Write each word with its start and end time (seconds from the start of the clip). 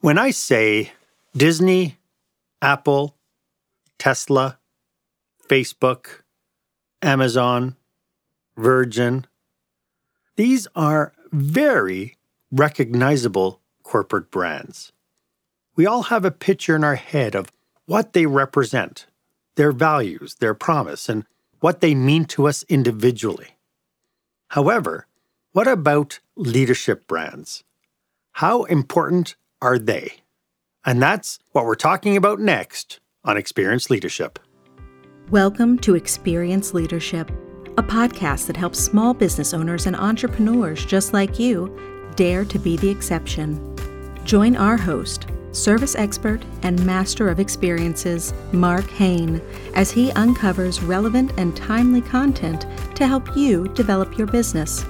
When 0.00 0.16
I 0.16 0.30
say 0.30 0.92
Disney, 1.36 1.98
Apple, 2.62 3.16
Tesla, 3.98 4.58
Facebook, 5.46 6.22
Amazon, 7.02 7.76
Virgin, 8.56 9.26
these 10.36 10.66
are 10.74 11.12
very 11.32 12.16
recognizable 12.50 13.60
corporate 13.82 14.30
brands. 14.30 14.90
We 15.76 15.84
all 15.84 16.04
have 16.04 16.24
a 16.24 16.30
picture 16.30 16.74
in 16.74 16.82
our 16.82 16.94
head 16.94 17.34
of 17.34 17.52
what 17.84 18.14
they 18.14 18.24
represent, 18.24 19.04
their 19.56 19.70
values, 19.70 20.36
their 20.36 20.54
promise, 20.54 21.10
and 21.10 21.26
what 21.60 21.82
they 21.82 21.94
mean 21.94 22.24
to 22.24 22.48
us 22.48 22.64
individually. 22.70 23.58
However, 24.48 25.06
what 25.52 25.68
about 25.68 26.20
leadership 26.36 27.06
brands? 27.06 27.64
How 28.32 28.64
important 28.64 29.36
are 29.62 29.78
they? 29.78 30.12
And 30.84 31.02
that's 31.02 31.38
what 31.52 31.66
we're 31.66 31.74
talking 31.74 32.16
about 32.16 32.40
next 32.40 33.00
on 33.24 33.36
Experience 33.36 33.90
Leadership. 33.90 34.38
Welcome 35.30 35.78
to 35.80 35.94
Experience 35.94 36.72
Leadership, 36.74 37.30
a 37.76 37.82
podcast 37.82 38.46
that 38.46 38.56
helps 38.56 38.78
small 38.78 39.14
business 39.14 39.52
owners 39.52 39.86
and 39.86 39.94
entrepreneurs 39.94 40.84
just 40.84 41.12
like 41.12 41.38
you 41.38 41.76
dare 42.16 42.44
to 42.44 42.58
be 42.58 42.76
the 42.76 42.88
exception. 42.88 43.76
Join 44.24 44.56
our 44.56 44.76
host, 44.76 45.26
service 45.52 45.94
expert 45.94 46.42
and 46.62 46.84
master 46.84 47.28
of 47.28 47.38
experiences, 47.38 48.32
Mark 48.52 48.88
Hain, 48.90 49.40
as 49.74 49.90
he 49.90 50.10
uncovers 50.12 50.82
relevant 50.82 51.32
and 51.36 51.56
timely 51.56 52.00
content 52.00 52.66
to 52.96 53.06
help 53.06 53.36
you 53.36 53.68
develop 53.68 54.16
your 54.16 54.26
business 54.26 54.84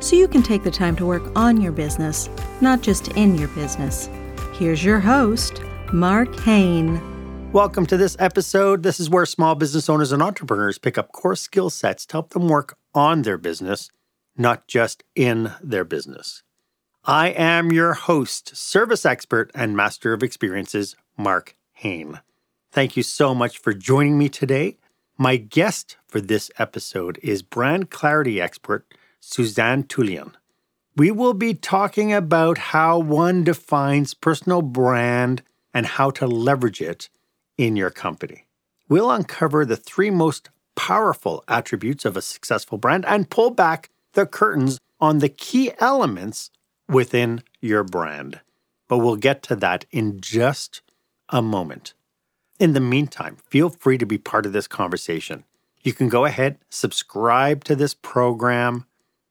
so 0.00 0.16
you 0.16 0.26
can 0.26 0.42
take 0.42 0.62
the 0.62 0.70
time 0.70 0.96
to 0.96 1.04
work 1.04 1.22
on 1.36 1.60
your 1.60 1.72
business, 1.72 2.30
not 2.62 2.80
just 2.80 3.08
in 3.08 3.36
your 3.36 3.48
business. 3.48 4.08
Here's 4.54 4.82
your 4.82 4.98
host, 4.98 5.60
Mark 5.92 6.34
Hain. 6.40 7.00
Welcome 7.52 7.84
to 7.86 7.98
this 7.98 8.16
episode. 8.18 8.82
This 8.82 8.98
is 8.98 9.10
where 9.10 9.26
small 9.26 9.54
business 9.54 9.90
owners 9.90 10.10
and 10.10 10.22
entrepreneurs 10.22 10.78
pick 10.78 10.96
up 10.96 11.12
core 11.12 11.36
skill 11.36 11.68
sets 11.68 12.06
to 12.06 12.12
help 12.14 12.30
them 12.30 12.48
work 12.48 12.78
on 12.94 13.22
their 13.22 13.36
business, 13.36 13.90
not 14.36 14.66
just 14.66 15.04
in 15.14 15.52
their 15.62 15.84
business. 15.84 16.42
I 17.04 17.28
am 17.28 17.72
your 17.72 17.92
host, 17.94 18.56
service 18.56 19.04
expert, 19.04 19.50
and 19.54 19.76
master 19.76 20.12
of 20.12 20.22
experiences, 20.22 20.96
Mark 21.18 21.56
Hain. 21.72 22.20
Thank 22.72 22.96
you 22.96 23.02
so 23.02 23.34
much 23.34 23.58
for 23.58 23.74
joining 23.74 24.16
me 24.16 24.28
today. 24.28 24.78
My 25.18 25.36
guest 25.36 25.96
for 26.06 26.20
this 26.20 26.50
episode 26.58 27.18
is 27.22 27.42
brand 27.42 27.90
clarity 27.90 28.40
expert 28.40 28.86
Suzanne 29.20 29.84
Tulien. 29.84 30.32
We 30.96 31.10
will 31.10 31.34
be 31.34 31.54
talking 31.54 32.12
about 32.12 32.58
how 32.58 32.98
one 32.98 33.44
defines 33.44 34.12
personal 34.14 34.62
brand 34.62 35.42
and 35.72 35.86
how 35.86 36.10
to 36.10 36.26
leverage 36.26 36.80
it 36.80 37.08
in 37.56 37.76
your 37.76 37.90
company. 37.90 38.46
We'll 38.88 39.10
uncover 39.10 39.64
the 39.64 39.76
three 39.76 40.10
most 40.10 40.50
powerful 40.74 41.44
attributes 41.46 42.04
of 42.04 42.16
a 42.16 42.22
successful 42.22 42.78
brand 42.78 43.04
and 43.06 43.30
pull 43.30 43.50
back 43.50 43.90
the 44.14 44.26
curtains 44.26 44.80
on 45.00 45.18
the 45.18 45.28
key 45.28 45.72
elements 45.78 46.50
within 46.88 47.42
your 47.60 47.84
brand. 47.84 48.40
But 48.88 48.98
we'll 48.98 49.16
get 49.16 49.42
to 49.44 49.56
that 49.56 49.84
in 49.92 50.20
just 50.20 50.82
a 51.28 51.40
moment. 51.40 51.94
In 52.58 52.72
the 52.72 52.80
meantime, 52.80 53.36
feel 53.48 53.70
free 53.70 53.96
to 53.98 54.06
be 54.06 54.18
part 54.18 54.44
of 54.44 54.52
this 54.52 54.66
conversation. 54.66 55.44
You 55.82 55.92
can 55.92 56.08
go 56.08 56.24
ahead, 56.24 56.58
subscribe 56.68 57.64
to 57.64 57.76
this 57.76 57.94
program, 57.94 58.86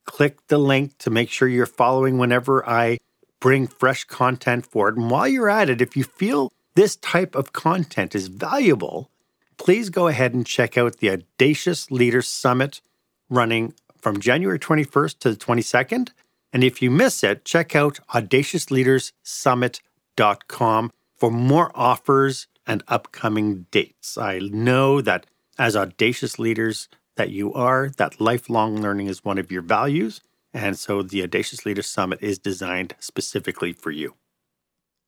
click 0.09 0.47
the 0.47 0.57
link 0.57 0.97
to 0.97 1.11
make 1.11 1.29
sure 1.29 1.47
you're 1.47 1.67
following 1.67 2.17
whenever 2.17 2.67
I 2.67 2.97
bring 3.39 3.67
fresh 3.67 4.05
content 4.05 4.65
forward. 4.65 4.97
And 4.97 5.11
while 5.11 5.27
you're 5.27 5.51
at 5.51 5.69
it, 5.69 5.81
if 5.81 5.95
you 5.95 6.03
feel 6.03 6.51
this 6.73 6.95
type 6.95 7.35
of 7.35 7.53
content 7.53 8.15
is 8.15 8.27
valuable, 8.27 9.11
please 9.57 9.91
go 9.91 10.07
ahead 10.07 10.33
and 10.33 10.47
check 10.47 10.79
out 10.79 10.97
the 10.97 11.11
Audacious 11.11 11.91
Leaders 11.91 12.27
Summit 12.27 12.81
running 13.29 13.75
from 14.01 14.19
January 14.19 14.57
21st 14.57 15.19
to 15.19 15.29
the 15.29 15.37
22nd. 15.37 16.09
And 16.51 16.63
if 16.63 16.81
you 16.81 16.89
miss 16.89 17.23
it, 17.23 17.45
check 17.45 17.75
out 17.75 17.99
audaciousleaderssummit.com 18.09 20.91
for 21.17 21.31
more 21.31 21.71
offers 21.75 22.47
and 22.65 22.81
upcoming 22.87 23.67
dates. 23.69 24.17
I 24.17 24.39
know 24.39 25.01
that 25.01 25.27
as 25.59 25.75
audacious 25.75 26.39
leaders, 26.39 26.89
that 27.19 27.31
you 27.31 27.53
are, 27.53 27.89
that 27.97 28.21
lifelong 28.21 28.81
learning 28.81 29.07
is 29.07 29.25
one 29.25 29.37
of 29.37 29.51
your 29.51 29.61
values. 29.61 30.21
And 30.53 30.79
so 30.79 31.03
the 31.03 31.21
Audacious 31.21 31.65
Leader 31.65 31.81
Summit 31.81 32.19
is 32.21 32.39
designed 32.39 32.95
specifically 32.99 33.73
for 33.73 33.91
you. 33.91 34.15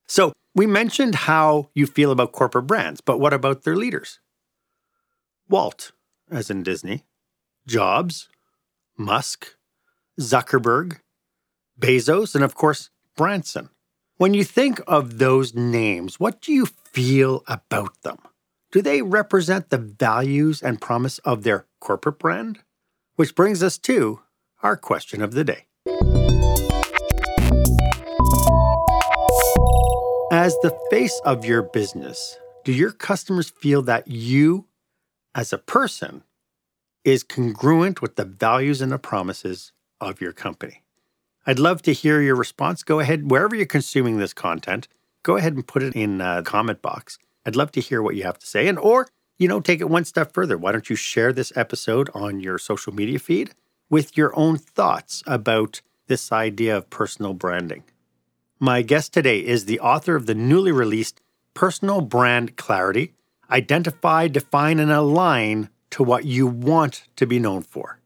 So 0.07 0.33
we 0.53 0.67
mentioned 0.67 1.15
how 1.15 1.69
you 1.73 1.87
feel 1.87 2.11
about 2.11 2.33
corporate 2.33 2.67
brands, 2.67 2.99
but 2.99 3.21
what 3.21 3.33
about 3.33 3.63
their 3.63 3.77
leaders? 3.77 4.19
Walt, 5.47 5.93
as 6.29 6.49
in 6.49 6.63
Disney, 6.63 7.05
Jobs, 7.65 8.27
Musk, 8.97 9.55
Zuckerberg, 10.19 10.99
Bezos, 11.79 12.35
and 12.35 12.43
of 12.43 12.55
course, 12.55 12.89
Branson. 13.15 13.69
When 14.17 14.33
you 14.33 14.43
think 14.43 14.81
of 14.85 15.17
those 15.17 15.55
names, 15.55 16.19
what 16.19 16.41
do 16.41 16.51
you 16.51 16.65
feel 16.65 17.45
about 17.47 18.01
them? 18.01 18.17
Do 18.69 18.81
they 18.81 19.01
represent 19.01 19.69
the 19.69 19.77
values 19.77 20.61
and 20.61 20.81
promise 20.81 21.19
of 21.19 21.43
their 21.43 21.67
corporate 21.81 22.17
brand? 22.19 22.59
Which 23.17 23.35
brings 23.35 23.61
us 23.61 23.77
to 23.79 24.21
our 24.63 24.77
question 24.77 25.21
of 25.21 25.33
the 25.33 25.43
day. 25.43 25.65
As 30.31 30.55
the 30.59 30.77
face 30.89 31.19
of 31.25 31.43
your 31.43 31.61
business, 31.61 32.37
do 32.63 32.71
your 32.71 32.91
customers 32.91 33.49
feel 33.49 33.81
that 33.81 34.07
you, 34.07 34.67
as 35.35 35.51
a 35.51 35.57
person, 35.57 36.23
is 37.03 37.23
congruent 37.23 38.01
with 38.01 38.15
the 38.15 38.23
values 38.23 38.81
and 38.81 38.93
the 38.93 38.97
promises 38.97 39.73
of 39.99 40.21
your 40.21 40.31
company? 40.31 40.83
I'd 41.45 41.59
love 41.59 41.81
to 41.81 41.91
hear 41.91 42.21
your 42.21 42.35
response. 42.35 42.83
Go 42.83 42.99
ahead, 42.99 43.29
wherever 43.29 43.55
you're 43.55 43.65
consuming 43.65 44.19
this 44.19 44.33
content, 44.33 44.87
go 45.23 45.35
ahead 45.35 45.53
and 45.53 45.67
put 45.67 45.83
it 45.83 45.95
in 45.95 46.19
the 46.19 46.43
comment 46.45 46.81
box. 46.81 47.17
I'd 47.45 47.55
love 47.55 47.71
to 47.73 47.81
hear 47.81 48.01
what 48.01 48.15
you 48.15 48.23
have 48.23 48.37
to 48.39 48.45
say. 48.45 48.67
And 48.67 48.79
or, 48.79 49.07
you 49.41 49.47
know, 49.47 49.59
take 49.59 49.81
it 49.81 49.89
one 49.89 50.05
step 50.05 50.35
further. 50.35 50.55
Why 50.55 50.71
don't 50.71 50.87
you 50.87 50.95
share 50.95 51.33
this 51.33 51.51
episode 51.55 52.11
on 52.13 52.41
your 52.41 52.59
social 52.59 52.93
media 52.93 53.17
feed 53.17 53.55
with 53.89 54.15
your 54.15 54.37
own 54.37 54.59
thoughts 54.59 55.23
about 55.25 55.81
this 56.05 56.31
idea 56.31 56.77
of 56.77 56.91
personal 56.91 57.33
branding? 57.33 57.83
My 58.59 58.83
guest 58.83 59.13
today 59.13 59.39
is 59.39 59.65
the 59.65 59.79
author 59.79 60.15
of 60.15 60.27
the 60.27 60.35
newly 60.35 60.71
released 60.71 61.21
Personal 61.55 62.01
Brand 62.01 62.55
Clarity 62.55 63.15
Identify, 63.49 64.27
Define, 64.27 64.77
and 64.77 64.91
Align 64.91 65.69
to 65.89 66.03
What 66.03 66.23
You 66.25 66.45
Want 66.45 67.07
to 67.15 67.25
Be 67.25 67.39
Known 67.39 67.63
For. 67.63 67.99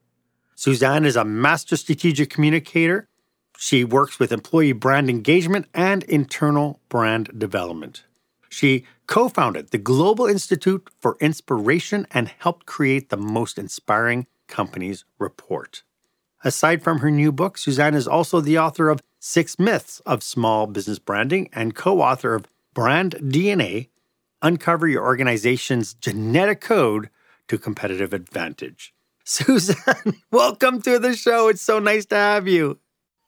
Suzanne 0.56 1.04
is 1.04 1.18
a 1.18 1.26
master 1.26 1.76
strategic 1.76 2.30
communicator. 2.30 3.10
She 3.58 3.84
works 3.84 4.20
with 4.20 4.32
employee 4.32 4.72
brand 4.72 5.10
engagement 5.10 5.68
and 5.74 6.04
internal 6.04 6.80
brand 6.88 7.38
development. 7.38 8.06
She 8.56 8.86
co 9.06 9.28
founded 9.28 9.72
the 9.72 9.78
Global 9.78 10.28
Institute 10.28 10.90
for 10.98 11.18
Inspiration 11.20 12.08
and 12.12 12.30
helped 12.40 12.66
create 12.66 13.10
the 13.10 13.18
Most 13.18 13.60
Inspiring 13.60 14.28
Companies 14.48 15.04
report. 15.20 15.84
Aside 16.42 16.82
from 16.82 17.00
her 17.00 17.12
new 17.12 17.34
book, 17.34 17.58
Suzanne 17.58 17.96
is 17.96 18.08
also 18.08 18.40
the 18.40 18.58
author 18.58 18.88
of 18.88 19.02
Six 19.20 19.60
Myths 19.60 20.00
of 20.06 20.24
Small 20.24 20.68
Business 20.68 21.00
Branding 21.00 21.50
and 21.52 21.76
co 21.76 22.02
author 22.02 22.34
of 22.34 22.48
Brand 22.74 23.16
DNA 23.16 23.90
Uncover 24.42 24.88
Your 24.88 25.04
Organization's 25.04 25.94
Genetic 25.94 26.62
Code 26.62 27.10
to 27.50 27.58
Competitive 27.58 28.14
Advantage. 28.14 28.94
Suzanne, 29.26 30.22
welcome 30.32 30.82
to 30.84 30.98
the 30.98 31.14
show. 31.14 31.50
It's 31.50 31.62
so 31.62 31.80
nice 31.80 32.06
to 32.06 32.16
have 32.16 32.48
you. 32.48 32.80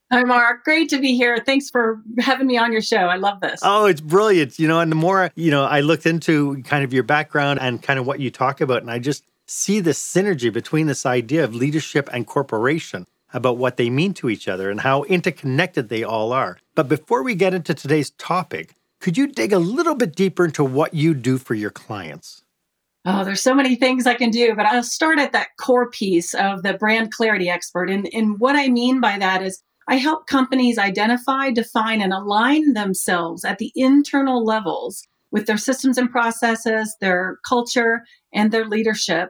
Hi, 0.10 0.24
Mark. 0.24 0.64
Great 0.64 0.90
to 0.90 1.00
be 1.00 1.18
here. 1.18 1.38
Thanks 1.46 1.70
for 1.70 2.02
having 2.18 2.48
me 2.48 2.58
on 2.58 2.72
your 2.72 2.82
show. 2.82 2.98
I 2.98 3.18
love 3.18 3.42
this. 3.42 3.60
Oh, 3.62 3.88
it's 3.88 4.00
brilliant. 4.00 4.58
You 4.58 4.70
know, 4.70 4.80
and 4.80 4.90
the 4.90 4.96
more, 4.96 5.32
you 5.36 5.52
know, 5.52 5.66
I 5.66 5.82
looked 5.82 6.06
into 6.06 6.64
kind 6.64 6.86
of 6.86 6.94
your 6.94 7.04
background 7.04 7.60
and 7.60 7.84
kind 7.84 8.00
of 8.00 8.08
what 8.08 8.22
you 8.22 8.32
talk 8.32 8.62
about, 8.62 8.82
and 8.82 8.90
I 8.90 9.00
just 9.00 9.26
see 9.48 9.82
the 9.82 9.92
synergy 9.92 10.52
between 10.52 10.88
this 10.88 11.06
idea 11.06 11.44
of 11.44 11.54
leadership 11.54 12.10
and 12.14 12.26
corporation 12.26 13.06
about 13.34 13.58
what 13.58 13.76
they 13.76 13.90
mean 13.90 14.14
to 14.14 14.30
each 14.30 14.48
other 14.48 14.72
and 14.72 14.80
how 14.80 15.04
interconnected 15.04 15.90
they 15.90 16.04
all 16.04 16.32
are. 16.32 16.58
But 16.74 16.88
before 16.88 17.22
we 17.22 17.36
get 17.36 17.54
into 17.54 17.74
today's 17.74 18.12
topic, 18.12 18.76
could 19.02 19.18
you 19.18 19.28
dig 19.28 19.52
a 19.52 19.60
little 19.60 19.96
bit 19.96 20.16
deeper 20.16 20.46
into 20.46 20.64
what 20.64 20.94
you 20.94 21.14
do 21.14 21.38
for 21.38 21.54
your 21.54 21.70
clients? 21.70 22.44
Oh, 23.04 23.24
there's 23.24 23.42
so 23.42 23.54
many 23.54 23.76
things 23.76 24.08
I 24.08 24.16
can 24.16 24.32
do, 24.32 24.56
but 24.56 24.66
I'll 24.66 24.84
start 24.84 25.20
at 25.20 25.34
that 25.34 25.50
core 25.60 25.90
piece 25.90 26.34
of 26.34 26.64
the 26.64 26.74
brand 26.74 27.12
clarity 27.12 27.50
expert. 27.50 27.90
And, 27.90 28.10
and 28.14 28.40
what 28.40 28.56
I 28.56 28.70
mean 28.70 29.02
by 29.02 29.18
that 29.18 29.42
is 29.44 29.62
I 29.88 29.96
help 29.96 30.28
companies 30.28 30.78
identify, 30.78 31.52
define, 31.52 32.02
and 32.02 32.14
align 32.14 32.74
themselves 32.74 33.46
at 33.46 33.58
the 33.58 33.72
internal 33.76 34.44
levels 34.44 35.04
with 35.32 35.46
their 35.46 35.58
systems 35.58 35.98
and 35.98 36.10
processes, 36.10 36.96
their 37.00 37.38
culture, 37.48 38.04
and 38.34 38.52
their 38.52 38.66
leadership 38.66 39.30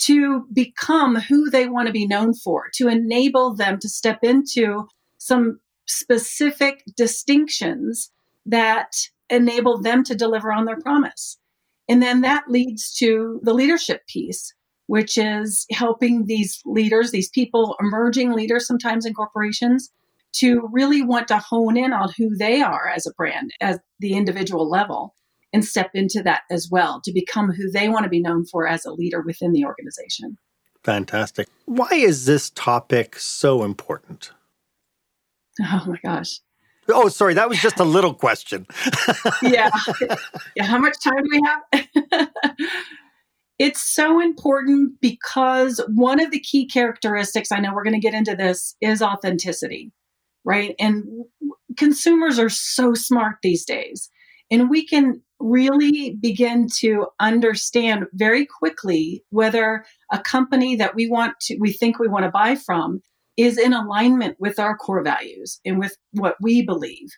to 0.00 0.44
become 0.52 1.16
who 1.16 1.48
they 1.50 1.68
want 1.68 1.86
to 1.86 1.92
be 1.92 2.06
known 2.06 2.34
for, 2.34 2.64
to 2.74 2.88
enable 2.88 3.54
them 3.54 3.78
to 3.78 3.88
step 3.88 4.18
into 4.22 4.88
some 5.18 5.60
specific 5.86 6.82
distinctions 6.96 8.10
that 8.44 8.92
enable 9.30 9.80
them 9.80 10.02
to 10.02 10.16
deliver 10.16 10.52
on 10.52 10.64
their 10.64 10.80
promise. 10.80 11.38
And 11.88 12.02
then 12.02 12.22
that 12.22 12.44
leads 12.48 12.92
to 12.94 13.40
the 13.44 13.54
leadership 13.54 14.06
piece, 14.08 14.52
which 14.86 15.16
is 15.16 15.66
helping 15.70 16.26
these 16.26 16.60
leaders, 16.64 17.10
these 17.10 17.30
people, 17.30 17.76
emerging 17.80 18.32
leaders 18.32 18.66
sometimes 18.66 19.06
in 19.06 19.14
corporations, 19.14 19.90
to 20.34 20.68
really 20.72 21.02
want 21.02 21.28
to 21.28 21.38
hone 21.38 21.76
in 21.76 21.92
on 21.92 22.10
who 22.16 22.34
they 22.36 22.62
are 22.62 22.88
as 22.88 23.06
a 23.06 23.12
brand 23.12 23.52
at 23.60 23.80
the 24.00 24.14
individual 24.14 24.68
level 24.68 25.14
and 25.52 25.64
step 25.64 25.90
into 25.94 26.22
that 26.22 26.42
as 26.50 26.68
well 26.70 27.00
to 27.04 27.12
become 27.12 27.52
who 27.52 27.70
they 27.70 27.88
want 27.88 28.04
to 28.04 28.08
be 28.08 28.20
known 28.20 28.44
for 28.46 28.66
as 28.66 28.84
a 28.84 28.92
leader 28.92 29.20
within 29.20 29.52
the 29.52 29.64
organization. 29.64 30.38
Fantastic. 30.82 31.48
Why 31.66 31.90
is 31.92 32.24
this 32.24 32.50
topic 32.50 33.16
so 33.18 33.62
important? 33.62 34.32
Oh 35.60 35.84
my 35.86 35.98
gosh. 36.02 36.40
Oh, 36.88 37.08
sorry, 37.08 37.34
that 37.34 37.48
was 37.48 37.60
just 37.60 37.78
a 37.78 37.84
little 37.84 38.14
question. 38.14 38.66
yeah. 39.42 39.70
Yeah. 40.56 40.64
How 40.64 40.78
much 40.78 40.96
time 41.02 41.22
do 41.22 41.28
we 41.30 41.40
have? 41.46 42.58
it's 43.58 43.80
so 43.80 44.20
important 44.20 45.00
because 45.00 45.80
one 45.94 46.20
of 46.20 46.30
the 46.30 46.40
key 46.40 46.66
characteristics, 46.66 47.52
I 47.52 47.60
know 47.60 47.72
we're 47.74 47.84
going 47.84 47.94
to 47.94 48.00
get 48.00 48.14
into 48.14 48.34
this, 48.34 48.76
is 48.80 49.02
authenticity, 49.02 49.92
right? 50.44 50.74
And 50.78 51.04
consumers 51.76 52.38
are 52.38 52.48
so 52.48 52.94
smart 52.94 53.36
these 53.42 53.64
days. 53.64 54.10
And 54.50 54.68
we 54.68 54.86
can 54.86 55.22
really 55.38 56.16
begin 56.20 56.68
to 56.78 57.06
understand 57.20 58.06
very 58.12 58.46
quickly 58.46 59.24
whether 59.30 59.84
a 60.12 60.18
company 60.18 60.76
that 60.76 60.94
we 60.94 61.08
want 61.08 61.38
to, 61.40 61.56
we 61.58 61.72
think 61.72 61.98
we 61.98 62.08
want 62.08 62.24
to 62.24 62.30
buy 62.30 62.54
from 62.54 63.00
is 63.36 63.58
in 63.58 63.72
alignment 63.72 64.36
with 64.38 64.58
our 64.58 64.76
core 64.76 65.02
values 65.02 65.60
and 65.64 65.78
with 65.78 65.96
what 66.12 66.36
we 66.40 66.62
believe. 66.62 67.08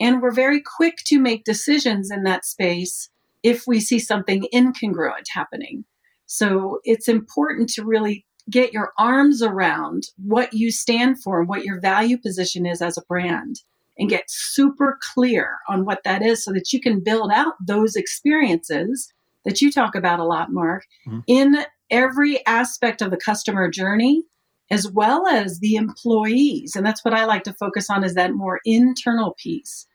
And 0.00 0.22
we're 0.22 0.32
very 0.32 0.62
quick 0.62 0.96
to 1.06 1.18
make 1.18 1.44
decisions 1.44 2.10
in 2.10 2.22
that 2.24 2.44
space 2.44 3.09
if 3.42 3.64
we 3.66 3.80
see 3.80 3.98
something 3.98 4.46
incongruent 4.52 5.24
happening. 5.32 5.84
So 6.26 6.78
it's 6.84 7.08
important 7.08 7.68
to 7.70 7.84
really 7.84 8.24
get 8.48 8.72
your 8.72 8.92
arms 8.98 9.42
around 9.42 10.04
what 10.16 10.52
you 10.52 10.70
stand 10.70 11.22
for 11.22 11.40
and 11.40 11.48
what 11.48 11.64
your 11.64 11.80
value 11.80 12.18
position 12.18 12.66
is 12.66 12.82
as 12.82 12.96
a 12.96 13.02
brand 13.08 13.60
and 13.98 14.08
get 14.08 14.24
super 14.28 14.98
clear 15.12 15.58
on 15.68 15.84
what 15.84 16.02
that 16.04 16.22
is 16.22 16.44
so 16.44 16.52
that 16.52 16.72
you 16.72 16.80
can 16.80 17.02
build 17.02 17.30
out 17.32 17.54
those 17.64 17.96
experiences 17.96 19.12
that 19.44 19.60
you 19.60 19.70
talk 19.70 19.94
about 19.94 20.20
a 20.20 20.24
lot, 20.24 20.52
Mark, 20.52 20.84
mm-hmm. 21.06 21.20
in 21.26 21.64
every 21.90 22.44
aspect 22.46 23.02
of 23.02 23.10
the 23.10 23.16
customer 23.16 23.70
journey 23.70 24.22
as 24.70 24.88
well 24.90 25.26
as 25.26 25.58
the 25.58 25.74
employees. 25.74 26.76
And 26.76 26.86
that's 26.86 27.04
what 27.04 27.14
I 27.14 27.24
like 27.24 27.42
to 27.44 27.52
focus 27.52 27.90
on 27.90 28.04
is 28.04 28.14
that 28.14 28.32
more 28.32 28.60
internal 28.64 29.34
piece 29.42 29.86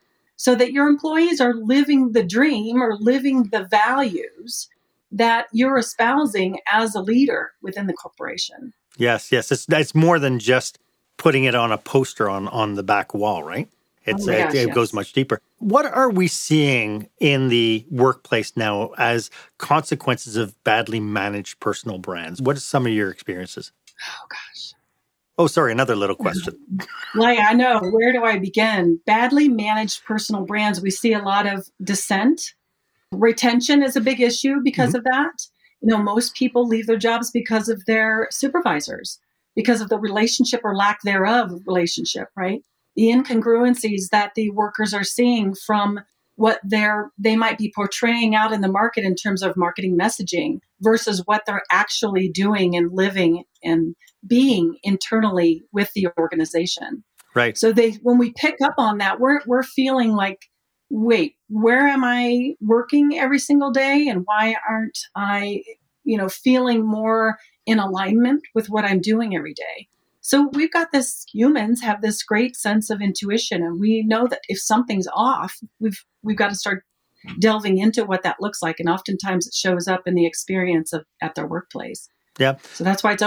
so 0.45 0.53
that 0.53 0.71
your 0.71 0.87
employees 0.87 1.41
are 1.41 1.55
living 1.55 2.11
the 2.11 2.21
dream 2.21 2.79
or 2.79 2.95
living 2.97 3.45
the 3.45 3.63
values 3.63 4.69
that 5.11 5.47
you're 5.51 5.79
espousing 5.79 6.59
as 6.71 6.93
a 6.93 7.01
leader 7.01 7.53
within 7.63 7.87
the 7.87 7.93
corporation. 7.93 8.71
Yes, 8.95 9.31
yes. 9.31 9.51
It's, 9.51 9.65
it's 9.67 9.95
more 9.95 10.19
than 10.19 10.37
just 10.37 10.77
putting 11.17 11.45
it 11.45 11.55
on 11.55 11.71
a 11.71 11.79
poster 11.79 12.29
on, 12.29 12.47
on 12.49 12.75
the 12.75 12.83
back 12.83 13.15
wall, 13.15 13.41
right? 13.41 13.67
It's, 14.05 14.27
oh 14.27 14.31
gosh, 14.31 14.53
it, 14.53 14.57
it 14.57 14.67
yes. 14.67 14.75
goes 14.75 14.93
much 14.93 15.13
deeper. 15.13 15.41
What 15.57 15.87
are 15.87 16.11
we 16.11 16.27
seeing 16.27 17.09
in 17.19 17.47
the 17.49 17.83
workplace 17.89 18.55
now 18.55 18.91
as 18.99 19.31
consequences 19.57 20.35
of 20.35 20.63
badly 20.63 20.99
managed 20.99 21.59
personal 21.59 21.97
brands? 21.97 22.39
What 22.39 22.55
are 22.55 22.59
some 22.59 22.85
of 22.85 22.93
your 22.93 23.09
experiences? 23.09 23.71
Oh 24.07 24.27
gosh. 24.29 24.64
Oh, 25.37 25.47
sorry, 25.47 25.71
another 25.71 25.95
little 25.95 26.15
question. 26.15 26.55
like 27.15 27.39
I 27.39 27.53
know, 27.53 27.79
where 27.91 28.13
do 28.13 28.23
I 28.23 28.39
begin? 28.39 28.99
Badly 29.05 29.49
managed 29.49 30.05
personal 30.05 30.45
brands, 30.45 30.81
we 30.81 30.91
see 30.91 31.13
a 31.13 31.21
lot 31.21 31.45
of 31.45 31.67
dissent. 31.83 32.53
Retention 33.11 33.83
is 33.83 33.95
a 33.95 34.01
big 34.01 34.21
issue 34.21 34.61
because 34.63 34.89
mm-hmm. 34.89 34.97
of 34.97 35.03
that. 35.05 35.47
You 35.81 35.89
know, 35.89 36.01
most 36.01 36.35
people 36.35 36.67
leave 36.67 36.87
their 36.87 36.97
jobs 36.97 37.31
because 37.31 37.69
of 37.69 37.83
their 37.85 38.27
supervisors, 38.31 39.19
because 39.55 39.81
of 39.81 39.89
the 39.89 39.99
relationship 39.99 40.61
or 40.63 40.75
lack 40.75 40.99
thereof 41.03 41.51
relationship, 41.67 42.29
right? 42.35 42.63
the 42.95 43.11
incongruencies 43.11 44.09
that 44.11 44.31
the 44.35 44.49
workers 44.51 44.93
are 44.93 45.03
seeing 45.03 45.53
from 45.53 45.99
what 46.37 46.59
they're 46.63 47.11
they 47.17 47.35
might 47.35 47.57
be 47.57 47.71
portraying 47.73 48.35
out 48.35 48.51
in 48.51 48.61
the 48.61 48.71
market 48.71 49.05
in 49.05 49.15
terms 49.15 49.41
of 49.41 49.55
marketing 49.55 49.97
messaging 49.97 50.59
versus 50.81 51.21
what 51.25 51.43
they're 51.45 51.63
actually 51.71 52.27
doing 52.27 52.75
and 52.75 52.91
living 52.91 53.43
and 53.63 53.95
being 54.25 54.77
internally 54.83 55.63
with 55.71 55.91
the 55.93 56.07
organization. 56.17 57.03
Right. 57.33 57.57
So 57.57 57.71
they 57.71 57.91
when 58.01 58.17
we 58.17 58.33
pick 58.33 58.55
up 58.63 58.75
on 58.77 58.99
that, 58.99 59.19
we're 59.19 59.41
we're 59.45 59.63
feeling 59.63 60.13
like, 60.13 60.39
wait, 60.89 61.35
where 61.49 61.87
am 61.87 62.03
I 62.03 62.55
working 62.61 63.17
every 63.17 63.39
single 63.39 63.71
day 63.71 64.07
and 64.07 64.21
why 64.25 64.55
aren't 64.67 64.97
I, 65.15 65.63
you 66.03 66.17
know, 66.17 66.29
feeling 66.29 66.85
more 66.85 67.37
in 67.65 67.79
alignment 67.79 68.41
with 68.53 68.69
what 68.69 68.85
I'm 68.85 69.01
doing 69.01 69.35
every 69.35 69.53
day? 69.53 69.87
So 70.21 70.49
we've 70.53 70.71
got 70.71 70.91
this 70.91 71.25
humans 71.31 71.81
have 71.81 72.01
this 72.01 72.23
great 72.23 72.55
sense 72.55 72.89
of 72.89 73.01
intuition 73.01 73.61
and 73.61 73.79
we 73.79 74.01
know 74.01 74.27
that 74.27 74.41
if 74.47 74.59
something's 74.59 75.07
off, 75.13 75.59
we've 75.79 76.03
we've 76.23 76.37
got 76.37 76.49
to 76.49 76.55
start 76.55 76.83
delving 77.39 77.79
into 77.79 78.05
what 78.05 78.23
that 78.23 78.37
looks 78.39 78.61
like 78.61 78.79
and 78.79 78.89
oftentimes 78.89 79.45
it 79.45 79.53
shows 79.53 79.87
up 79.87 80.07
in 80.07 80.15
the 80.15 80.25
experience 80.25 80.93
of 80.93 81.05
at 81.21 81.35
their 81.35 81.47
workplace. 81.47 82.07
Yeah. 82.39 82.55
So 82.73 82.83
that's 82.83 83.03
why 83.03 83.13
it's 83.13 83.23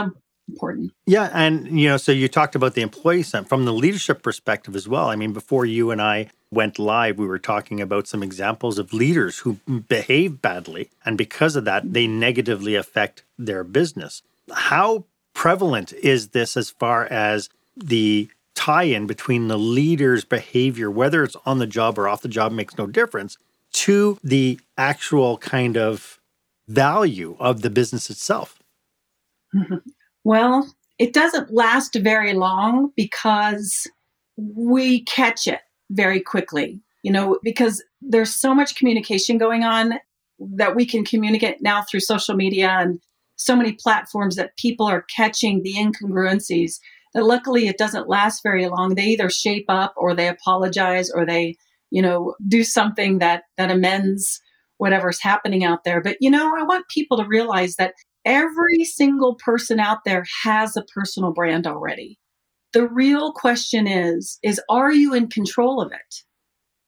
important. 0.48 0.92
Yeah, 1.06 1.30
and 1.32 1.78
you 1.78 1.88
know, 1.88 1.96
so 1.96 2.12
you 2.12 2.28
talked 2.28 2.54
about 2.54 2.74
the 2.74 2.82
employee 2.82 3.22
side 3.22 3.48
from 3.48 3.64
the 3.64 3.72
leadership 3.72 4.22
perspective 4.22 4.74
as 4.74 4.88
well. 4.88 5.08
I 5.08 5.16
mean, 5.16 5.32
before 5.32 5.66
you 5.66 5.90
and 5.90 6.00
I 6.00 6.30
went 6.50 6.78
live, 6.78 7.18
we 7.18 7.26
were 7.26 7.38
talking 7.38 7.80
about 7.80 8.08
some 8.08 8.22
examples 8.22 8.78
of 8.78 8.92
leaders 8.92 9.40
who 9.40 9.54
behave 9.88 10.40
badly, 10.40 10.90
and 11.04 11.18
because 11.18 11.56
of 11.56 11.64
that, 11.66 11.92
they 11.92 12.06
negatively 12.06 12.74
affect 12.74 13.22
their 13.38 13.64
business. 13.64 14.22
How 14.52 15.04
prevalent 15.34 15.92
is 15.92 16.28
this 16.28 16.56
as 16.56 16.70
far 16.70 17.04
as 17.06 17.48
the 17.76 18.28
tie 18.54 18.84
in 18.84 19.06
between 19.06 19.48
the 19.48 19.58
leader's 19.58 20.24
behavior, 20.24 20.90
whether 20.90 21.22
it's 21.22 21.36
on 21.46 21.58
the 21.58 21.66
job 21.66 21.98
or 21.98 22.08
off 22.08 22.22
the 22.22 22.28
job, 22.28 22.50
makes 22.50 22.76
no 22.76 22.86
difference, 22.86 23.38
to 23.72 24.18
the 24.24 24.58
actual 24.76 25.38
kind 25.38 25.76
of 25.76 26.18
value 26.66 27.36
of 27.38 27.62
the 27.62 27.70
business 27.70 28.10
itself? 28.10 28.58
Well, 30.28 30.70
it 30.98 31.14
doesn't 31.14 31.54
last 31.54 31.94
very 31.94 32.34
long 32.34 32.92
because 32.94 33.86
we 34.36 35.04
catch 35.04 35.46
it 35.46 35.60
very 35.90 36.20
quickly, 36.20 36.82
you 37.02 37.10
know, 37.10 37.38
because 37.42 37.82
there's 38.02 38.34
so 38.34 38.54
much 38.54 38.74
communication 38.74 39.38
going 39.38 39.64
on 39.64 39.94
that 40.38 40.76
we 40.76 40.84
can 40.84 41.02
communicate 41.02 41.62
now 41.62 41.80
through 41.80 42.00
social 42.00 42.34
media 42.34 42.76
and 42.78 43.00
so 43.36 43.56
many 43.56 43.72
platforms 43.72 44.36
that 44.36 44.54
people 44.58 44.84
are 44.84 45.06
catching 45.16 45.62
the 45.62 45.72
incongruencies 45.72 46.74
that 47.14 47.24
luckily 47.24 47.66
it 47.66 47.78
doesn't 47.78 48.10
last 48.10 48.42
very 48.42 48.66
long. 48.66 48.96
They 48.96 49.06
either 49.06 49.30
shape 49.30 49.64
up 49.70 49.94
or 49.96 50.14
they 50.14 50.28
apologize 50.28 51.10
or 51.10 51.24
they 51.24 51.56
you 51.90 52.02
know 52.02 52.34
do 52.46 52.64
something 52.64 53.20
that 53.20 53.44
that 53.56 53.70
amends 53.70 54.42
whatever's 54.76 55.22
happening 55.22 55.64
out 55.64 55.84
there. 55.84 56.02
But 56.02 56.18
you 56.20 56.30
know 56.30 56.54
i 56.54 56.62
want 56.64 56.86
people 56.88 57.16
to 57.16 57.24
realize 57.26 57.76
that 57.76 57.94
every 58.28 58.84
single 58.84 59.34
person 59.34 59.80
out 59.80 60.04
there 60.04 60.24
has 60.44 60.76
a 60.76 60.84
personal 60.94 61.32
brand 61.32 61.66
already 61.66 62.18
the 62.72 62.86
real 62.86 63.32
question 63.32 63.86
is 63.86 64.38
is 64.42 64.60
are 64.68 64.92
you 64.92 65.14
in 65.14 65.28
control 65.28 65.80
of 65.80 65.90
it 65.90 66.22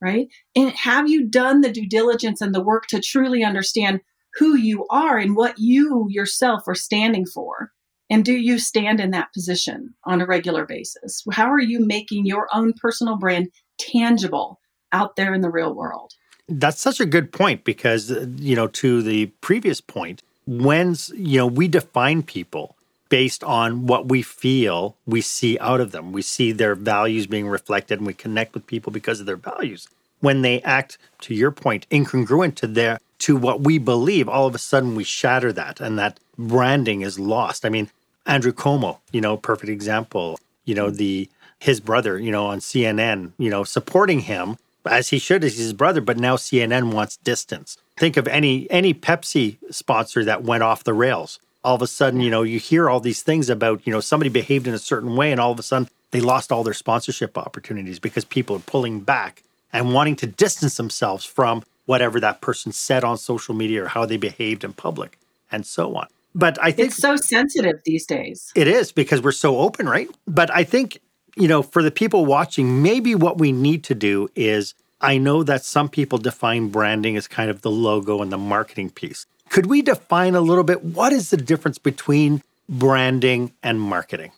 right 0.00 0.28
and 0.54 0.70
have 0.72 1.08
you 1.08 1.26
done 1.26 1.60
the 1.60 1.72
due 1.72 1.88
diligence 1.88 2.40
and 2.40 2.54
the 2.54 2.62
work 2.62 2.86
to 2.86 3.00
truly 3.00 3.42
understand 3.42 4.00
who 4.34 4.56
you 4.56 4.86
are 4.90 5.18
and 5.18 5.36
what 5.36 5.58
you 5.58 6.06
yourself 6.08 6.62
are 6.66 6.74
standing 6.74 7.26
for. 7.26 7.72
And 8.08 8.24
do 8.24 8.32
you 8.32 8.58
stand 8.58 9.00
in 9.00 9.12
that 9.12 9.32
position 9.32 9.94
on 10.04 10.20
a 10.20 10.26
regular 10.26 10.66
basis? 10.66 11.24
How 11.32 11.50
are 11.50 11.60
you 11.60 11.84
making 11.84 12.26
your 12.26 12.48
own 12.52 12.72
personal 12.72 13.16
brand 13.16 13.48
tangible 13.78 14.58
out 14.92 15.16
there 15.16 15.32
in 15.32 15.42
the 15.42 15.50
real 15.50 15.74
world? 15.74 16.12
That's 16.48 16.80
such 16.80 16.98
a 16.98 17.06
good 17.06 17.32
point 17.32 17.64
because, 17.64 18.10
uh, 18.10 18.26
you 18.36 18.56
know, 18.56 18.66
to 18.68 19.02
the 19.02 19.26
previous 19.40 19.80
point, 19.80 20.22
when, 20.50 20.96
you 21.14 21.38
know, 21.38 21.46
we 21.46 21.68
define 21.68 22.24
people 22.24 22.74
based 23.08 23.44
on 23.44 23.86
what 23.86 24.08
we 24.08 24.20
feel 24.20 24.96
we 25.06 25.20
see 25.20 25.56
out 25.60 25.80
of 25.80 25.92
them. 25.92 26.10
We 26.10 26.22
see 26.22 26.50
their 26.50 26.74
values 26.74 27.28
being 27.28 27.46
reflected 27.46 27.98
and 27.98 28.06
we 28.06 28.14
connect 28.14 28.54
with 28.54 28.66
people 28.66 28.92
because 28.92 29.20
of 29.20 29.26
their 29.26 29.36
values. 29.36 29.88
When 30.18 30.42
they 30.42 30.60
act, 30.62 30.98
to 31.20 31.34
your 31.34 31.52
point, 31.52 31.86
incongruent 31.90 32.56
to 32.56 32.66
their 32.66 32.98
to 33.20 33.36
what 33.36 33.60
we 33.60 33.78
believe, 33.78 34.28
all 34.28 34.48
of 34.48 34.54
a 34.56 34.58
sudden 34.58 34.96
we 34.96 35.04
shatter 35.04 35.52
that 35.52 35.80
and 35.80 35.96
that 36.00 36.18
branding 36.36 37.02
is 37.02 37.18
lost. 37.18 37.64
I 37.64 37.68
mean, 37.68 37.88
Andrew 38.26 38.52
Cuomo, 38.52 38.98
you 39.12 39.20
know, 39.20 39.36
perfect 39.36 39.70
example, 39.70 40.40
you 40.64 40.74
know, 40.74 40.90
mm. 40.90 40.96
the 40.96 41.30
his 41.60 41.78
brother, 41.78 42.18
you 42.18 42.32
know, 42.32 42.46
on 42.46 42.58
CNN, 42.58 43.32
you 43.38 43.50
know, 43.50 43.62
supporting 43.62 44.20
him 44.20 44.56
as 44.86 45.10
he 45.10 45.18
should 45.18 45.44
as 45.44 45.58
his 45.58 45.72
brother, 45.72 46.00
but 46.00 46.18
now 46.18 46.36
CNN 46.36 46.92
wants 46.92 47.16
distance. 47.18 47.76
Think 47.96 48.16
of 48.16 48.26
any 48.28 48.70
any 48.70 48.94
Pepsi 48.94 49.56
sponsor 49.70 50.24
that 50.24 50.42
went 50.42 50.62
off 50.62 50.84
the 50.84 50.94
rails. 50.94 51.38
All 51.62 51.74
of 51.74 51.82
a 51.82 51.86
sudden, 51.86 52.20
you 52.20 52.30
know, 52.30 52.42
you 52.42 52.58
hear 52.58 52.88
all 52.88 53.00
these 53.00 53.22
things 53.22 53.50
about, 53.50 53.86
you 53.86 53.92
know, 53.92 54.00
somebody 54.00 54.30
behaved 54.30 54.66
in 54.66 54.72
a 54.72 54.78
certain 54.78 55.14
way 55.14 55.30
and 55.30 55.40
all 55.40 55.52
of 55.52 55.58
a 55.58 55.62
sudden 55.62 55.90
they 56.10 56.20
lost 56.20 56.50
all 56.50 56.64
their 56.64 56.74
sponsorship 56.74 57.36
opportunities 57.36 57.98
because 57.98 58.24
people 58.24 58.56
are 58.56 58.60
pulling 58.60 59.00
back 59.00 59.42
and 59.72 59.92
wanting 59.92 60.16
to 60.16 60.26
distance 60.26 60.76
themselves 60.76 61.24
from 61.24 61.62
whatever 61.86 62.20
that 62.20 62.40
person 62.40 62.72
said 62.72 63.04
on 63.04 63.18
social 63.18 63.54
media 63.54 63.84
or 63.84 63.88
how 63.88 64.06
they 64.06 64.16
behaved 64.16 64.64
in 64.64 64.72
public 64.72 65.18
and 65.52 65.66
so 65.66 65.96
on. 65.96 66.06
But 66.34 66.58
I 66.62 66.70
think 66.70 66.88
it's 66.88 66.96
so 66.96 67.16
sensitive 67.16 67.80
these 67.84 68.06
days. 68.06 68.52
It 68.54 68.68
is 68.68 68.92
because 68.92 69.20
we're 69.20 69.32
so 69.32 69.58
open, 69.58 69.88
right? 69.88 70.08
But 70.26 70.50
I 70.54 70.64
think, 70.64 71.00
you 71.36 71.48
know, 71.48 71.62
for 71.62 71.82
the 71.82 71.90
people 71.90 72.26
watching, 72.26 72.82
maybe 72.82 73.14
what 73.14 73.38
we 73.38 73.52
need 73.52 73.84
to 73.84 73.94
do 73.94 74.28
is 74.34 74.74
I 75.00 75.18
know 75.18 75.42
that 75.42 75.64
some 75.64 75.88
people 75.88 76.18
define 76.18 76.68
branding 76.68 77.16
as 77.16 77.26
kind 77.26 77.50
of 77.50 77.62
the 77.62 77.70
logo 77.70 78.20
and 78.20 78.30
the 78.30 78.38
marketing 78.38 78.90
piece. 78.90 79.26
Could 79.48 79.66
we 79.66 79.82
define 79.82 80.34
a 80.34 80.40
little 80.40 80.64
bit 80.64 80.84
what 80.84 81.12
is 81.12 81.30
the 81.30 81.36
difference 81.36 81.78
between 81.78 82.42
branding 82.68 83.52
and 83.62 83.80
marketing? 83.80 84.32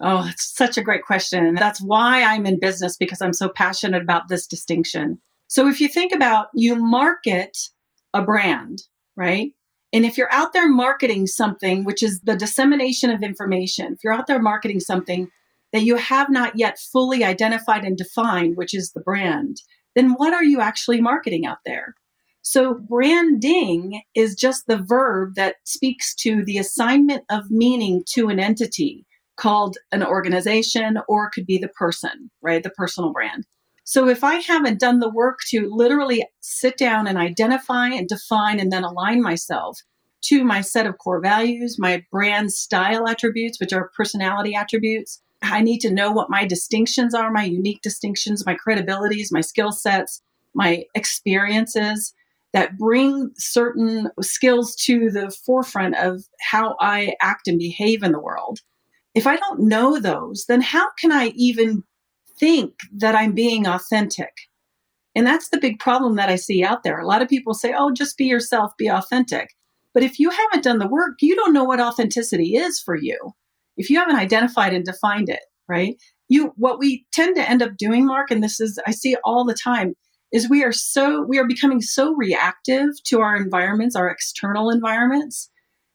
Oh, 0.00 0.26
it's 0.28 0.54
such 0.54 0.76
a 0.76 0.82
great 0.82 1.04
question. 1.04 1.44
And 1.44 1.56
that's 1.56 1.80
why 1.80 2.22
I'm 2.22 2.46
in 2.46 2.60
business 2.60 2.96
because 2.96 3.20
I'm 3.20 3.32
so 3.32 3.48
passionate 3.48 4.02
about 4.02 4.28
this 4.28 4.46
distinction. 4.46 5.20
So 5.48 5.68
if 5.68 5.80
you 5.80 5.88
think 5.88 6.12
about 6.12 6.48
you 6.54 6.76
market 6.76 7.56
a 8.14 8.22
brand, 8.22 8.82
right? 9.16 9.52
And 9.92 10.04
if 10.04 10.18
you're 10.18 10.32
out 10.32 10.52
there 10.52 10.68
marketing 10.68 11.26
something, 11.26 11.84
which 11.84 12.02
is 12.02 12.20
the 12.20 12.36
dissemination 12.36 13.10
of 13.10 13.22
information, 13.22 13.94
if 13.94 14.04
you're 14.04 14.12
out 14.12 14.26
there 14.26 14.40
marketing 14.40 14.80
something 14.80 15.28
that 15.72 15.82
you 15.82 15.96
have 15.96 16.30
not 16.30 16.58
yet 16.58 16.78
fully 16.78 17.24
identified 17.24 17.84
and 17.84 17.96
defined, 17.96 18.56
which 18.56 18.74
is 18.74 18.92
the 18.92 19.00
brand, 19.00 19.58
then 19.94 20.12
what 20.12 20.32
are 20.32 20.44
you 20.44 20.60
actually 20.60 21.00
marketing 21.00 21.46
out 21.46 21.58
there? 21.66 21.94
So, 22.42 22.74
branding 22.74 24.02
is 24.14 24.34
just 24.34 24.66
the 24.66 24.78
verb 24.78 25.34
that 25.34 25.56
speaks 25.64 26.14
to 26.16 26.44
the 26.44 26.56
assignment 26.56 27.24
of 27.30 27.50
meaning 27.50 28.04
to 28.14 28.28
an 28.28 28.40
entity 28.40 29.04
called 29.36 29.76
an 29.92 30.02
organization 30.02 30.98
or 31.08 31.30
could 31.30 31.46
be 31.46 31.58
the 31.58 31.68
person, 31.68 32.30
right? 32.40 32.62
The 32.62 32.70
personal 32.70 33.12
brand. 33.12 33.44
So, 33.84 34.08
if 34.08 34.24
I 34.24 34.36
haven't 34.36 34.80
done 34.80 35.00
the 35.00 35.10
work 35.10 35.40
to 35.48 35.68
literally 35.70 36.24
sit 36.40 36.78
down 36.78 37.06
and 37.06 37.18
identify 37.18 37.88
and 37.88 38.08
define 38.08 38.60
and 38.60 38.72
then 38.72 38.84
align 38.84 39.20
myself 39.20 39.80
to 40.22 40.44
my 40.44 40.60
set 40.60 40.86
of 40.86 40.98
core 40.98 41.20
values, 41.20 41.76
my 41.78 42.04
brand 42.10 42.52
style 42.52 43.08
attributes, 43.08 43.60
which 43.60 43.72
are 43.72 43.90
personality 43.96 44.54
attributes, 44.54 45.22
I 45.42 45.60
need 45.60 45.80
to 45.80 45.92
know 45.92 46.10
what 46.10 46.30
my 46.30 46.44
distinctions 46.44 47.14
are, 47.14 47.30
my 47.30 47.44
unique 47.44 47.82
distinctions, 47.82 48.44
my 48.44 48.56
credibilities, 48.56 49.28
my 49.30 49.40
skill 49.40 49.72
sets, 49.72 50.22
my 50.54 50.84
experiences 50.94 52.12
that 52.52 52.78
bring 52.78 53.30
certain 53.36 54.10
skills 54.20 54.74
to 54.74 55.10
the 55.10 55.30
forefront 55.30 55.96
of 55.96 56.24
how 56.40 56.76
I 56.80 57.14
act 57.20 57.46
and 57.46 57.58
behave 57.58 58.02
in 58.02 58.12
the 58.12 58.20
world. 58.20 58.60
If 59.14 59.26
I 59.26 59.36
don't 59.36 59.60
know 59.60 60.00
those, 60.00 60.46
then 60.48 60.60
how 60.60 60.86
can 60.98 61.12
I 61.12 61.32
even 61.36 61.84
think 62.38 62.74
that 62.96 63.14
I'm 63.14 63.32
being 63.32 63.66
authentic? 63.66 64.32
And 65.14 65.26
that's 65.26 65.50
the 65.50 65.60
big 65.60 65.78
problem 65.78 66.16
that 66.16 66.28
I 66.28 66.36
see 66.36 66.64
out 66.64 66.84
there. 66.84 66.98
A 66.98 67.06
lot 67.06 67.22
of 67.22 67.28
people 67.28 67.54
say, 67.54 67.74
oh, 67.76 67.92
just 67.92 68.16
be 68.16 68.26
yourself, 68.26 68.72
be 68.78 68.88
authentic. 68.88 69.50
But 69.92 70.02
if 70.02 70.18
you 70.18 70.30
haven't 70.30 70.64
done 70.64 70.78
the 70.78 70.88
work, 70.88 71.16
you 71.20 71.34
don't 71.34 71.52
know 71.52 71.64
what 71.64 71.80
authenticity 71.80 72.56
is 72.56 72.80
for 72.80 72.96
you 72.96 73.34
if 73.78 73.88
you 73.88 73.98
haven't 73.98 74.16
identified 74.16 74.74
and 74.74 74.84
defined 74.84 75.30
it, 75.30 75.40
right? 75.68 75.96
You 76.28 76.52
what 76.56 76.78
we 76.78 77.06
tend 77.12 77.36
to 77.36 77.48
end 77.48 77.62
up 77.62 77.76
doing, 77.78 78.04
Mark, 78.04 78.30
and 78.30 78.42
this 78.42 78.60
is 78.60 78.78
I 78.86 78.90
see 78.90 79.16
all 79.24 79.44
the 79.44 79.54
time, 79.54 79.94
is 80.32 80.50
we 80.50 80.62
are 80.62 80.72
so 80.72 81.22
we 81.22 81.38
are 81.38 81.46
becoming 81.46 81.80
so 81.80 82.14
reactive 82.14 82.90
to 83.06 83.20
our 83.20 83.36
environments, 83.36 83.96
our 83.96 84.10
external 84.10 84.68
environments. 84.68 85.50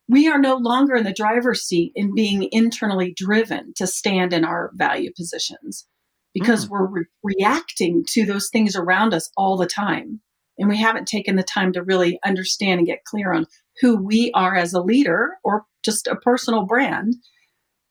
We 0.09 0.27
are 0.27 0.39
no 0.39 0.55
longer 0.55 0.95
in 0.95 1.03
the 1.03 1.13
driver's 1.13 1.61
seat 1.61 1.91
in 1.95 2.15
being 2.15 2.49
internally 2.51 3.13
driven 3.15 3.73
to 3.77 3.87
stand 3.87 4.33
in 4.33 4.43
our 4.43 4.71
value 4.73 5.11
positions 5.15 5.87
because 6.33 6.65
mm. 6.65 6.69
we're 6.69 6.87
re- 6.87 7.05
reacting 7.23 8.03
to 8.09 8.25
those 8.25 8.49
things 8.49 8.75
around 8.75 9.13
us 9.13 9.29
all 9.37 9.55
the 9.55 9.67
time. 9.67 10.19
And 10.57 10.69
we 10.69 10.77
haven't 10.77 11.07
taken 11.07 11.35
the 11.35 11.43
time 11.43 11.71
to 11.73 11.83
really 11.83 12.19
understand 12.25 12.79
and 12.79 12.87
get 12.87 13.05
clear 13.05 13.33
on 13.33 13.47
who 13.81 13.95
we 13.95 14.31
are 14.33 14.55
as 14.55 14.73
a 14.73 14.81
leader 14.81 15.37
or 15.43 15.65
just 15.83 16.05
a 16.05 16.15
personal 16.15 16.65
brand 16.65 17.15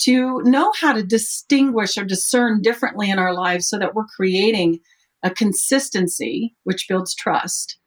to 0.04 0.42
know 0.42 0.72
how 0.80 0.92
to 0.92 1.02
distinguish 1.02 1.96
or 1.96 2.04
discern 2.04 2.62
differently 2.62 3.10
in 3.10 3.18
our 3.18 3.34
lives 3.34 3.68
so 3.68 3.78
that 3.78 3.94
we're 3.94 4.06
creating 4.06 4.80
a 5.22 5.30
consistency, 5.30 6.54
which 6.64 6.88
builds 6.88 7.14
trust, 7.14 7.78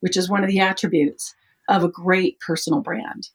which 0.00 0.16
is 0.16 0.30
one 0.30 0.44
of 0.44 0.50
the 0.50 0.60
attributes 0.60 1.34
of 1.68 1.82
a 1.82 1.88
great 1.88 2.38
personal 2.40 2.80
brand. 2.80 3.30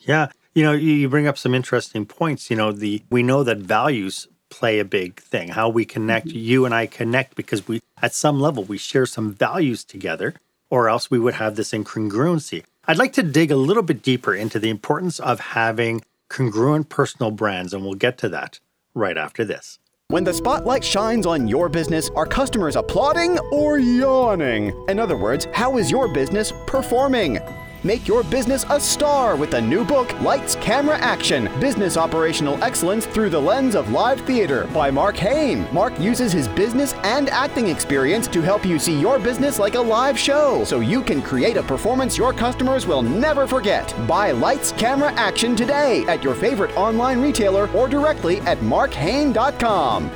Yeah. 0.00 0.30
You 0.54 0.64
know, 0.64 0.72
you 0.72 1.08
bring 1.08 1.26
up 1.26 1.38
some 1.38 1.54
interesting 1.54 2.06
points. 2.06 2.50
You 2.50 2.56
know, 2.56 2.72
the 2.72 3.02
we 3.10 3.22
know 3.22 3.44
that 3.44 3.58
values 3.58 4.26
play 4.50 4.78
a 4.78 4.84
big 4.84 5.20
thing. 5.20 5.48
How 5.48 5.68
we 5.68 5.84
connect, 5.84 6.28
mm-hmm. 6.28 6.38
you 6.38 6.64
and 6.64 6.74
I 6.74 6.86
connect 6.86 7.36
because 7.36 7.68
we 7.68 7.80
at 8.02 8.14
some 8.14 8.40
level 8.40 8.64
we 8.64 8.78
share 8.78 9.06
some 9.06 9.34
values 9.34 9.84
together, 9.84 10.34
or 10.70 10.88
else 10.88 11.10
we 11.10 11.18
would 11.18 11.34
have 11.34 11.56
this 11.56 11.72
incongruency. 11.72 12.64
I'd 12.86 12.98
like 12.98 13.12
to 13.14 13.22
dig 13.22 13.50
a 13.50 13.56
little 13.56 13.82
bit 13.82 14.02
deeper 14.02 14.34
into 14.34 14.58
the 14.58 14.70
importance 14.70 15.20
of 15.20 15.40
having 15.40 16.02
congruent 16.28 16.88
personal 16.88 17.30
brands, 17.30 17.72
and 17.72 17.84
we'll 17.84 17.94
get 17.94 18.18
to 18.18 18.28
that 18.30 18.60
right 18.94 19.16
after 19.16 19.44
this. 19.44 19.78
When 20.08 20.24
the 20.24 20.32
spotlight 20.32 20.82
shines 20.82 21.26
on 21.26 21.48
your 21.48 21.68
business, 21.68 22.08
are 22.16 22.24
customers 22.24 22.76
applauding 22.76 23.38
or 23.52 23.78
yawning? 23.78 24.72
In 24.88 24.98
other 24.98 25.18
words, 25.18 25.46
how 25.52 25.76
is 25.76 25.90
your 25.90 26.08
business 26.08 26.52
performing? 26.66 27.38
Make 27.84 28.08
your 28.08 28.24
business 28.24 28.64
a 28.70 28.80
star 28.80 29.36
with 29.36 29.52
the 29.52 29.60
new 29.60 29.84
book, 29.84 30.12
Lights, 30.20 30.56
Camera, 30.56 30.96
Action 30.98 31.48
Business 31.60 31.96
Operational 31.96 32.60
Excellence 32.62 33.06
Through 33.06 33.30
the 33.30 33.40
Lens 33.40 33.76
of 33.76 33.92
Live 33.92 34.20
Theater 34.22 34.68
by 34.74 34.90
Mark 34.90 35.16
Hain. 35.16 35.64
Mark 35.72 35.98
uses 36.00 36.32
his 36.32 36.48
business 36.48 36.94
and 37.04 37.30
acting 37.30 37.68
experience 37.68 38.26
to 38.28 38.42
help 38.42 38.66
you 38.66 38.80
see 38.80 38.98
your 38.98 39.20
business 39.20 39.60
like 39.60 39.76
a 39.76 39.80
live 39.80 40.18
show 40.18 40.64
so 40.64 40.80
you 40.80 41.02
can 41.02 41.22
create 41.22 41.56
a 41.56 41.62
performance 41.62 42.18
your 42.18 42.32
customers 42.32 42.84
will 42.84 43.02
never 43.02 43.46
forget. 43.46 43.94
Buy 44.08 44.32
Lights, 44.32 44.72
Camera, 44.72 45.12
Action 45.12 45.54
today 45.54 46.04
at 46.06 46.24
your 46.24 46.34
favorite 46.34 46.76
online 46.76 47.22
retailer 47.22 47.70
or 47.70 47.86
directly 47.86 48.40
at 48.40 48.58
markhain.com. 48.58 50.10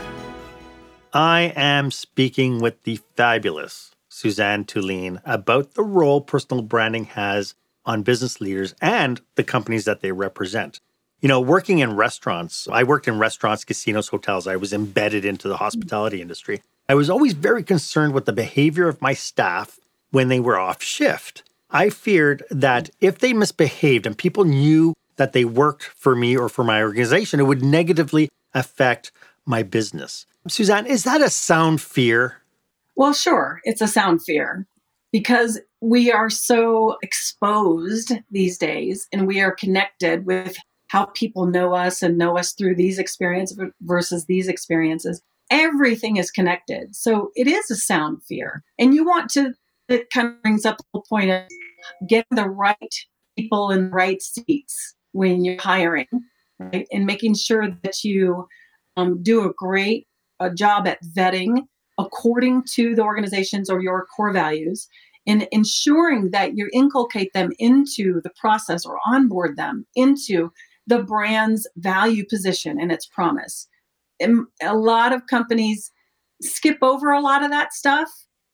I 1.13 1.53
am 1.55 1.93
speaking 1.93 2.59
with 2.59 2.83
the 2.83 2.99
fabulous 3.17 3.92
Suzanne 4.23 4.65
Tulien 4.65 5.21
about 5.25 5.75
the 5.75 5.83
role 5.83 6.21
personal 6.21 6.63
branding 6.63 7.07
has 7.07 7.57
on 7.85 8.05
business 8.05 8.41
leaders 8.41 8.73
and 8.81 9.21
the 9.35 9.43
companies 9.43 9.85
that 9.85 10.01
they 10.01 10.13
represent. 10.13 10.79
You 11.21 11.29
know, 11.29 11.41
working 11.41 11.81
in 11.81 11.97
restaurants, 11.97 12.69
I 12.71 12.85
worked 12.85 13.09
in 13.09 13.19
restaurants, 13.19 13.65
casinos, 13.65 14.09
hotels. 14.09 14.47
I 14.47 14.55
was 14.55 14.73
embedded 14.73 15.25
into 15.25 15.49
the 15.49 15.57
hospitality 15.57 16.23
industry. 16.23 16.63
I 16.89 16.95
was 16.95 17.11
always 17.11 17.33
very 17.33 17.65
concerned 17.65 18.15
with 18.15 18.27
the 18.27 18.33
behavior 18.33 18.87
of 18.87 19.03
my 19.03 19.13
staff 19.13 19.81
when 20.13 20.29
they 20.29 20.39
were 20.39 20.59
off 20.59 20.85
shift. 20.85 21.43
I 21.69 21.91
feared 21.91 22.45
that 22.49 22.91
if 23.01 23.19
they 23.19 23.33
misbehaved 23.33 24.07
and 24.07 24.17
people 24.17 24.45
knew 24.45 24.95
that 25.17 25.33
they 25.33 25.45
worked 25.45 25.83
for 25.83 26.15
me 26.15 26.37
or 26.37 26.49
for 26.49 26.63
my 26.63 26.81
organization, 26.81 27.41
it 27.41 27.45
would 27.45 27.65
negatively 27.65 28.29
affect 28.55 29.11
my 29.45 29.65
business. 29.65 30.27
Suzanne, 30.47 30.87
is 30.87 31.03
that 31.03 31.21
a 31.21 31.29
sound 31.29 31.81
fear? 31.81 32.42
Well, 32.97 33.13
sure, 33.13 33.61
it's 33.65 33.81
a 33.81 33.89
sound 33.89 34.23
fear 34.23 34.67
because 35.13 35.61
we 35.81 36.11
are 36.11 36.31
so 36.31 36.97
exposed 37.03 38.13
these 38.31 38.59
days 38.59 39.07
and 39.13 39.27
we 39.27 39.41
are 39.41 39.55
connected 39.55 40.27
with 40.27 40.57
how 40.89 41.07
people 41.07 41.47
know 41.47 41.75
us 41.75 42.03
and 42.03 42.19
know 42.19 42.37
us 42.37 42.53
through 42.53 42.77
these 42.77 42.99
experiences 42.99 43.59
versus 43.83 44.27
these 44.27 44.49
experiences. 44.49 45.23
Everything 45.51 46.17
is 46.17 46.31
connected. 46.31 46.95
So 46.95 47.31
it 47.35 47.47
is 47.47 47.71
a 47.71 47.77
sound 47.77 48.23
fear. 48.29 48.63
And 48.79 48.95
you 48.95 49.05
want 49.05 49.31
to, 49.31 49.55
it 49.89 50.11
kind 50.11 50.29
of 50.29 50.43
brings 50.43 50.67
up 50.67 50.79
the 50.93 51.01
point 51.09 51.31
of 51.31 51.43
getting 52.07 52.37
the 52.37 52.49
right 52.49 52.95
people 53.39 53.71
in 53.71 53.85
the 53.85 53.91
right 53.91 54.21
seats 54.21 54.95
when 55.13 55.45
you're 55.45 55.61
hiring, 55.61 56.09
right? 56.59 56.87
And 56.93 57.07
making 57.07 57.35
sure 57.35 57.69
that 57.83 58.05
you 58.05 58.47
um, 58.97 59.23
do 59.23 59.45
a 59.45 59.53
great 59.55 60.07
uh, 60.41 60.51
job 60.51 60.87
at 60.87 60.99
vetting 61.17 61.67
according 61.99 62.65
to 62.75 62.95
the 62.95 63.03
organizations 63.03 63.69
or 63.71 63.83
your 63.83 64.07
core 64.07 64.33
values 64.33 64.89
and 65.27 65.47
ensuring 65.53 66.31
that 66.31 66.57
you 66.57 66.69
inculcate 66.73 67.33
them 67.33 67.51
into 67.59 68.21
the 68.23 68.31
process 68.41 68.85
or 68.85 68.99
onboard 69.07 69.57
them 69.57 69.87
into 69.95 70.51
the 70.87 71.03
brand's 71.03 71.69
value 71.77 72.25
position 72.29 72.81
and 72.81 72.91
its 72.91 73.07
promise. 73.07 73.69
And 74.19 74.47
a 74.63 74.77
lot 74.77 75.13
of 75.13 75.27
companies 75.29 75.93
skip 76.41 76.79
over 76.83 77.11
a 77.11 77.21
lot 77.21 77.45
of 77.45 77.51
that 77.51 77.73
stuff, 77.73 78.09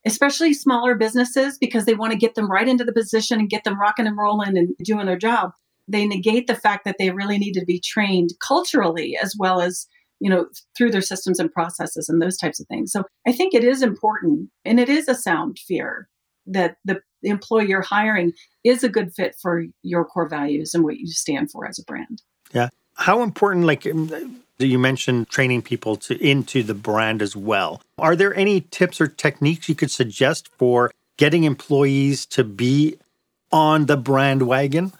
especially 0.06 0.52
smaller 0.52 0.94
businesses, 0.94 1.56
because 1.58 1.84
they 1.86 1.94
want 1.94 2.12
to 2.12 2.18
get 2.18 2.34
them 2.34 2.50
right 2.50 2.68
into 2.68 2.84
the 2.84 2.92
position 2.92 3.38
and 3.38 3.50
get 3.50 3.64
them 3.64 3.80
rocking 3.80 4.06
and 4.06 4.18
rolling 4.18 4.58
and 4.58 4.74
doing 4.82 5.06
their 5.06 5.16
job. 5.16 5.52
They 5.86 6.06
negate 6.06 6.46
the 6.46 6.54
fact 6.54 6.84
that 6.84 6.96
they 6.98 7.10
really 7.10 7.38
need 7.38 7.54
to 7.54 7.64
be 7.64 7.80
trained 7.80 8.30
culturally 8.46 9.16
as 9.22 9.34
well 9.38 9.60
as 9.60 9.86
you 10.20 10.30
know, 10.30 10.46
through 10.76 10.90
their 10.90 11.02
systems 11.02 11.38
and 11.38 11.52
processes 11.52 12.08
and 12.08 12.20
those 12.20 12.36
types 12.36 12.60
of 12.60 12.66
things. 12.66 12.92
So 12.92 13.04
I 13.26 13.32
think 13.32 13.54
it 13.54 13.64
is 13.64 13.82
important 13.82 14.50
and 14.64 14.80
it 14.80 14.88
is 14.88 15.08
a 15.08 15.14
sound 15.14 15.58
fear 15.58 16.08
that 16.46 16.76
the 16.84 17.00
employee 17.22 17.68
you're 17.68 17.82
hiring 17.82 18.32
is 18.64 18.82
a 18.82 18.88
good 18.88 19.12
fit 19.14 19.36
for 19.40 19.64
your 19.82 20.04
core 20.04 20.28
values 20.28 20.74
and 20.74 20.84
what 20.84 20.96
you 20.96 21.06
stand 21.06 21.50
for 21.50 21.66
as 21.66 21.78
a 21.78 21.84
brand. 21.84 22.22
Yeah. 22.52 22.68
How 22.94 23.22
important, 23.22 23.66
like, 23.66 23.86
um, 23.86 24.42
You 24.58 24.78
mentioned 24.78 25.28
training 25.28 25.62
people 25.62 25.94
to 25.96 26.20
into 26.20 26.64
the 26.64 26.74
brand 26.74 27.22
as 27.22 27.36
well. 27.36 27.80
Are 27.96 28.16
there 28.16 28.34
any 28.34 28.62
tips 28.62 29.00
or 29.00 29.06
techniques 29.06 29.68
you 29.68 29.76
could 29.76 29.90
suggest 29.90 30.48
for 30.58 30.90
getting 31.16 31.44
employees 31.44 32.26
to 32.26 32.42
be 32.42 32.98
on 33.52 33.86
the 33.86 33.96
brand 33.96 34.42
wagon? 34.42 34.92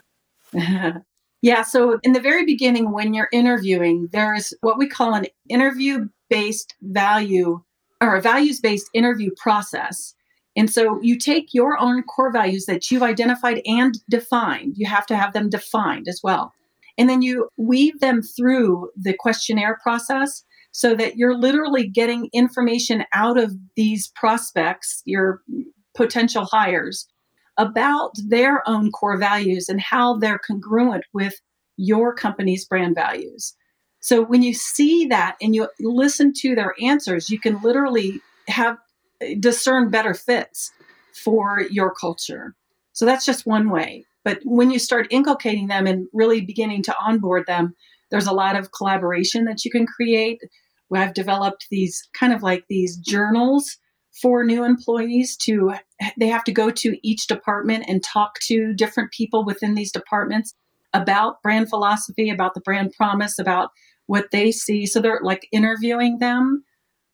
yeah, 1.41 1.61
so 1.61 1.99
in 2.03 2.13
the 2.13 2.19
very 2.19 2.45
beginning 2.45 2.91
when 2.91 3.13
you're 3.13 3.29
interviewing, 3.31 4.09
there's 4.11 4.53
what 4.61 4.77
we 4.77 4.87
call 4.87 5.13
an 5.13 5.27
interview 5.47 6.07
based 6.29 6.75
value 6.81 7.61
or 8.01 8.15
a 8.15 8.21
values 8.21 8.59
based 8.59 8.89
interview 8.93 9.31
process. 9.37 10.13
And 10.55 10.69
so 10.69 10.99
you 11.01 11.17
take 11.17 11.53
your 11.53 11.79
own 11.79 12.03
core 12.03 12.31
values 12.31 12.65
that 12.65 12.91
you've 12.91 13.03
identified 13.03 13.61
and 13.65 13.95
defined. 14.09 14.73
You 14.75 14.87
have 14.87 15.05
to 15.07 15.15
have 15.15 15.33
them 15.33 15.49
defined 15.49 16.07
as 16.07 16.19
well. 16.23 16.53
And 16.97 17.09
then 17.09 17.21
you 17.21 17.47
weave 17.55 17.99
them 18.01 18.21
through 18.21 18.89
the 18.97 19.13
questionnaire 19.13 19.77
process 19.81 20.43
so 20.71 20.95
that 20.95 21.15
you're 21.15 21.37
literally 21.37 21.87
getting 21.87 22.29
information 22.33 23.05
out 23.13 23.39
of 23.39 23.55
these 23.75 24.09
prospects, 24.15 25.01
your 25.05 25.41
potential 25.95 26.45
hires, 26.45 27.07
about 27.59 28.15
their 28.25 28.67
own 28.67 28.91
core 28.91 29.17
values 29.17 29.69
and 29.69 29.79
how 29.79 30.17
they're 30.17 30.39
congruent 30.39 31.03
with 31.13 31.35
your 31.77 32.15
company's 32.15 32.65
brand 32.65 32.95
values. 32.95 33.53
So 33.99 34.23
when 34.23 34.41
you 34.41 34.53
see 34.53 35.05
that 35.07 35.35
and 35.41 35.53
you 35.53 35.67
listen 35.79 36.33
to 36.37 36.55
their 36.55 36.73
answers, 36.81 37.29
you 37.29 37.39
can 37.39 37.61
literally 37.61 38.21
have 38.47 38.77
discern 39.39 39.89
better 39.89 40.13
fits 40.13 40.71
for 41.13 41.63
your 41.69 41.93
culture. 41.93 42.55
So 42.93 43.05
that's 43.05 43.25
just 43.25 43.45
one 43.45 43.69
way. 43.69 44.05
But 44.23 44.39
when 44.45 44.71
you 44.71 44.79
start 44.79 45.07
inculcating 45.09 45.67
them 45.67 45.85
and 45.85 46.07
really 46.13 46.41
beginning 46.41 46.83
to 46.83 46.95
onboard 46.97 47.45
them, 47.45 47.75
there's 48.09 48.27
a 48.27 48.33
lot 48.33 48.57
of 48.57 48.71
collaboration 48.71 49.43
that 49.45 49.65
you 49.65 49.71
can 49.71 49.85
create. 49.85 50.39
I've 50.93 51.13
developed 51.13 51.67
these 51.69 52.01
kind 52.17 52.33
of 52.33 52.41
like 52.41 52.63
these 52.69 52.97
journals 52.97 53.77
for 54.21 54.43
new 54.43 54.63
employees 54.63 55.37
to 55.37 55.73
they 56.17 56.27
have 56.27 56.43
to 56.43 56.51
go 56.51 56.69
to 56.69 56.97
each 57.07 57.27
department 57.27 57.85
and 57.87 58.03
talk 58.03 58.39
to 58.39 58.73
different 58.73 59.11
people 59.11 59.45
within 59.45 59.75
these 59.75 59.91
departments 59.91 60.53
about 60.93 61.41
brand 61.43 61.69
philosophy, 61.69 62.29
about 62.29 62.53
the 62.53 62.61
brand 62.61 62.93
promise, 62.93 63.37
about 63.37 63.69
what 64.07 64.31
they 64.31 64.51
see. 64.51 64.85
So 64.85 64.99
they're 64.99 65.21
like 65.23 65.47
interviewing 65.51 66.17
them 66.17 66.63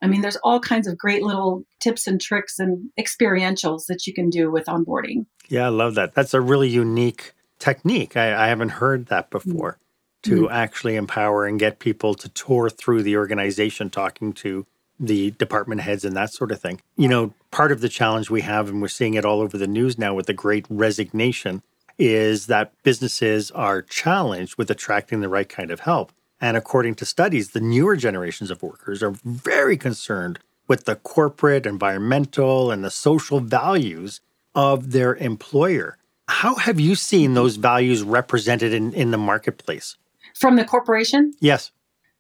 I 0.02 0.08
mean, 0.08 0.22
there's 0.22 0.38
all 0.38 0.60
kinds 0.60 0.88
of 0.88 0.98
great 0.98 1.24
little 1.24 1.64
tips 1.80 2.06
and 2.06 2.20
tricks 2.22 2.60
and 2.60 2.90
experientials 3.00 3.88
that 3.88 4.06
you 4.06 4.14
can 4.14 4.30
do 4.30 4.52
with 4.52 4.66
onboarding. 4.66 5.26
Yeah, 5.50 5.66
I 5.66 5.70
love 5.70 5.96
that. 5.96 6.14
That's 6.14 6.34
a 6.34 6.42
really 6.42 6.70
unique 6.70 7.34
technique. 7.60 8.16
I, 8.16 8.46
I 8.46 8.48
haven't 8.48 8.70
heard 8.70 9.08
that 9.08 9.30
before 9.30 9.80
mm-hmm. 10.24 10.30
to 10.30 10.42
mm-hmm. 10.44 10.54
actually 10.54 10.96
empower 10.96 11.46
and 11.46 11.60
get 11.60 11.80
people 11.80 12.14
to 12.16 12.30
tour 12.30 12.70
through 12.70 13.04
the 13.04 13.18
organization 13.18 13.90
talking 13.90 14.34
to 14.34 14.68
the 15.00 15.32
department 15.32 15.82
heads 15.82 16.06
and 16.06 16.16
that 16.16 16.34
sort 16.34 16.52
of 16.52 16.60
thing. 16.60 16.82
You 16.96 17.08
know, 17.08 17.34
part 17.52 17.72
of 17.72 17.82
the 17.82 17.90
challenge 17.90 18.30
we 18.30 18.42
have, 18.42 18.70
and 18.70 18.82
we're 18.82 18.88
seeing 18.88 19.16
it 19.16 19.26
all 19.26 19.42
over 19.42 19.58
the 19.58 19.68
news 19.68 19.98
now 19.98 20.14
with 20.14 20.26
the 20.26 20.34
great 20.34 20.66
resignation, 20.70 21.62
is 21.98 22.48
that 22.48 22.72
businesses 22.84 23.52
are 23.52 23.82
challenged 23.82 24.58
with 24.58 24.70
attracting 24.70 25.22
the 25.22 25.30
right 25.30 25.48
kind 25.48 25.72
of 25.72 25.82
help. 25.82 26.12
And 26.42 26.58
according 26.58 26.96
to 26.96 27.06
studies, 27.06 27.52
the 27.52 27.62
newer 27.62 27.96
generations 27.96 28.52
of 28.52 28.62
workers 28.62 29.02
are 29.02 29.16
very 29.24 29.78
concerned 29.78 30.40
with 30.68 30.86
the 30.86 30.96
corporate, 30.96 31.66
environmental, 31.66 32.72
and 32.72 32.84
the 32.84 32.92
social 32.92 33.40
values 33.40 34.20
of 34.54 34.92
their 34.92 35.16
employer. 35.16 35.98
How 36.28 36.56
have 36.56 36.80
you 36.80 36.96
seen 36.96 37.34
those 37.34 37.56
values 37.56 38.04
represented 38.04 38.74
in, 38.74 38.94
in 38.94 39.12
the 39.12 39.18
marketplace? 39.18 39.96
From 40.34 40.56
the 40.56 40.66
corporation? 40.66 41.34
Yes. 41.40 41.72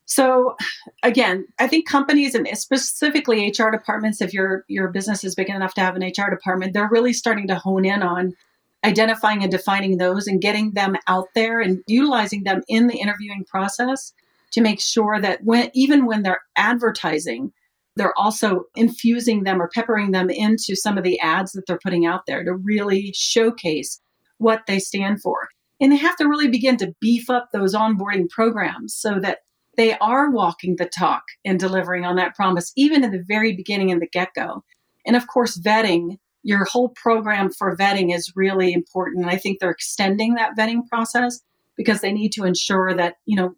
So 0.06 0.56
again, 1.04 1.48
I 1.60 1.68
think 1.68 1.88
companies 1.88 2.36
and 2.36 2.48
specifically 2.58 3.48
HR 3.48 3.72
departments, 3.72 4.22
if 4.22 4.34
your 4.34 4.64
your 4.68 4.90
business 4.90 5.24
is 5.24 5.36
big 5.36 5.50
enough 5.50 5.74
to 5.76 5.82
have 5.82 5.96
an 5.96 6.04
HR 6.04 6.30
department, 6.30 6.74
they're 6.74 6.90
really 6.90 7.14
starting 7.14 7.48
to 7.48 7.56
hone 7.56 7.86
in 7.86 8.04
on 8.04 8.36
identifying 8.84 9.42
and 9.42 9.52
defining 9.52 9.98
those 9.98 10.28
and 10.28 10.42
getting 10.42 10.72
them 10.72 10.96
out 11.08 11.30
there 11.34 11.60
and 11.60 11.84
utilizing 11.88 12.44
them 12.44 12.62
in 12.68 12.88
the 12.88 12.98
interviewing 12.98 13.44
process 13.46 14.14
to 14.52 14.62
make 14.62 14.80
sure 14.80 15.20
that 15.20 15.44
when 15.44 15.72
even 15.74 16.06
when 16.06 16.22
they're 16.22 16.42
advertising 16.56 17.52
they're 17.96 18.18
also 18.18 18.66
infusing 18.76 19.44
them 19.44 19.62
or 19.62 19.70
peppering 19.70 20.12
them 20.12 20.30
into 20.30 20.76
some 20.76 20.98
of 20.98 21.04
the 21.04 21.20
ads 21.20 21.54
that 21.54 21.66
they're 21.66 21.80
putting 21.82 22.06
out 22.06 22.26
there 22.28 22.44
to 22.44 22.54
really 22.54 23.14
showcase 23.16 24.02
what 24.38 24.64
they 24.68 24.80
stand 24.80 25.22
for. 25.22 25.48
And 25.80 25.92
they 25.92 25.98
have 25.98 26.18
to 26.18 26.28
really 26.28 26.50
begin 26.50 26.78
to 26.78 26.94
beef 27.00 27.30
up 27.30 27.50
those 27.52 27.74
onboarding 27.74 28.30
programs 28.30 28.94
so 28.94 29.20
that 29.22 29.40
they 29.78 29.98
are 30.00 30.32
walking 30.32 30.76
the 30.78 30.90
talk 30.98 31.24
and 31.44 31.60
delivering 31.60 32.06
on 32.06 32.16
that 32.16 32.36
promise 32.36 32.72
even 32.76 33.04
in 33.04 33.12
the 33.12 33.24
very 33.28 33.56
beginning 33.56 33.90
in 33.90 34.00
the 34.00 34.08
get-go 34.08 34.64
and 35.06 35.16
of 35.16 35.28
course 35.28 35.58
vetting 35.58 36.18
your 36.46 36.64
whole 36.66 36.90
program 36.90 37.52
for 37.52 37.76
vetting 37.76 38.14
is 38.16 38.32
really 38.36 38.72
important. 38.72 39.24
And 39.24 39.32
I 39.32 39.36
think 39.36 39.60
they're 39.60 39.72
extending 39.72 40.36
that 40.36 40.56
vetting 40.56 40.88
process 40.88 41.42
because 41.76 42.02
they 42.02 42.14
need 42.14 42.32
to 42.34 42.46
ensure 42.46 42.94
that, 42.94 43.16
you 43.26 43.36
know, 43.36 43.56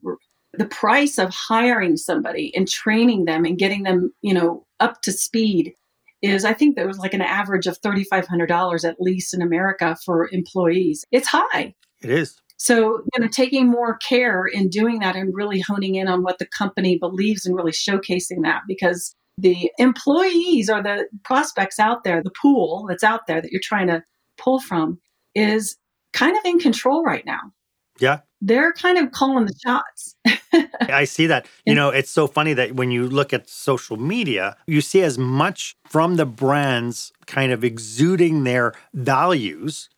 the 0.54 0.66
price 0.66 1.20
of 1.20 1.30
hiring 1.34 1.98
somebody 1.98 2.56
and 2.56 2.66
training 2.66 3.26
them 3.26 3.44
and 3.44 3.58
getting 3.58 3.84
them, 3.84 4.14
you 4.22 4.34
know, 4.34 4.66
up 4.80 5.02
to 5.02 5.12
speed 5.12 5.74
is 6.22 6.46
I 6.46 6.54
think 6.54 6.78
there 6.78 6.88
was 6.88 6.98
like 6.98 7.14
an 7.14 7.22
average 7.22 7.68
of 7.68 7.80
$3,500 7.82 8.90
at 8.90 9.02
least 9.02 9.34
in 9.34 9.42
America 9.42 9.98
for 10.06 10.30
employees. 10.32 11.04
It's 11.12 11.28
high. 11.28 11.76
It 12.02 12.10
is. 12.10 12.40
So, 12.58 13.04
you 13.14 13.20
know, 13.20 13.28
taking 13.28 13.70
more 13.70 13.98
care 13.98 14.46
in 14.46 14.70
doing 14.70 15.00
that 15.00 15.16
and 15.16 15.34
really 15.34 15.60
honing 15.60 15.96
in 15.96 16.08
on 16.08 16.24
what 16.24 16.40
the 16.40 16.48
company 16.48 16.98
believes 16.98 17.46
and 17.46 17.56
really 17.56 17.72
showcasing 17.72 18.42
that 18.44 18.64
because 18.68 19.16
the 19.38 19.72
employees 19.78 20.70
or 20.70 20.82
the 20.82 21.08
prospects 21.24 21.80
out 21.80 22.04
there, 22.04 22.24
the 22.24 22.32
pool 22.32 22.88
that's 22.90 23.04
out 23.04 23.28
there 23.28 23.42
that 23.42 23.52
you're 23.52 23.62
trying 23.64 23.88
to 23.88 24.04
pull 24.38 24.60
from 24.60 25.00
is 25.36 25.78
kind 26.14 26.36
of 26.36 26.44
in 26.46 26.58
control 26.58 27.04
right 27.04 27.26
now. 27.26 27.40
Yeah. 28.00 28.20
They're 28.42 28.74
kind 28.74 28.98
of 28.98 29.12
calling 29.12 29.46
the 29.46 29.54
shots. 29.64 30.16
I 30.82 31.06
see 31.06 31.28
that. 31.28 31.48
You 31.66 31.76
know, 31.76 31.90
it's 31.90 32.12
so 32.12 32.28
funny 32.28 32.54
that 32.54 32.76
when 32.76 32.92
you 32.92 33.08
look 33.08 33.34
at 33.34 33.50
social 33.50 33.98
media, 33.98 34.58
you 34.68 34.82
see 34.82 35.02
as 35.02 35.18
much 35.18 35.76
from 35.86 36.16
the 36.16 36.26
brands 36.26 37.12
kind 37.26 37.52
of 37.52 37.64
exuding 37.64 38.44
their 38.44 38.74
values 38.94 39.90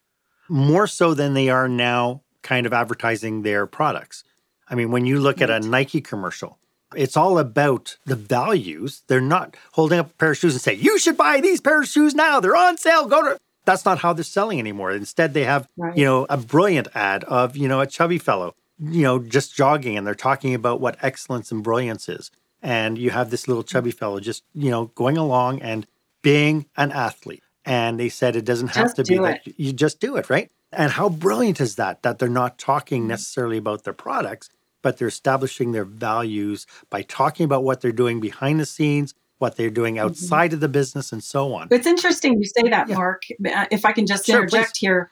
more 0.49 0.87
so 0.87 1.13
than 1.13 1.33
they 1.33 1.49
are 1.49 1.67
now 1.67 2.21
kind 2.41 2.65
of 2.65 2.73
advertising 2.73 3.41
their 3.41 3.65
products. 3.65 4.23
I 4.69 4.75
mean, 4.75 4.91
when 4.91 5.05
you 5.05 5.19
look 5.19 5.39
right. 5.39 5.49
at 5.49 5.63
a 5.63 5.67
Nike 5.67 6.01
commercial, 6.01 6.59
it's 6.95 7.17
all 7.17 7.37
about 7.37 7.97
the 8.05 8.15
values. 8.15 9.03
They're 9.07 9.21
not 9.21 9.55
holding 9.73 9.99
up 9.99 10.11
a 10.11 10.13
pair 10.13 10.31
of 10.31 10.37
shoes 10.37 10.53
and 10.53 10.61
say, 10.61 10.73
you 10.73 10.97
should 10.99 11.17
buy 11.17 11.41
these 11.41 11.61
pair 11.61 11.81
of 11.81 11.87
shoes 11.87 12.15
now. 12.15 12.39
They're 12.39 12.55
on 12.55 12.77
sale. 12.77 13.07
Go 13.07 13.21
to. 13.21 13.37
That's 13.65 13.85
not 13.85 13.99
how 13.99 14.13
they're 14.13 14.23
selling 14.23 14.59
anymore. 14.59 14.91
Instead, 14.91 15.33
they 15.33 15.43
have, 15.43 15.67
right. 15.77 15.95
you 15.95 16.05
know, 16.05 16.25
a 16.29 16.37
brilliant 16.37 16.87
ad 16.95 17.23
of, 17.25 17.55
you 17.55 17.67
know, 17.67 17.81
a 17.81 17.87
chubby 17.87 18.17
fellow, 18.17 18.55
you 18.79 19.03
know, 19.03 19.19
just 19.19 19.55
jogging 19.55 19.97
and 19.97 20.07
they're 20.07 20.15
talking 20.15 20.55
about 20.55 20.81
what 20.81 20.97
excellence 21.03 21.51
and 21.51 21.63
brilliance 21.63 22.09
is. 22.09 22.31
And 22.61 22.97
you 22.97 23.11
have 23.11 23.29
this 23.29 23.47
little 23.47 23.63
chubby 23.63 23.91
fellow 23.91 24.19
just, 24.19 24.43
you 24.53 24.71
know, 24.71 24.85
going 24.95 25.17
along 25.17 25.61
and 25.61 25.85
being 26.21 26.65
an 26.77 26.91
athlete. 26.91 27.43
And 27.65 27.99
they 27.99 28.09
said 28.09 28.35
it 28.35 28.45
doesn't 28.45 28.69
have 28.69 28.85
just 28.85 28.95
to 28.95 29.03
be 29.03 29.15
it. 29.15 29.21
that 29.21 29.59
you 29.59 29.71
just 29.71 29.99
do 29.99 30.15
it, 30.15 30.29
right? 30.29 30.49
And 30.71 30.91
how 30.91 31.09
brilliant 31.09 31.59
is 31.59 31.75
that? 31.75 32.03
That 32.03 32.19
they're 32.19 32.29
not 32.29 32.57
talking 32.57 33.03
mm-hmm. 33.03 33.09
necessarily 33.09 33.57
about 33.57 33.83
their 33.83 33.93
products, 33.93 34.49
but 34.81 34.97
they're 34.97 35.07
establishing 35.07 35.71
their 35.71 35.85
values 35.85 36.65
by 36.89 37.01
talking 37.01 37.43
about 37.43 37.63
what 37.63 37.81
they're 37.81 37.91
doing 37.91 38.19
behind 38.19 38.59
the 38.59 38.65
scenes, 38.65 39.13
what 39.39 39.57
they're 39.57 39.69
doing 39.69 39.95
mm-hmm. 39.95 40.05
outside 40.05 40.47
mm-hmm. 40.47 40.55
of 40.55 40.59
the 40.61 40.69
business, 40.69 41.11
and 41.11 41.23
so 41.23 41.53
on. 41.53 41.67
It's 41.71 41.87
interesting 41.87 42.37
you 42.37 42.45
say 42.45 42.69
that, 42.69 42.87
yeah. 42.87 42.95
Mark. 42.95 43.23
If 43.39 43.85
I 43.85 43.91
can 43.91 44.05
just 44.05 44.25
sure, 44.25 44.43
interject 44.43 44.75
please. 44.75 44.79
here, 44.79 45.11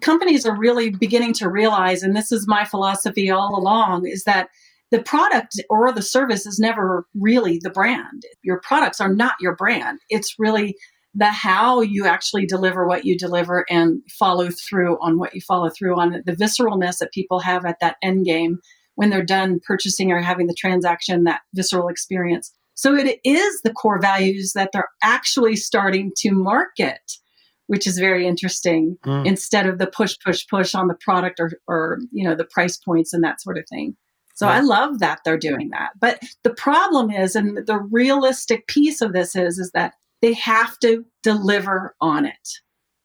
companies 0.00 0.44
are 0.44 0.56
really 0.56 0.90
beginning 0.90 1.32
to 1.34 1.48
realize, 1.48 2.02
and 2.02 2.14
this 2.14 2.30
is 2.30 2.46
my 2.46 2.64
philosophy 2.64 3.30
all 3.30 3.58
along, 3.58 4.06
is 4.06 4.24
that 4.24 4.48
the 4.90 5.02
product 5.02 5.60
or 5.68 5.92
the 5.92 6.02
service 6.02 6.46
is 6.46 6.58
never 6.58 7.06
really 7.14 7.58
the 7.62 7.70
brand. 7.70 8.24
Your 8.42 8.60
products 8.60 9.00
are 9.00 9.12
not 9.12 9.34
your 9.40 9.54
brand. 9.54 10.00
It's 10.08 10.38
really 10.38 10.76
the 11.14 11.26
how 11.26 11.80
you 11.80 12.06
actually 12.06 12.46
deliver 12.46 12.86
what 12.86 13.04
you 13.04 13.16
deliver 13.16 13.64
and 13.70 14.02
follow 14.18 14.50
through 14.50 14.98
on 15.00 15.18
what 15.18 15.34
you 15.34 15.40
follow 15.40 15.70
through 15.70 15.98
on 15.98 16.22
the 16.24 16.36
visceralness 16.36 16.98
that 16.98 17.12
people 17.12 17.40
have 17.40 17.64
at 17.64 17.80
that 17.80 17.96
end 18.02 18.24
game 18.24 18.58
when 18.94 19.10
they're 19.10 19.24
done 19.24 19.60
purchasing 19.66 20.10
or 20.12 20.20
having 20.20 20.48
the 20.48 20.54
transaction, 20.54 21.24
that 21.24 21.40
visceral 21.54 21.88
experience. 21.88 22.52
So 22.74 22.94
it 22.94 23.18
is 23.24 23.60
the 23.62 23.72
core 23.72 24.00
values 24.00 24.52
that 24.54 24.70
they're 24.72 24.88
actually 25.02 25.56
starting 25.56 26.12
to 26.18 26.30
market, 26.30 27.00
which 27.66 27.86
is 27.86 27.98
very 27.98 28.26
interesting 28.26 28.98
mm. 29.04 29.26
instead 29.26 29.66
of 29.66 29.78
the 29.78 29.86
push, 29.86 30.16
push, 30.24 30.46
push 30.48 30.74
on 30.74 30.88
the 30.88 30.94
product 30.94 31.40
or, 31.40 31.52
or, 31.66 31.98
you 32.12 32.22
know, 32.22 32.34
the 32.34 32.44
price 32.44 32.76
points 32.76 33.12
and 33.12 33.24
that 33.24 33.40
sort 33.40 33.58
of 33.58 33.64
thing. 33.68 33.96
So 34.34 34.46
yeah. 34.46 34.54
I 34.54 34.60
love 34.60 35.00
that 35.00 35.20
they're 35.24 35.36
doing 35.36 35.70
that. 35.70 35.90
But 36.00 36.22
the 36.44 36.54
problem 36.54 37.10
is, 37.10 37.34
and 37.34 37.56
the 37.66 37.78
realistic 37.78 38.68
piece 38.68 39.00
of 39.00 39.12
this 39.12 39.34
is, 39.34 39.58
is 39.58 39.72
that 39.72 39.94
they 40.22 40.32
have 40.34 40.78
to 40.80 41.04
deliver 41.22 41.94
on 42.00 42.24
it, 42.26 42.48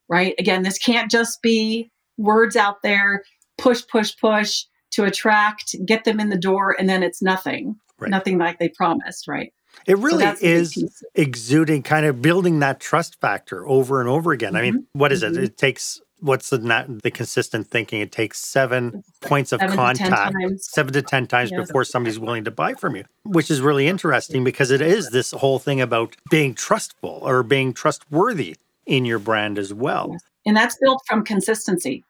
right? 0.09 0.35
Again, 0.39 0.63
this 0.63 0.77
can't 0.77 1.09
just 1.11 1.41
be 1.41 1.91
words 2.17 2.55
out 2.55 2.81
there, 2.83 3.23
push, 3.57 3.81
push, 3.91 4.13
push 4.19 4.63
to 4.91 5.03
attract, 5.05 5.75
get 5.85 6.03
them 6.03 6.19
in 6.19 6.29
the 6.29 6.37
door, 6.37 6.75
and 6.77 6.87
then 6.87 7.03
it's 7.03 7.21
nothing. 7.21 7.75
Right. 7.99 8.09
nothing 8.09 8.37
like 8.37 8.59
they 8.59 8.69
promised, 8.69 9.27
right? 9.29 9.53
It 9.87 9.97
really 9.97 10.25
big 10.25 10.37
is 10.41 11.03
exuding, 11.15 11.83
kind 11.83 12.05
of 12.05 12.21
building 12.21 12.59
that 12.59 12.79
trust 12.81 13.21
factor 13.21 13.65
over 13.67 14.01
and 14.01 14.09
over 14.09 14.31
again. 14.33 14.55
I 14.55 14.61
mean, 14.61 14.87
what 14.93 15.11
is 15.13 15.23
it? 15.23 15.33
Mhm. 15.33 15.43
It 15.43 15.57
takes 15.57 16.01
what's 16.23 16.49
the 16.49 16.57
nat- 16.57 17.03
the 17.03 17.11
consistent 17.11 17.67
thinking? 17.67 18.01
It 18.01 18.11
takes 18.11 18.39
seven 18.39 19.03
points 19.21 19.51
of 19.51 19.59
Seven 19.59 19.75
contact, 19.75 20.33
times. 20.33 20.67
seven 20.71 20.93
to 20.93 21.01
ten 21.01 21.27
times 21.27 21.51
Yes. 21.51 21.67
before 21.67 21.83
somebody's 21.83 22.17
willing 22.19 22.43
to 22.45 22.51
buy 22.51 22.73
from 22.73 22.95
you, 22.95 23.03
which 23.23 23.51
is 23.51 23.61
really 23.61 23.87
interesting 23.87 24.43
because 24.43 24.71
it 24.71 24.81
is 24.81 25.09
this 25.09 25.31
whole 25.31 25.59
thing 25.59 25.81
about 25.81 26.15
being 26.31 26.53
trustful 26.55 27.19
or 27.21 27.43
being 27.43 27.73
trustworthy 27.73 28.55
in 28.85 29.05
your 29.05 29.19
brand 29.19 29.59
as 29.59 29.73
well. 29.73 30.17
And 30.45 30.55
that's 30.57 30.77
built 30.81 31.01
from 31.07 31.23
consistency. 31.23 32.03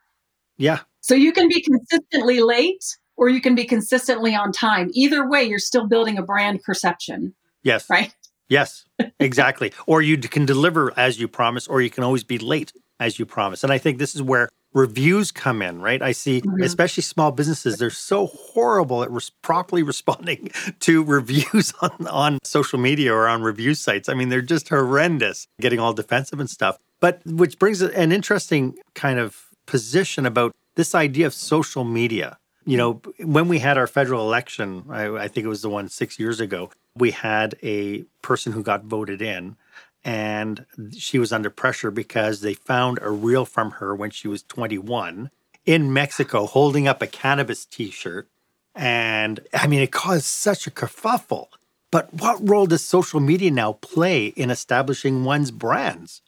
Yeah, 0.58 0.80
So 1.02 1.16
you 1.16 1.34
can 1.34 1.48
be 1.48 1.62
consistently 1.62 2.40
late 2.42 2.84
or 3.18 3.30
you 3.30 3.42
can 3.42 3.56
be 3.56 3.66
consistently 3.66 4.36
on 4.36 4.52
time. 4.52 4.90
Either 4.94 5.28
way, 5.28 5.44
you're 5.44 5.60
still 5.60 5.88
building 5.88 6.18
a 6.18 6.22
brand 6.24 6.62
perception, 6.64 7.34
yes, 7.64 7.90
right? 7.90 8.14
yes, 8.50 8.86
exactly. 9.20 9.72
or 9.88 10.02
you 10.04 10.16
d- 10.18 10.28
can 10.28 10.46
deliver 10.46 10.92
as 10.98 11.20
you 11.20 11.28
promise, 11.28 11.68
or 11.68 11.82
you 11.82 11.90
can 11.90 12.04
always 12.04 12.24
be 12.24 12.38
late 12.38 12.72
as 13.00 13.20
you 13.20 13.26
promise. 13.26 13.64
And 13.64 13.72
I 13.74 13.78
think 13.78 13.98
this 13.98 14.16
is 14.16 14.22
where 14.22 14.50
reviews 14.74 15.32
come 15.32 15.62
in, 15.62 15.82
right? 15.82 16.02
I 16.02 16.12
see, 16.14 16.42
Mhm. 16.42 16.64
especially 16.64 17.04
small 17.04 17.32
businesses, 17.32 17.78
they're 17.78 17.90
so 17.92 18.28
horrible 18.28 19.04
at 19.04 19.12
res- 19.12 19.30
properly 19.42 19.84
responding 19.84 20.50
to 20.82 21.04
reviews 21.04 21.74
on, 21.82 22.08
on 22.08 22.40
social 22.44 22.80
media 22.80 23.14
or 23.14 23.28
on 23.28 23.44
review 23.44 23.76
sites. 23.76 24.10
I 24.10 24.14
mean, 24.16 24.30
they're 24.30 24.42
just 24.42 24.70
horrendous, 24.70 25.48
getting 25.62 25.80
all 25.80 25.94
defensive 25.94 26.40
and 26.40 26.50
stuff. 26.50 26.78
But 27.00 27.22
which 27.26 27.60
brings 27.60 27.82
an 27.82 28.12
interesting 28.12 28.78
kind 28.96 29.20
of 29.20 29.38
position 29.66 30.26
about 30.26 30.54
this 30.76 30.96
idea 30.96 31.28
of 31.28 31.34
social 31.34 31.84
media. 31.84 32.38
You 32.66 32.78
know, 32.78 33.02
when 33.20 33.50
we 33.50 33.60
had 33.60 33.78
our 33.78 33.88
federal 33.88 34.22
election, 34.26 34.86
I, 34.90 35.08
I 35.14 35.28
think 35.28 35.44
it 35.46 35.50
was 35.50 35.62
the 35.62 35.70
one 35.70 35.90
six 35.90 36.18
years 36.18 36.40
ago, 36.40 36.72
we 36.96 37.12
had 37.12 37.56
a 37.62 38.04
person 38.22 38.54
who 38.54 38.64
got 38.64 38.86
voted 38.86 39.22
in 39.22 39.58
and 40.04 40.66
she 40.98 41.18
was 41.20 41.32
under 41.32 41.50
pressure 41.50 41.92
because 41.92 42.42
they 42.42 42.54
found 42.54 43.00
a 43.02 43.10
reel 43.10 43.46
from 43.46 43.72
her 43.72 43.96
when 43.96 44.10
she 44.12 44.28
was 44.28 44.44
21 44.44 45.32
in 45.66 45.94
Mexico 45.94 46.46
holding 46.46 46.88
up 46.88 47.02
a 47.02 47.08
cannabis 47.08 47.66
t 47.66 47.90
shirt. 47.90 48.28
And 48.76 49.40
I 49.54 49.68
mean, 49.68 49.82
it 49.82 49.92
caused 49.92 50.26
such 50.26 50.68
a 50.68 50.72
kerfuffle. 50.72 51.48
But 51.92 52.14
what 52.14 52.48
role 52.48 52.66
does 52.66 52.84
social 52.84 53.20
media 53.20 53.52
now 53.52 53.74
play 53.74 54.28
in 54.28 54.50
establishing 54.50 55.24
one's 55.24 55.52
brands? 55.52 56.22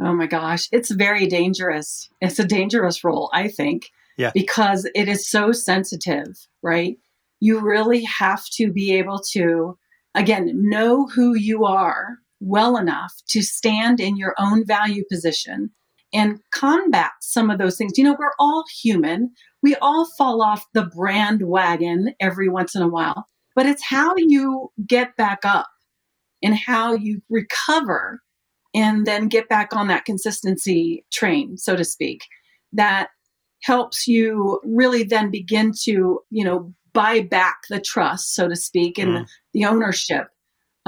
Oh 0.00 0.14
my 0.14 0.26
gosh, 0.26 0.68
it's 0.70 0.92
very 0.92 1.26
dangerous. 1.26 2.08
It's 2.20 2.38
a 2.38 2.44
dangerous 2.46 3.02
role, 3.02 3.28
I 3.32 3.48
think, 3.48 3.90
Yeah. 4.16 4.30
because 4.32 4.88
it 4.94 5.08
is 5.08 5.28
so 5.28 5.50
sensitive, 5.50 6.46
right? 6.62 6.98
You 7.40 7.58
really 7.60 8.04
have 8.04 8.44
to 8.52 8.72
be 8.72 8.94
able 8.94 9.18
to, 9.32 9.76
again, 10.14 10.52
know 10.54 11.08
who 11.08 11.34
you 11.34 11.64
are 11.64 12.18
well 12.40 12.76
enough 12.76 13.12
to 13.28 13.42
stand 13.42 14.00
in 14.00 14.16
your 14.16 14.34
own 14.38 14.64
value 14.66 15.04
position 15.10 15.70
and 16.12 16.38
combat 16.52 17.10
some 17.20 17.50
of 17.50 17.58
those 17.58 17.76
things. 17.76 17.98
You 17.98 18.04
know, 18.04 18.16
we're 18.18 18.30
all 18.38 18.64
human. 18.82 19.30
We 19.62 19.74
all 19.76 20.06
fall 20.16 20.42
off 20.42 20.64
the 20.72 20.84
brand 20.86 21.42
wagon 21.46 22.14
every 22.20 22.48
once 22.48 22.74
in 22.74 22.82
a 22.82 22.88
while, 22.88 23.26
but 23.54 23.66
it's 23.66 23.84
how 23.84 24.14
you 24.16 24.70
get 24.86 25.16
back 25.16 25.40
up 25.44 25.66
and 26.42 26.54
how 26.56 26.94
you 26.94 27.20
recover 27.28 28.20
and 28.74 29.06
then 29.06 29.28
get 29.28 29.48
back 29.48 29.74
on 29.74 29.88
that 29.88 30.04
consistency 30.04 31.04
train, 31.12 31.56
so 31.56 31.74
to 31.74 31.84
speak, 31.84 32.22
that 32.72 33.08
helps 33.62 34.06
you 34.06 34.60
really 34.62 35.02
then 35.02 35.30
begin 35.30 35.72
to, 35.82 36.20
you 36.30 36.44
know, 36.44 36.72
buy 36.92 37.20
back 37.20 37.56
the 37.68 37.80
trust, 37.80 38.34
so 38.34 38.48
to 38.48 38.56
speak, 38.56 38.98
and 38.98 39.10
Mm. 39.10 39.26
the 39.52 39.64
ownership 39.64 40.28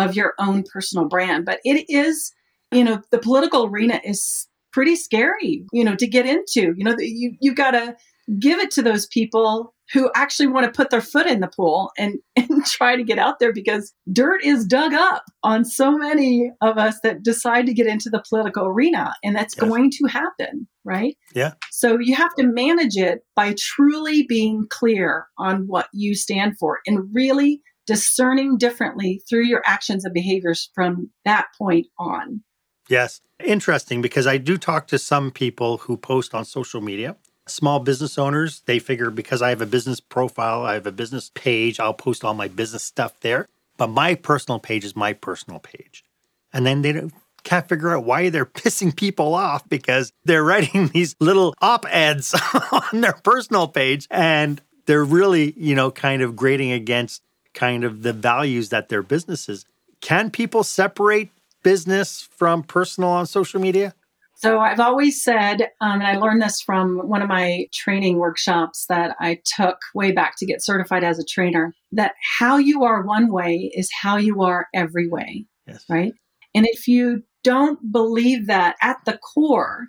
of 0.01 0.15
your 0.17 0.35
own 0.39 0.65
personal 0.73 1.07
brand. 1.07 1.45
But 1.45 1.61
it 1.65 1.85
is, 1.89 2.33
you 2.73 2.85
know, 2.85 3.01
the 3.11 3.19
political 3.19 3.65
arena 3.67 4.01
is 4.05 4.49
pretty 4.73 4.97
scary, 4.97 5.65
you 5.73 5.85
know, 5.85 5.97
to 5.97 6.07
get 6.07 6.27
into. 6.27 6.75
You 6.77 6.85
know, 6.85 6.97
you 6.99 7.35
you 7.41 7.55
got 7.55 7.73
to 7.73 7.97
give 8.39 8.61
it 8.61 8.71
to 8.73 8.83
those 8.83 9.07
people 9.07 9.75
who 9.93 10.09
actually 10.15 10.47
want 10.47 10.65
to 10.65 10.71
put 10.71 10.91
their 10.91 11.01
foot 11.01 11.27
in 11.27 11.41
the 11.41 11.49
pool 11.49 11.91
and 11.99 12.19
and 12.37 12.65
try 12.65 12.95
to 12.95 13.03
get 13.03 13.19
out 13.19 13.41
there 13.41 13.53
because 13.53 13.93
dirt 14.13 14.45
is 14.45 14.65
dug 14.65 14.95
up 14.95 15.25
on 15.43 15.65
so 15.65 15.97
many 15.99 16.53
of 16.61 16.79
us 16.79 16.99
that 17.03 17.23
decide 17.25 17.67
to 17.67 17.75
get 17.75 17.89
into 17.89 18.09
the 18.09 18.23
political 18.29 18.67
arena 18.67 19.13
and 19.25 19.35
that's 19.35 19.57
Yes. 19.57 19.69
going 19.69 19.91
to 19.91 20.07
happen, 20.07 20.69
right? 20.85 21.17
Yeah. 21.35 21.55
So 21.73 21.99
you 21.99 22.15
have 22.15 22.33
to 22.37 22.45
manage 22.47 22.97
it 22.97 23.25
by 23.35 23.55
truly 23.59 24.25
being 24.29 24.67
clear 24.71 25.27
on 25.39 25.67
what 25.67 25.89
you 25.93 26.15
stand 26.15 26.57
for 26.59 26.79
and 26.87 27.09
really 27.13 27.61
discerning 27.91 28.57
differently 28.57 29.21
through 29.29 29.43
your 29.43 29.65
actions 29.67 30.05
and 30.05 30.15
behaviors 30.15 30.71
from 30.77 31.11
that 31.25 31.49
point 31.59 31.89
on. 31.99 32.41
Yes. 32.89 33.21
Interesting 33.43 34.01
because 34.01 34.29
I 34.29 34.39
do 34.39 34.57
talk 34.57 34.87
to 34.89 34.99
some 34.99 35.33
people 35.33 35.79
who 35.79 35.97
post 35.97 36.33
on 36.33 36.45
social 36.45 36.81
media. 36.81 37.17
Small 37.49 37.81
business 37.81 38.17
owners, 38.17 38.63
they 38.67 38.79
figure 38.79 39.11
because 39.11 39.43
I 39.43 39.49
have 39.49 39.61
a 39.61 39.67
business 39.67 39.99
profile, 39.99 40.63
I 40.63 40.75
have 40.75 40.87
a 40.87 40.93
business 40.93 41.33
page, 41.35 41.81
I'll 41.81 41.93
post 41.93 42.25
all 42.25 42.33
my 42.33 42.47
business 42.47 42.85
stuff 42.85 43.19
there. 43.23 43.49
But 43.77 43.89
my 43.89 44.15
personal 44.15 44.61
page 44.61 44.85
is 44.85 44.95
my 44.95 45.13
personal 45.13 45.59
page. 45.59 46.05
And 46.53 46.65
then 46.65 46.83
they 46.83 46.93
don't, 46.93 47.13
can't 47.43 47.69
figure 47.69 47.97
out 47.97 48.05
why 48.05 48.29
they're 48.29 48.47
pissing 48.63 48.95
people 48.95 49.35
off 49.35 49.69
because 49.69 50.13
they're 50.25 50.45
writing 50.45 50.87
these 50.95 51.17
little 51.19 51.55
op 51.61 51.87
eds 51.91 52.37
on 52.71 53.01
their 53.01 53.15
personal 53.25 53.67
page 53.67 54.07
and 54.13 54.63
they're 54.87 55.05
really, 55.05 55.53
you 55.57 55.75
know, 55.75 55.91
kind 55.91 56.23
of 56.23 56.37
grading 56.37 56.71
against 56.71 57.23
kind 57.55 57.85
of 57.85 58.03
the 58.03 58.13
values 58.13 58.69
that 58.71 58.89
their 58.89 59.03
businesses. 59.03 59.65
Can 60.01 60.31
people 60.31 60.65
separate 60.65 61.31
business 61.63 62.29
from 62.37 62.63
personal 62.63 63.11
on 63.11 63.27
social 63.27 63.61
media? 63.61 63.95
So 64.37 64.59
I've 64.59 64.81
always 64.81 65.23
said, 65.23 65.69
um, 65.83 66.01
and 66.01 66.05
I 66.05 66.17
learned 66.17 66.41
this 66.41 66.63
from 66.63 67.07
one 67.07 67.21
of 67.21 67.29
my 67.29 67.67
training 67.75 68.17
workshops 68.17 68.87
that 68.89 69.15
I 69.21 69.39
took 69.45 69.77
way 69.95 70.13
back 70.13 70.37
to 70.39 70.47
get 70.47 70.65
certified 70.65 71.05
as 71.05 71.19
a 71.19 71.25
trainer, 71.25 71.75
that 71.93 72.15
how 72.39 72.57
you 72.57 72.83
are 72.83 73.03
one 73.03 73.31
way 73.31 73.71
is 73.75 73.91
how 74.01 74.17
you 74.17 74.43
are 74.43 74.67
every 74.75 75.09
way, 75.11 75.45
Yes. 75.67 75.85
right? 75.91 76.15
And 76.55 76.67
if 76.67 76.89
you 76.89 77.23
don't 77.45 77.93
believe 77.93 78.47
that 78.47 78.77
at 78.81 78.97
the 79.05 79.19
core, 79.19 79.89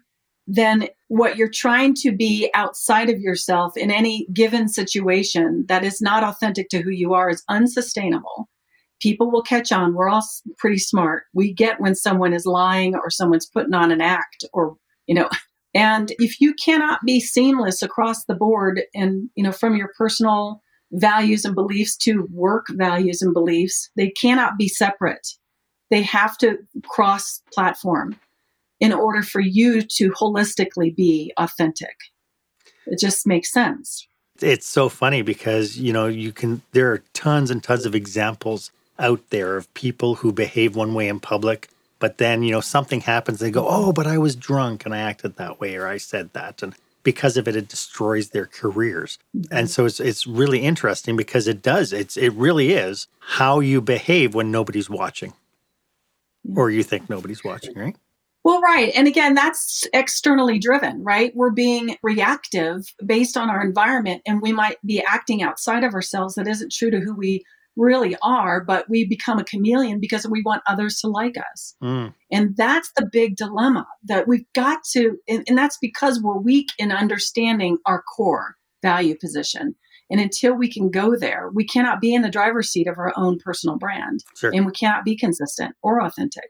then 0.54 0.90
what 1.08 1.38
you're 1.38 1.50
trying 1.50 1.94
to 1.94 2.12
be 2.12 2.50
outside 2.54 3.10
of 3.10 3.22
yourself 3.22 3.78
in 3.78 3.90
any 3.90 4.28
given 4.34 4.68
situation 4.68 5.66
that 5.70 5.86
is 5.86 6.02
not 6.02 6.24
authentic 6.24 6.68
to 6.70 6.82
who 6.82 6.90
you 6.90 7.14
are 7.14 7.30
is 7.30 7.44
unsustainable. 7.48 8.50
People 9.02 9.32
will 9.32 9.44
catch 9.44 9.72
on. 9.72 9.94
We're 9.94 10.10
all 10.10 10.26
pretty 10.58 10.78
smart. 10.78 11.24
We 11.34 11.54
get 11.54 11.80
when 11.80 11.96
someone 11.96 12.34
is 12.34 12.46
lying 12.46 12.96
or 12.96 13.10
someone's 13.10 13.46
putting 13.46 13.74
on 13.74 13.92
an 13.92 14.02
act 14.02 14.44
or, 14.52 14.76
you 15.08 15.16
know, 15.16 15.30
and 15.74 16.12
if 16.20 16.42
you 16.42 16.54
cannot 16.54 17.00
be 17.06 17.22
seamless 17.22 17.82
across 17.82 18.26
the 18.26 18.36
board 18.36 18.82
and, 18.94 19.30
you 19.36 19.44
know, 19.44 19.54
from 19.54 19.78
your 19.78 19.92
personal 19.98 20.62
values 20.92 21.46
and 21.46 21.56
beliefs 21.56 21.96
to 21.96 22.28
work 22.30 22.66
values 22.72 23.22
and 23.22 23.34
beliefs, 23.34 23.90
they 23.96 24.10
cannot 24.10 24.58
be 24.58 24.68
separate. 24.68 25.26
They 25.90 26.02
have 26.02 26.38
to 26.40 26.58
cross 26.84 27.42
platform 27.54 28.18
in 28.82 28.92
order 28.92 29.22
for 29.22 29.40
you 29.40 29.82
to 29.84 30.12
holistically 30.12 30.94
be 30.94 31.32
authentic. 31.38 31.96
It 32.88 33.00
just 33.00 33.26
makes 33.26 33.54
sense. 33.54 34.08
It's 34.42 34.68
so 34.68 34.90
funny 34.90 35.22
because, 35.22 35.78
you 35.78 35.94
know, 35.94 36.08
you 36.08 36.34
can, 36.34 36.64
there 36.72 36.92
are 36.92 37.04
tons 37.14 37.52
and 37.52 37.64
tons 37.64 37.86
of 37.86 37.94
examples 37.94 38.72
out 38.98 39.22
there 39.30 39.56
of 39.56 39.72
people 39.76 40.16
who 40.16 40.34
behave 40.34 40.76
one 40.76 40.96
way 40.96 41.08
in 41.08 41.20
public, 41.20 41.70
but 42.00 42.18
then, 42.18 42.42
you 42.42 42.52
know, 42.52 42.60
something 42.60 43.02
happens. 43.02 43.40
They 43.40 43.52
go, 43.52 43.68
oh, 43.70 43.94
but 43.94 44.08
I 44.08 44.18
was 44.18 44.36
drunk 44.36 44.84
and 44.84 44.96
I 44.96 45.00
acted 45.00 45.36
that 45.36 45.60
way 45.60 45.76
or 45.76 45.88
I 45.88 45.98
said 45.98 46.34
that. 46.34 46.64
And 46.64 46.74
because 47.04 47.38
of 47.38 47.48
it, 47.48 47.56
it 47.56 47.68
destroys 47.68 48.32
their 48.32 48.48
careers. 48.48 49.20
Mm-hmm. 49.38 49.56
And 49.56 49.70
so 49.70 49.86
it's, 49.86 50.00
it's 50.00 50.26
really 50.26 50.62
interesting 50.62 51.16
because 51.16 51.48
it 51.48 51.62
does. 51.62 51.94
It's, 51.94 52.18
it 52.18 52.34
really 52.34 52.74
is 52.74 53.06
how 53.20 53.60
you 53.60 53.80
behave 53.80 54.34
when 54.34 54.50
nobody's 54.50 54.90
watching 54.90 55.34
or 56.56 56.72
you 56.72 56.82
think 56.82 57.10
nobody's 57.12 57.44
watching, 57.44 57.78
right? 57.78 57.96
Well, 58.44 58.60
right. 58.62 58.92
And 58.96 59.08
again, 59.08 59.36
that's 59.36 59.88
externally 59.94 60.58
driven, 60.58 61.04
right? 61.04 61.32
We're 61.36 61.52
being 61.52 61.98
reactive 62.02 62.86
based 63.06 63.38
on 63.38 63.50
our 63.50 63.64
environment, 63.64 64.24
and 64.26 64.42
we 64.42 64.52
might 64.52 64.78
be 64.86 65.02
acting 65.02 65.44
outside 65.44 65.84
of 65.84 65.94
ourselves 65.94 66.36
that 66.36 66.48
isn't 66.48 66.72
true 66.72 66.90
to 66.90 67.00
who 67.00 67.14
we 67.16 67.44
really 67.78 68.18
are, 68.22 68.64
but 68.64 68.90
we 68.90 69.06
become 69.06 69.40
a 69.40 69.46
chameleon 69.46 70.00
because 70.00 70.28
we 70.28 70.42
want 70.44 70.64
others 70.68 71.00
to 71.00 71.08
like 71.08 71.38
us. 71.52 71.76
Mm, 71.82 72.14
And 72.32 72.58
that's 72.58 72.92
the 72.98 73.08
big 73.12 73.36
dilemma 73.38 73.88
that 74.04 74.28
we've 74.28 74.52
got 74.54 74.84
to, 74.92 75.18
and, 75.28 75.44
and 75.48 75.58
that's 75.58 75.78
because 75.82 76.22
we're 76.22 76.38
weak 76.38 76.70
in 76.78 76.92
understanding 76.92 77.78
our 77.86 78.02
core 78.02 78.56
value 78.82 79.16
position. 79.18 79.76
And 80.10 80.20
until 80.20 80.54
we 80.54 80.70
can 80.70 80.92
go 80.92 81.16
there, 81.16 81.50
we 81.54 81.66
cannot 81.66 82.02
be 82.02 82.14
in 82.14 82.22
the 82.22 82.30
driver's 82.30 82.70
seat 82.70 82.88
of 82.88 82.98
our 82.98 83.14
own 83.16 83.40
personal 83.40 83.78
brand 83.78 84.26
sure. 84.36 84.52
and 84.54 84.66
we 84.66 84.74
cannot 84.74 85.06
be 85.06 85.16
consistent 85.16 85.74
or 85.82 86.02
authentic. 86.02 86.50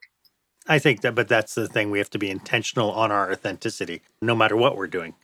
I 0.71 0.79
think 0.79 1.01
that, 1.01 1.15
but 1.15 1.27
that's 1.27 1.53
the 1.53 1.67
thing. 1.67 1.91
We 1.91 1.97
have 1.97 2.09
to 2.11 2.17
be 2.17 2.29
intentional 2.29 2.91
on 2.91 3.11
our 3.11 3.29
authenticity, 3.29 4.03
no 4.21 4.33
matter 4.33 4.55
what 4.55 4.77
we're 4.77 4.87
doing. 4.87 5.15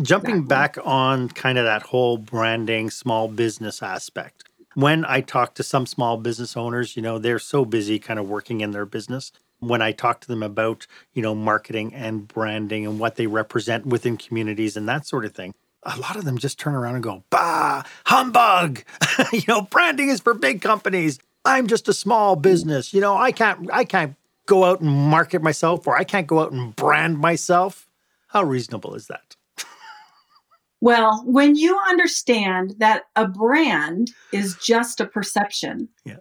Jumping 0.00 0.36
Exactly. 0.36 0.48
back 0.48 0.78
on 0.84 1.30
kind 1.30 1.58
of 1.58 1.64
that 1.64 1.82
whole 1.82 2.16
branding, 2.16 2.90
small 2.90 3.26
business 3.26 3.82
aspect, 3.82 4.44
When 4.74 5.04
I 5.04 5.20
talk 5.20 5.54
to 5.54 5.64
some 5.64 5.86
small 5.86 6.16
business 6.16 6.56
owners, 6.56 6.96
you 6.96 7.02
know, 7.02 7.18
they're 7.18 7.40
so 7.40 7.64
busy 7.64 7.98
kind 7.98 8.20
of 8.20 8.28
working 8.28 8.60
in 8.60 8.70
their 8.70 8.86
business. 8.86 9.32
When 9.58 9.82
I 9.82 9.90
talk 9.90 10.20
to 10.20 10.28
them 10.28 10.44
about, 10.44 10.86
you 11.12 11.22
know, 11.22 11.34
marketing 11.34 11.92
and 11.92 12.28
branding 12.28 12.86
and 12.86 13.00
what 13.00 13.16
they 13.16 13.26
represent 13.26 13.86
within 13.86 14.16
communities 14.16 14.76
and 14.76 14.88
that 14.88 15.06
sort 15.06 15.24
of 15.24 15.32
thing, 15.32 15.54
a 15.82 15.98
lot 15.98 16.14
of 16.16 16.24
them 16.24 16.38
just 16.38 16.58
turn 16.58 16.74
around 16.74 16.94
and 16.94 17.04
go, 17.04 17.24
bah, 17.30 17.82
humbug. 18.06 18.84
you 19.32 19.42
know, 19.48 19.62
branding 19.62 20.08
is 20.08 20.20
for 20.20 20.34
big 20.34 20.60
companies. 20.60 21.18
I'm 21.44 21.66
just 21.66 21.88
a 21.88 21.92
small 21.92 22.36
hmm. 22.36 22.42
business. 22.42 22.94
You 22.94 23.00
know, 23.00 23.16
I 23.16 23.32
can't 23.32 23.68
I 23.72 23.84
can't 23.84 24.16
go 24.46 24.64
out 24.64 24.80
and 24.80 24.90
market 24.90 25.42
myself 25.42 25.86
or 25.86 25.96
I 25.96 26.04
can't 26.04 26.26
go 26.26 26.40
out 26.40 26.52
and 26.52 26.74
brand 26.74 27.18
myself. 27.18 27.88
How 28.28 28.42
reasonable 28.42 28.94
is 28.94 29.06
that? 29.06 29.36
Well, 30.80 31.22
when 31.24 31.56
you 31.56 31.78
understand 31.88 32.74
that 32.76 33.04
a 33.16 33.26
brand 33.26 34.10
is 34.34 34.54
just 34.56 35.00
a 35.00 35.06
perception, 35.06 35.88
yeah. 36.04 36.18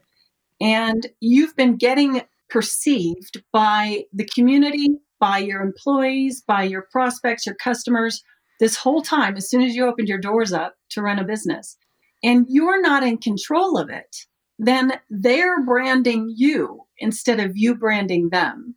and 0.62 1.06
you've 1.20 1.54
been 1.58 1.76
getting 1.76 2.22
perceived 2.50 3.44
by 3.52 4.06
the 4.14 4.24
community, 4.24 4.88
by 5.20 5.40
your 5.40 5.62
employees, 5.62 6.42
by 6.42 6.64
your 6.64 6.84
prospects, 6.94 7.46
your 7.46 7.56
customers, 7.56 8.24
this 8.62 8.78
whole 8.78 9.02
time, 9.02 9.36
as 9.36 9.50
soon 9.50 9.64
as 9.64 9.76
you 9.76 9.86
opened 9.86 10.08
your 10.08 10.18
doors 10.18 10.54
up 10.54 10.76
to 10.92 11.02
run 11.02 11.20
a 11.20 11.26
business, 11.26 11.76
and 12.24 12.46
you're 12.48 12.80
not 12.80 13.04
in 13.04 13.18
control 13.18 13.78
of 13.78 13.90
it, 13.90 14.16
then 14.60 14.94
they're 15.10 15.62
branding 15.66 16.32
you 16.38 16.80
instead 17.04 17.40
of 17.40 17.52
you 17.56 17.76
branding 17.76 18.30
them. 18.30 18.76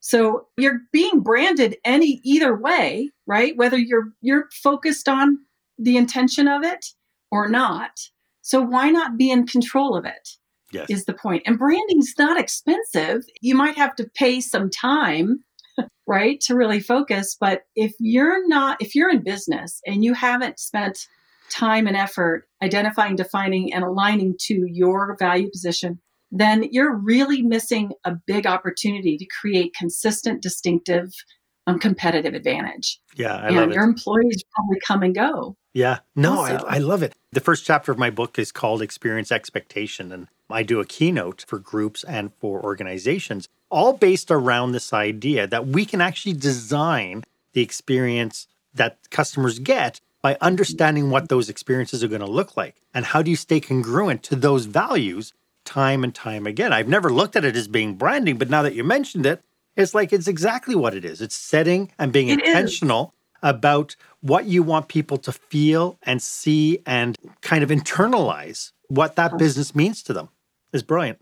So 0.00 0.48
you're 0.58 0.80
being 0.92 1.20
branded 1.20 1.76
any 1.84 2.20
either 2.24 2.56
way, 2.56 3.10
right? 3.26 3.56
Whether 3.56 3.78
you're 3.78 4.12
you're 4.20 4.48
focused 4.52 5.08
on 5.08 5.38
the 5.78 5.96
intention 5.96 6.48
of 6.48 6.64
it 6.64 6.86
or 7.30 7.48
not. 7.48 7.92
So 8.42 8.60
why 8.60 8.90
not 8.90 9.16
be 9.16 9.30
in 9.30 9.46
control 9.46 9.96
of 9.96 10.04
it? 10.04 10.28
Yes. 10.72 10.86
Is 10.88 11.04
the 11.04 11.14
point. 11.14 11.42
And 11.46 11.58
branding's 11.58 12.14
not 12.18 12.40
expensive. 12.40 13.24
You 13.42 13.54
might 13.54 13.76
have 13.76 13.94
to 13.96 14.10
pay 14.14 14.40
some 14.40 14.70
time, 14.70 15.44
right, 16.06 16.40
to 16.42 16.56
really 16.56 16.80
focus, 16.80 17.36
but 17.38 17.62
if 17.76 17.92
you're 18.00 18.48
not 18.48 18.80
if 18.80 18.94
you're 18.94 19.10
in 19.10 19.22
business 19.22 19.80
and 19.86 20.02
you 20.02 20.14
haven't 20.14 20.58
spent 20.58 21.06
time 21.50 21.86
and 21.86 21.96
effort 21.96 22.48
identifying, 22.62 23.14
defining 23.14 23.72
and 23.72 23.84
aligning 23.84 24.34
to 24.40 24.64
your 24.66 25.16
value 25.18 25.50
position 25.50 26.00
then 26.32 26.66
you're 26.72 26.96
really 26.96 27.42
missing 27.42 27.92
a 28.04 28.12
big 28.26 28.46
opportunity 28.46 29.18
to 29.18 29.26
create 29.26 29.74
consistent, 29.74 30.42
distinctive, 30.42 31.12
um, 31.66 31.78
competitive 31.78 32.34
advantage. 32.34 32.98
Yeah, 33.14 33.36
I 33.36 33.48
and 33.48 33.56
love 33.56 33.72
your 33.72 33.84
employees 33.84 34.42
probably 34.54 34.80
come 34.84 35.02
and 35.02 35.14
go. 35.14 35.56
Yeah, 35.74 36.00
no, 36.16 36.40
I, 36.40 36.54
I 36.66 36.78
love 36.78 37.02
it. 37.02 37.14
The 37.32 37.40
first 37.40 37.64
chapter 37.64 37.92
of 37.92 37.98
my 37.98 38.10
book 38.10 38.38
is 38.38 38.50
called 38.50 38.82
Experience 38.82 39.30
Expectation, 39.30 40.10
and 40.10 40.28
I 40.50 40.62
do 40.62 40.80
a 40.80 40.86
keynote 40.86 41.44
for 41.46 41.58
groups 41.58 42.02
and 42.04 42.32
for 42.40 42.62
organizations, 42.62 43.48
all 43.70 43.92
based 43.92 44.30
around 44.30 44.72
this 44.72 44.92
idea 44.92 45.46
that 45.46 45.66
we 45.66 45.84
can 45.84 46.00
actually 46.00 46.34
design 46.34 47.24
the 47.52 47.62
experience 47.62 48.48
that 48.74 48.98
customers 49.10 49.58
get 49.58 50.00
by 50.22 50.36
understanding 50.40 51.10
what 51.10 51.28
those 51.28 51.48
experiences 51.48 52.02
are 52.02 52.08
going 52.08 52.20
to 52.20 52.26
look 52.26 52.56
like. 52.56 52.76
And 52.94 53.06
how 53.06 53.22
do 53.22 53.30
you 53.30 53.36
stay 53.36 53.60
congruent 53.60 54.22
to 54.24 54.36
those 54.36 54.66
values 54.66 55.32
time 55.64 56.04
and 56.04 56.14
time 56.14 56.46
again? 56.46 56.72
I've 56.72 56.88
never 56.88 57.10
looked 57.10 57.36
at 57.36 57.44
it 57.44 57.56
as 57.56 57.68
being 57.68 57.94
branding, 57.94 58.38
but 58.38 58.50
now 58.50 58.62
that 58.62 58.74
you 58.74 58.84
mentioned 58.84 59.26
it, 59.26 59.42
it's 59.76 59.94
like 59.94 60.12
it's 60.12 60.28
exactly 60.28 60.74
what 60.74 60.94
it 60.94 61.04
is. 61.04 61.20
It's 61.20 61.34
setting 61.34 61.90
and 61.98 62.12
being 62.12 62.28
It 62.28 62.42
is. 62.42 62.48
intentional 62.48 63.14
about 63.42 63.96
what 64.20 64.44
you 64.44 64.62
want 64.62 64.88
people 64.88 65.18
to 65.18 65.32
feel 65.32 65.98
and 66.02 66.22
see 66.22 66.78
and 66.86 67.16
kind 67.40 67.64
of 67.64 67.70
internalize 67.70 68.72
what 68.88 69.16
that 69.16 69.38
business 69.38 69.74
means 69.74 70.02
to 70.04 70.12
them. 70.12 70.28
Is 70.72 70.82
brilliant. 70.82 71.18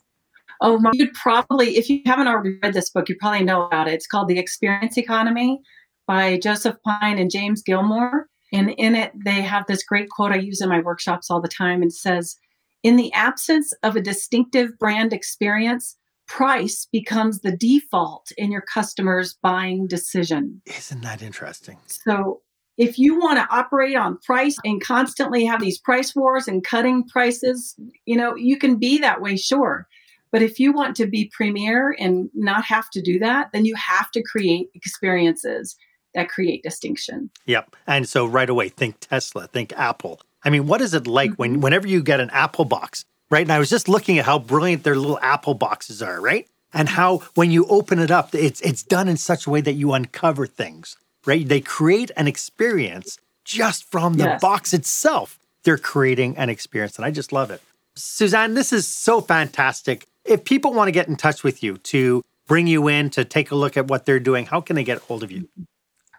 Oh, 0.61 0.79
my, 0.79 0.91
you'd 0.93 1.15
probably, 1.15 1.77
if 1.77 1.89
you 1.89 2.03
haven't 2.05 2.29
already 2.29 2.57
read 2.63 2.75
this 2.75 2.91
book, 2.91 3.09
you 3.09 3.17
probably 3.19 3.43
know 3.45 3.67
about 3.67 3.89
it. 3.89 3.95
It's 3.95 4.07
called 4.07 4.29
The 4.29 4.39
Experience 4.39 4.99
Economy 4.99 5.61
by 6.07 6.39
Joseph 6.39 6.77
Pine 6.85 7.19
and 7.19 7.31
James 7.31 7.63
Gilmore. 7.63 8.27
And 8.53 8.71
in 8.71 8.95
it, 8.95 9.13
they 9.25 9.41
have 9.41 9.67
this 9.67 9.83
great 9.83 10.11
quote 10.11 10.33
I 10.33 10.37
use 10.37 10.61
in 10.61 10.69
my 10.69 10.81
workshops 10.81 11.31
all 11.31 11.41
the 11.41 11.49
time. 11.49 11.83
It 11.83 11.93
says, 11.93 12.37
In 12.83 12.97
the 12.97 13.13
absence 13.13 13.75
of 13.83 13.97
a 13.97 14.01
distinctive 14.01 14.79
brand 14.79 15.13
experience, 15.13 15.97
price 16.27 16.87
becomes 16.91 17.41
the 17.41 17.57
default 17.57 18.31
in 18.39 18.51
your 18.53 18.63
customer's 18.63 19.35
buying 19.43 19.87
decision. 19.87 20.63
Isn't 20.67 21.03
that 21.03 21.23
interesting? 21.23 21.79
So 21.87 22.41
if 22.79 22.99
you 22.99 23.19
want 23.19 23.39
to 23.39 23.55
operate 23.55 23.97
on 23.97 24.17
price 24.19 24.57
and 24.65 24.81
constantly 24.81 25.45
have 25.45 25.61
these 25.61 25.79
price 25.79 26.15
wars 26.15 26.49
and 26.49 26.65
cutting 26.65 27.07
prices, 27.07 27.75
you 28.07 28.17
know, 28.17 28.35
you 28.35 28.57
can 28.57 28.77
be 28.77 28.99
that 28.99 29.21
way, 29.21 29.37
sure. 29.37 29.87
But 30.33 30.43
if 30.43 30.59
you 30.61 30.73
want 30.73 30.97
to 30.97 31.07
be 31.07 31.31
premier 31.35 31.95
and 31.99 32.31
not 32.33 32.65
have 32.65 32.89
to 32.91 33.03
do 33.03 33.19
that, 33.19 33.51
then 33.53 33.65
you 33.65 33.75
have 33.75 34.11
to 34.13 34.23
create 34.23 34.69
experiences 34.75 35.77
that 36.15 36.29
create 36.29 36.63
distinction. 36.63 37.31
Yep. 37.47 37.77
And 37.87 38.09
so 38.09 38.25
right 38.25 38.49
away, 38.49 38.69
think 38.69 39.01
Tesla, 39.01 39.47
think 39.49 39.73
Apple. 39.77 40.21
I 40.45 40.51
mean, 40.51 40.67
what 40.67 40.81
is 40.81 40.95
it 40.95 41.07
like 41.07 41.35
when 41.35 41.53
mm-hmm. 41.53 41.61
whenever 41.61 41.87
you 41.89 42.03
get 42.03 42.21
an 42.21 42.31
Apple 42.31 42.65
box, 42.65 43.05
right? 43.31 43.43
And 43.43 43.53
I 43.53 43.59
was 43.59 43.71
just 43.71 43.89
looking 43.89 44.19
at 44.19 44.25
how 44.25 44.39
brilliant 44.39 44.85
their 44.85 44.97
little 44.97 45.19
Apple 45.21 45.55
boxes 45.55 46.03
are, 46.03 46.21
right? 46.21 46.47
And 46.73 46.89
how 46.89 47.19
when 47.35 47.51
you 47.51 47.67
open 47.67 47.99
it 47.99 48.11
up, 48.11 48.35
it's 48.35 48.61
it's 48.61 48.83
done 48.83 49.09
in 49.09 49.17
such 49.17 49.47
a 49.47 49.51
way 49.51 49.61
that 49.61 49.73
you 49.73 49.93
uncover 49.93 50.47
things, 50.47 50.97
right? 51.27 51.47
They 51.47 51.61
create 51.61 52.11
an 52.17 52.27
experience 52.29 53.19
just 53.45 53.85
from 53.85 54.15
the 54.15 54.25
Yes. 54.25 54.41
box 54.41 54.73
itself. 54.73 55.39
They're 55.65 55.79
creating 55.79 56.37
an 56.37 56.49
experience, 56.49 56.97
and 56.97 57.05
I 57.05 57.11
just 57.11 57.33
love 57.33 57.51
it. 57.51 57.61
Suzanne, 57.97 58.55
this 58.55 58.73
is 58.73 58.87
so 58.87 59.21
fantastic. 59.21 60.07
If 60.25 60.45
people 60.45 60.73
want 60.73 60.89
to 60.89 60.93
get 60.93 61.09
in 61.09 61.17
touch 61.17 61.43
with 61.43 61.63
you 61.63 61.79
to 61.79 62.23
bring 62.47 62.67
you 62.67 62.89
in 62.89 63.11
to 63.11 63.25
take 63.25 63.51
a 63.51 63.55
look 63.55 63.77
at 63.77 63.89
what 63.89 64.07
they're 64.07 64.21
doing, 64.21 64.47
how 64.47 64.61
can 64.61 64.77
they 64.77 64.85
get 64.85 64.99
hold 64.99 65.23
of 65.23 65.31
you? 65.31 65.43
Mm-hmm. 65.43 65.63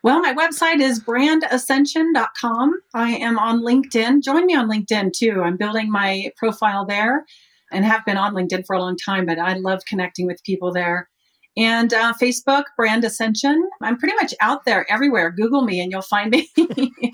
Well, 0.04 0.20
my 0.20 0.34
website 0.34 0.80
is 0.80 1.00
brandascension.com. 1.00 2.74
I 2.96 3.12
am 3.12 3.38
on 3.38 3.62
LinkedIn. 3.62 4.24
Join 4.24 4.48
me 4.48 4.56
on 4.56 4.68
LinkedIn 4.68 5.12
too. 5.14 5.44
I'm 5.44 5.58
building 5.58 5.92
my 5.92 6.32
profile 6.38 6.86
there 6.86 7.24
and 7.72 7.86
have 7.86 8.04
been 8.06 8.18
on 8.18 8.34
LinkedIn 8.34 8.66
for 8.66 8.76
a 8.76 8.80
long 8.80 8.98
time, 8.98 9.28
but 9.28 9.38
I 9.38 9.54
love 9.54 9.82
connecting 9.88 10.26
with 10.26 10.44
people 10.44 10.74
there. 10.74 11.08
And 11.56 11.94
uh, 11.94 12.14
Facebook, 12.20 12.64
Brand 12.78 13.04
Ascension. 13.04 13.70
I'm 13.84 13.98
pretty 13.98 14.16
much 14.16 14.34
out 14.42 14.66
there 14.66 14.90
everywhere. 14.90 15.30
Google 15.30 15.62
me 15.64 15.80
and 15.80 15.92
you'll 15.92 16.02
find 16.02 16.32
me. 16.32 16.50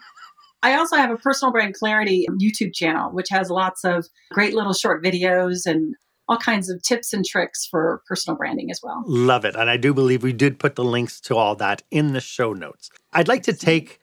I 0.63 0.76
also 0.76 0.95
have 0.95 1.12
a 1.12 1.17
personal 1.17 1.52
brand 1.52 1.76
clarity 1.76 2.26
YouTube 2.41 2.73
channel, 2.73 3.12
which 3.12 3.28
has 3.30 3.50
lots 3.50 3.84
of 3.84 4.08
great 4.32 4.54
little 4.54 4.73
short 4.73 5.04
videos 5.04 5.65
and 5.65 5.93
all 6.27 6.37
kinds 6.37 6.69
of 6.69 6.81
tips 6.81 7.13
and 7.13 7.25
tricks 7.25 7.65
for 7.65 8.01
personal 8.07 8.37
branding 8.37 8.69
as 8.71 8.81
well. 8.83 9.03
Love 9.05 9.45
it. 9.45 9.55
And 9.55 9.69
I 9.69 9.77
do 9.77 9.93
believe 9.93 10.23
we 10.23 10.33
did 10.33 10.59
put 10.59 10.75
the 10.75 10.83
links 10.83 11.19
to 11.21 11.35
all 11.35 11.55
that 11.55 11.83
in 11.91 12.13
the 12.13 12.21
show 12.21 12.53
notes. 12.53 12.89
I'd 13.13 13.27
like 13.27 13.43
to 13.43 13.53
take 13.53 13.99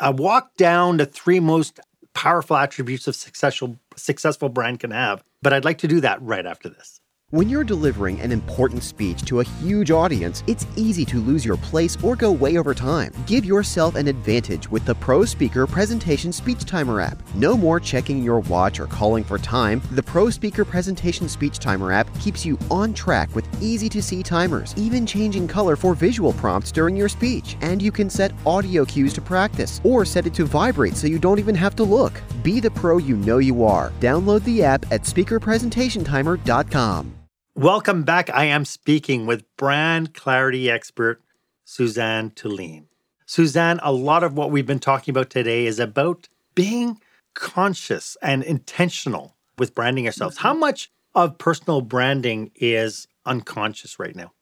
a 0.00 0.12
walk 0.12 0.56
down 0.56 0.96
the 0.96 1.06
three 1.06 1.40
most 1.40 1.80
powerful 2.14 2.56
attributes 2.56 3.08
of 3.08 3.16
successful 3.16 3.78
successful 3.96 4.48
brand 4.48 4.80
can 4.80 4.90
have, 4.90 5.22
but 5.42 5.52
I'd 5.52 5.64
like 5.64 5.78
to 5.78 5.88
do 5.88 6.00
that 6.00 6.22
right 6.22 6.46
after 6.46 6.68
this. 6.68 7.00
When 7.34 7.48
you're 7.48 7.64
delivering 7.64 8.20
an 8.20 8.30
important 8.30 8.84
speech 8.84 9.24
to 9.24 9.40
a 9.40 9.44
huge 9.44 9.90
audience, 9.90 10.44
it's 10.46 10.68
easy 10.76 11.04
to 11.06 11.18
lose 11.18 11.44
your 11.44 11.56
place 11.56 12.00
or 12.00 12.14
go 12.14 12.30
way 12.30 12.58
over 12.58 12.74
time. 12.74 13.12
Give 13.26 13.44
yourself 13.44 13.96
an 13.96 14.06
advantage 14.06 14.70
with 14.70 14.84
the 14.84 14.94
Pro 14.94 15.24
Speaker 15.24 15.66
Presentation 15.66 16.32
Speech 16.32 16.64
Timer 16.64 17.00
app. 17.00 17.20
No 17.34 17.56
more 17.56 17.80
checking 17.80 18.22
your 18.22 18.38
watch 18.38 18.78
or 18.78 18.86
calling 18.86 19.24
for 19.24 19.36
time. 19.36 19.82
The 19.90 20.02
Pro 20.02 20.30
Speaker 20.30 20.64
Presentation 20.64 21.28
Speech 21.28 21.58
Timer 21.58 21.90
app 21.90 22.06
keeps 22.20 22.46
you 22.46 22.56
on 22.70 22.94
track 22.94 23.34
with 23.34 23.48
easy 23.60 23.88
to 23.88 24.00
see 24.00 24.22
timers, 24.22 24.72
even 24.76 25.04
changing 25.04 25.48
color 25.48 25.74
for 25.74 25.96
visual 25.96 26.34
prompts 26.34 26.70
during 26.70 26.94
your 26.94 27.08
speech. 27.08 27.56
And 27.62 27.82
you 27.82 27.90
can 27.90 28.08
set 28.08 28.30
audio 28.46 28.84
cues 28.84 29.12
to 29.14 29.20
practice 29.20 29.80
or 29.82 30.04
set 30.04 30.28
it 30.28 30.34
to 30.34 30.44
vibrate 30.44 30.96
so 30.96 31.08
you 31.08 31.18
don't 31.18 31.40
even 31.40 31.56
have 31.56 31.74
to 31.74 31.82
look. 31.82 32.22
Be 32.44 32.60
the 32.60 32.70
pro 32.70 32.98
you 32.98 33.16
know 33.16 33.38
you 33.38 33.64
are. 33.64 33.90
Download 33.98 34.44
the 34.44 34.62
app 34.62 34.84
at 34.92 35.02
speakerpresentationtimer.com. 35.02 37.23
Welcome 37.54 38.02
back. 38.02 38.30
I 38.30 38.44
am 38.44 38.64
speaking 38.64 39.26
with 39.26 39.44
brand 39.56 40.14
clarity 40.14 40.70
expert 40.70 41.22
Suzanne 41.64 42.30
Tulien. 42.30 42.86
Suzanne, 43.26 43.80
a 43.82 43.92
lot 43.92 44.22
of 44.22 44.34
what 44.34 44.50
we've 44.50 44.66
been 44.66 44.78
talking 44.78 45.12
about 45.12 45.30
today 45.30 45.66
is 45.66 45.78
about 45.78 46.28
being 46.54 47.00
conscious 47.34 48.16
and 48.20 48.42
intentional 48.42 49.36
with 49.58 49.74
branding 49.74 50.06
ourselves. 50.06 50.38
How 50.38 50.52
much 50.52 50.90
of 51.14 51.38
personal 51.38 51.80
branding 51.80 52.50
is 52.56 53.06
unconscious 53.24 53.98
right 53.98 54.14
now? 54.14 54.32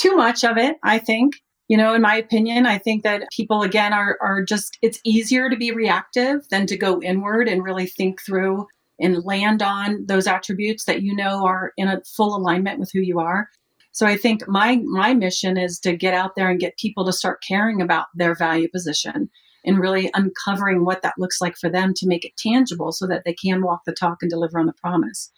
too 0.00 0.16
much 0.16 0.44
of 0.44 0.56
it, 0.56 0.76
I 0.82 0.98
think. 0.98 1.36
You 1.68 1.76
know, 1.76 1.94
in 1.94 2.02
my 2.02 2.16
opinion, 2.16 2.66
I 2.66 2.78
think 2.78 3.04
that 3.04 3.28
people 3.30 3.62
again 3.62 3.92
are 3.92 4.18
are 4.20 4.42
just 4.42 4.76
it's 4.82 4.98
easier 5.04 5.48
to 5.48 5.56
be 5.56 5.70
reactive 5.70 6.48
than 6.50 6.66
to 6.66 6.76
go 6.76 7.00
inward 7.00 7.46
and 7.46 7.62
really 7.62 7.86
think 7.86 8.20
through 8.20 8.66
and 9.00 9.24
land 9.24 9.62
on 9.62 10.04
those 10.06 10.26
attributes 10.26 10.84
that 10.84 11.02
you 11.02 11.14
know 11.14 11.46
are 11.46 11.72
in 11.76 11.88
a 11.88 12.02
full 12.16 12.36
alignment 12.36 12.78
with 12.78 12.90
who 12.92 13.00
you 13.00 13.18
are. 13.18 13.48
So 13.92 14.06
I 14.06 14.16
think 14.16 14.46
my 14.46 14.76
my 14.84 15.14
mission 15.14 15.56
is 15.56 15.78
to 15.80 15.96
get 15.96 16.14
out 16.14 16.36
there 16.36 16.50
and 16.50 16.60
get 16.60 16.78
people 16.78 17.04
to 17.06 17.12
start 17.12 17.42
caring 17.46 17.80
about 17.80 18.06
their 18.14 18.34
value 18.34 18.68
position 18.68 19.28
and 19.64 19.78
really 19.78 20.10
uncovering 20.14 20.84
what 20.84 21.02
that 21.02 21.18
looks 21.18 21.40
like 21.40 21.56
for 21.56 21.68
them 21.68 21.92
to 21.94 22.06
make 22.06 22.24
it 22.24 22.36
tangible 22.36 22.92
so 22.92 23.06
that 23.06 23.24
they 23.24 23.34
can 23.34 23.62
walk 23.62 23.82
the 23.84 23.92
talk 23.92 24.18
and 24.22 24.30
deliver 24.30 24.58
on 24.58 24.66
the 24.66 24.72
promise. 24.72 25.30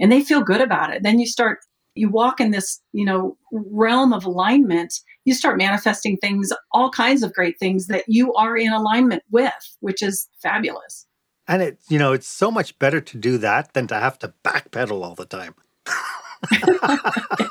And 0.00 0.10
they 0.10 0.22
feel 0.22 0.42
good 0.42 0.60
about 0.60 0.92
it. 0.92 1.02
Then 1.02 1.18
you 1.18 1.26
start 1.26 1.58
you 1.98 2.08
walk 2.08 2.40
in 2.40 2.52
this, 2.52 2.80
you 2.92 3.04
know, 3.04 3.36
realm 3.52 4.12
of 4.12 4.24
alignment, 4.24 4.94
you 5.24 5.34
start 5.34 5.58
manifesting 5.58 6.16
things, 6.16 6.52
all 6.70 6.90
kinds 6.90 7.24
of 7.24 7.32
great 7.32 7.58
things 7.58 7.88
that 7.88 8.04
you 8.06 8.32
are 8.34 8.56
in 8.56 8.72
alignment 8.72 9.24
with, 9.32 9.52
which 9.80 10.00
is 10.00 10.28
fabulous. 10.40 11.07
And 11.48 11.62
it, 11.62 11.78
you 11.88 11.98
know, 11.98 12.12
it's 12.12 12.28
so 12.28 12.50
much 12.50 12.78
better 12.78 13.00
to 13.00 13.16
do 13.16 13.38
that 13.38 13.72
than 13.72 13.86
to 13.88 13.94
have 13.94 14.18
to 14.20 14.34
backpedal 14.44 15.02
all 15.02 15.14
the 15.14 15.24
time. 15.24 15.54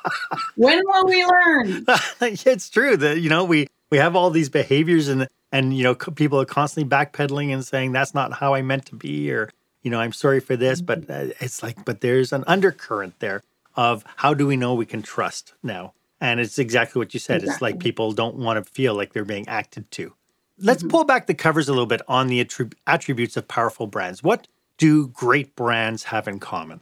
when 0.55 0.81
will 0.85 1.05
we 1.07 1.25
learn? 1.25 1.85
it's 2.21 2.69
true 2.69 2.95
that 2.95 3.19
you 3.19 3.29
know 3.29 3.43
we 3.43 3.67
we 3.89 3.97
have 3.97 4.15
all 4.15 4.29
these 4.29 4.49
behaviors 4.49 5.07
and 5.07 5.27
and 5.51 5.75
you 5.75 5.83
know 5.83 5.95
people 5.95 6.39
are 6.39 6.45
constantly 6.45 6.89
backpedaling 6.89 7.51
and 7.51 7.65
saying 7.65 7.91
that's 7.91 8.13
not 8.13 8.33
how 8.33 8.53
I 8.53 8.61
meant 8.61 8.85
to 8.87 8.95
be 8.95 9.31
or 9.31 9.49
you 9.81 9.91
know 9.91 9.99
I'm 9.99 10.13
sorry 10.13 10.39
for 10.39 10.55
this, 10.55 10.79
but 10.79 11.09
uh, 11.09 11.27
it's 11.39 11.63
like 11.63 11.83
but 11.83 12.01
there's 12.01 12.31
an 12.31 12.43
undercurrent 12.47 13.19
there 13.19 13.41
of 13.75 14.03
how 14.17 14.33
do 14.33 14.47
we 14.47 14.57
know 14.57 14.73
we 14.73 14.85
can 14.85 15.01
trust 15.01 15.53
now? 15.63 15.93
And 16.19 16.39
it's 16.39 16.57
exactly 16.57 16.99
what 16.99 17.13
you 17.13 17.19
said. 17.19 17.43
Exactly. 17.43 17.53
It's 17.53 17.61
like 17.61 17.79
people 17.79 18.11
don't 18.11 18.37
want 18.37 18.63
to 18.63 18.71
feel 18.71 18.95
like 18.95 19.13
they're 19.13 19.25
being 19.25 19.47
acted 19.47 19.89
to. 19.91 20.13
Let's 20.59 20.81
mm-hmm. 20.81 20.89
pull 20.89 21.03
back 21.03 21.27
the 21.27 21.33
covers 21.33 21.67
a 21.69 21.71
little 21.71 21.85
bit 21.85 22.01
on 22.07 22.27
the 22.27 22.43
attrib- 22.43 22.73
attributes 22.85 23.37
of 23.37 23.47
powerful 23.47 23.87
brands. 23.87 24.23
What 24.23 24.47
do 24.77 25.07
great 25.07 25.55
brands 25.55 26.05
have 26.05 26.27
in 26.27 26.39
common? 26.39 26.81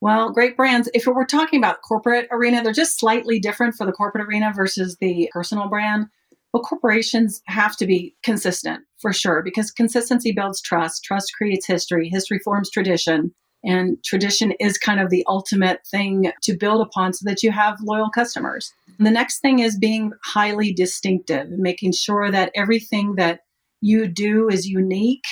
Well, 0.00 0.30
great 0.30 0.56
brands, 0.56 0.90
if 0.92 1.06
we're 1.06 1.24
talking 1.24 1.58
about 1.58 1.82
corporate 1.82 2.28
arena, 2.30 2.62
they're 2.62 2.72
just 2.72 2.98
slightly 2.98 3.38
different 3.38 3.74
for 3.74 3.86
the 3.86 3.92
corporate 3.92 4.26
arena 4.26 4.52
versus 4.54 4.96
the 5.00 5.30
personal 5.32 5.68
brand. 5.68 6.06
Well, 6.52 6.62
corporations 6.62 7.42
have 7.46 7.76
to 7.78 7.86
be 7.86 8.14
consistent 8.22 8.84
for 8.98 9.12
sure 9.12 9.42
because 9.42 9.70
consistency 9.70 10.32
builds 10.32 10.60
trust. 10.60 11.02
Trust 11.04 11.32
creates 11.36 11.66
history. 11.66 12.08
History 12.08 12.38
forms 12.44 12.70
tradition. 12.70 13.34
And 13.66 14.02
tradition 14.04 14.52
is 14.60 14.78
kind 14.78 15.00
of 15.00 15.10
the 15.10 15.24
ultimate 15.26 15.84
thing 15.88 16.30
to 16.42 16.56
build 16.56 16.80
upon 16.80 17.12
so 17.12 17.28
that 17.28 17.42
you 17.42 17.50
have 17.50 17.80
loyal 17.82 18.10
customers. 18.10 18.72
And 18.96 19.06
the 19.06 19.10
next 19.10 19.40
thing 19.40 19.58
is 19.58 19.76
being 19.76 20.12
highly 20.24 20.72
distinctive, 20.72 21.50
making 21.50 21.92
sure 21.92 22.30
that 22.30 22.52
everything 22.54 23.16
that 23.16 23.40
you 23.80 24.06
do 24.06 24.48
is 24.48 24.68
unique. 24.68 25.24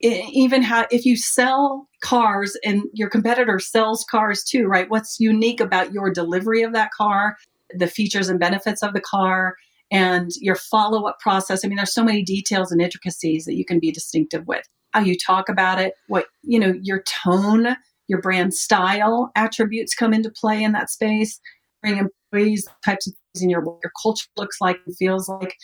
Even 0.00 0.62
how, 0.62 0.86
if 0.90 1.04
you 1.04 1.16
sell 1.16 1.88
cars 2.02 2.56
and 2.64 2.82
your 2.92 3.08
competitor 3.08 3.58
sells 3.58 4.04
cars 4.08 4.44
too, 4.44 4.66
right? 4.66 4.88
What's 4.88 5.18
unique 5.18 5.60
about 5.60 5.92
your 5.92 6.12
delivery 6.12 6.62
of 6.62 6.72
that 6.74 6.92
car, 6.92 7.36
the 7.74 7.88
features 7.88 8.28
and 8.28 8.38
benefits 8.38 8.82
of 8.82 8.92
the 8.92 9.00
car, 9.00 9.56
and 9.90 10.30
your 10.40 10.54
follow 10.54 11.08
up 11.08 11.18
process? 11.18 11.64
I 11.64 11.68
mean, 11.68 11.76
there's 11.76 11.94
so 11.94 12.04
many 12.04 12.22
details 12.22 12.70
and 12.70 12.80
intricacies 12.80 13.46
that 13.46 13.56
you 13.56 13.64
can 13.64 13.80
be 13.80 13.90
distinctive 13.90 14.46
with 14.46 14.68
how 14.92 15.00
you 15.00 15.16
talk 15.16 15.48
about 15.48 15.80
it, 15.80 15.94
what, 16.08 16.26
you 16.42 16.58
know, 16.58 16.74
your 16.82 17.02
tone, 17.02 17.76
your 18.08 18.20
brand 18.20 18.54
style 18.54 19.30
attributes 19.36 19.94
come 19.94 20.14
into 20.14 20.30
play 20.30 20.62
in 20.62 20.72
that 20.72 20.90
space. 20.90 21.40
Bring 21.82 21.98
employees, 22.32 22.66
types 22.84 23.06
of 23.06 23.14
things 23.14 23.42
in 23.42 23.50
your 23.50 23.60
what 23.60 23.78
your 23.82 23.92
culture 24.02 24.26
looks 24.36 24.60
like 24.60 24.78
and 24.86 24.96
feels 24.96 25.28
like. 25.28 25.54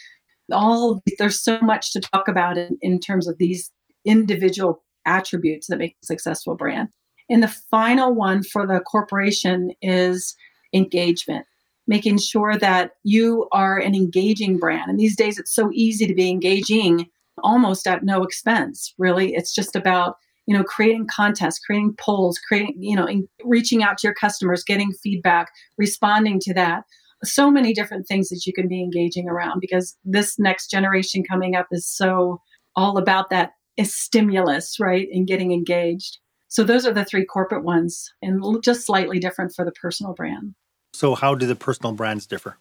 All 0.53 1.03
there's 1.19 1.41
so 1.41 1.59
much 1.63 1.93
to 1.93 2.01
talk 2.01 2.29
about 2.29 2.59
in, 2.59 2.77
in 2.83 3.01
terms 3.01 3.27
of 3.27 3.39
these 3.39 3.71
individual 4.05 4.83
attributes 5.07 5.67
that 5.69 5.79
make 5.79 5.97
a 6.03 6.07
successful 6.07 6.55
brand. 6.55 6.89
And 7.31 7.43
the 7.43 7.49
final 7.49 8.15
one 8.15 8.43
for 8.43 8.67
the 8.67 8.81
corporation 8.81 9.73
is 9.81 10.37
engagement, 10.75 11.47
making 11.87 12.19
sure 12.19 12.59
that 12.59 12.93
you 13.03 13.49
are 13.53 13.79
an 13.79 13.95
engaging 13.95 14.59
brand. 14.59 14.91
And 14.91 15.01
these 15.01 15.17
days 15.17 15.39
it's 15.39 15.55
so 15.55 15.71
easy 15.73 16.07
to 16.07 16.15
be 16.15 16.29
engaging 16.29 17.07
almost 17.45 17.87
at 17.87 18.03
no 18.03 18.25
expense, 18.25 18.93
really. 18.99 19.35
It's 19.35 19.55
just 19.55 19.77
about 19.77 20.17
you 20.47 20.57
know 20.57 20.65
creating 20.65 21.07
contests 21.11 21.59
creating 21.59 21.95
polls 21.99 22.39
creating 22.39 22.75
you 22.79 22.97
know 22.97 23.09
reaching 23.45 23.83
out 23.83 23.97
to 23.99 24.07
your 24.07 24.15
customers 24.15 24.63
getting 24.63 24.93
feedback 24.93 25.51
responding 25.79 26.41
to 26.41 26.55
that. 26.55 26.83
So 27.23 27.51
many 27.51 27.73
different 27.73 28.07
things 28.07 28.29
that 28.29 28.43
you 28.45 28.53
can 28.53 28.69
be 28.69 28.83
engaging 28.83 29.29
around 29.29 29.61
because 29.61 29.97
this 30.05 30.39
next 30.39 30.71
generation 30.71 31.23
coming 31.23 31.55
up 31.55 31.69
is 31.71 31.87
so 31.87 32.43
all 32.77 32.99
about 32.99 33.31
that 33.31 33.53
is 33.77 33.95
stimulus 33.95 34.79
right 34.81 35.09
and 35.13 35.27
getting 35.27 35.53
engaged. 35.53 36.19
So 36.49 36.63
those 36.63 36.87
are 36.87 36.93
the 36.93 37.05
three 37.05 37.25
corporate 37.25 37.65
ones 37.65 38.13
and 38.23 38.63
just 38.63 38.87
slightly 38.87 39.19
different 39.19 39.53
for 39.57 39.65
the 39.65 39.73
personal 39.73 40.13
brand. 40.13 40.55
So 40.93 41.15
how 41.15 41.35
do 41.35 41.47
the 41.47 41.57
personal 41.57 41.93
brands 41.93 42.27
differ 42.27 42.59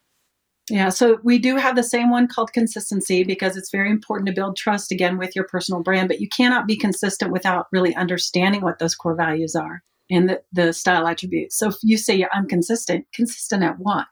yeah, 0.70 0.90
so 0.90 1.18
we 1.24 1.40
do 1.40 1.58
have 1.58 1.76
the 1.76 1.84
same 1.84 2.10
one 2.10 2.28
called 2.28 2.54
consistency 2.54 3.24
because 3.24 3.58
it's 3.58 3.72
very 3.72 3.90
important 3.90 4.28
to 4.28 4.34
build 4.34 4.56
trust 4.56 4.92
again 4.92 5.18
with 5.18 5.36
your 5.36 5.46
personal 5.46 5.84
brand, 5.84 6.08
but 6.08 6.22
you 6.22 6.30
cannot 6.30 6.68
be 6.68 6.78
consistent 6.78 7.34
without 7.34 7.68
really 7.74 7.94
understanding 7.96 8.62
what 8.62 8.80
those 8.80 8.96
core 8.96 9.16
values 9.16 9.56
are 9.56 9.84
and 10.10 10.30
the, 10.30 10.42
the 10.54 10.72
style 10.72 11.06
attributes. 11.06 11.58
So 11.58 11.70
if 11.70 11.76
you 11.84 11.98
say 11.98 12.26
I'm 12.32 12.48
consistent, 12.48 13.06
consistent 13.14 13.64
at 13.64 13.76
what? 13.78 14.08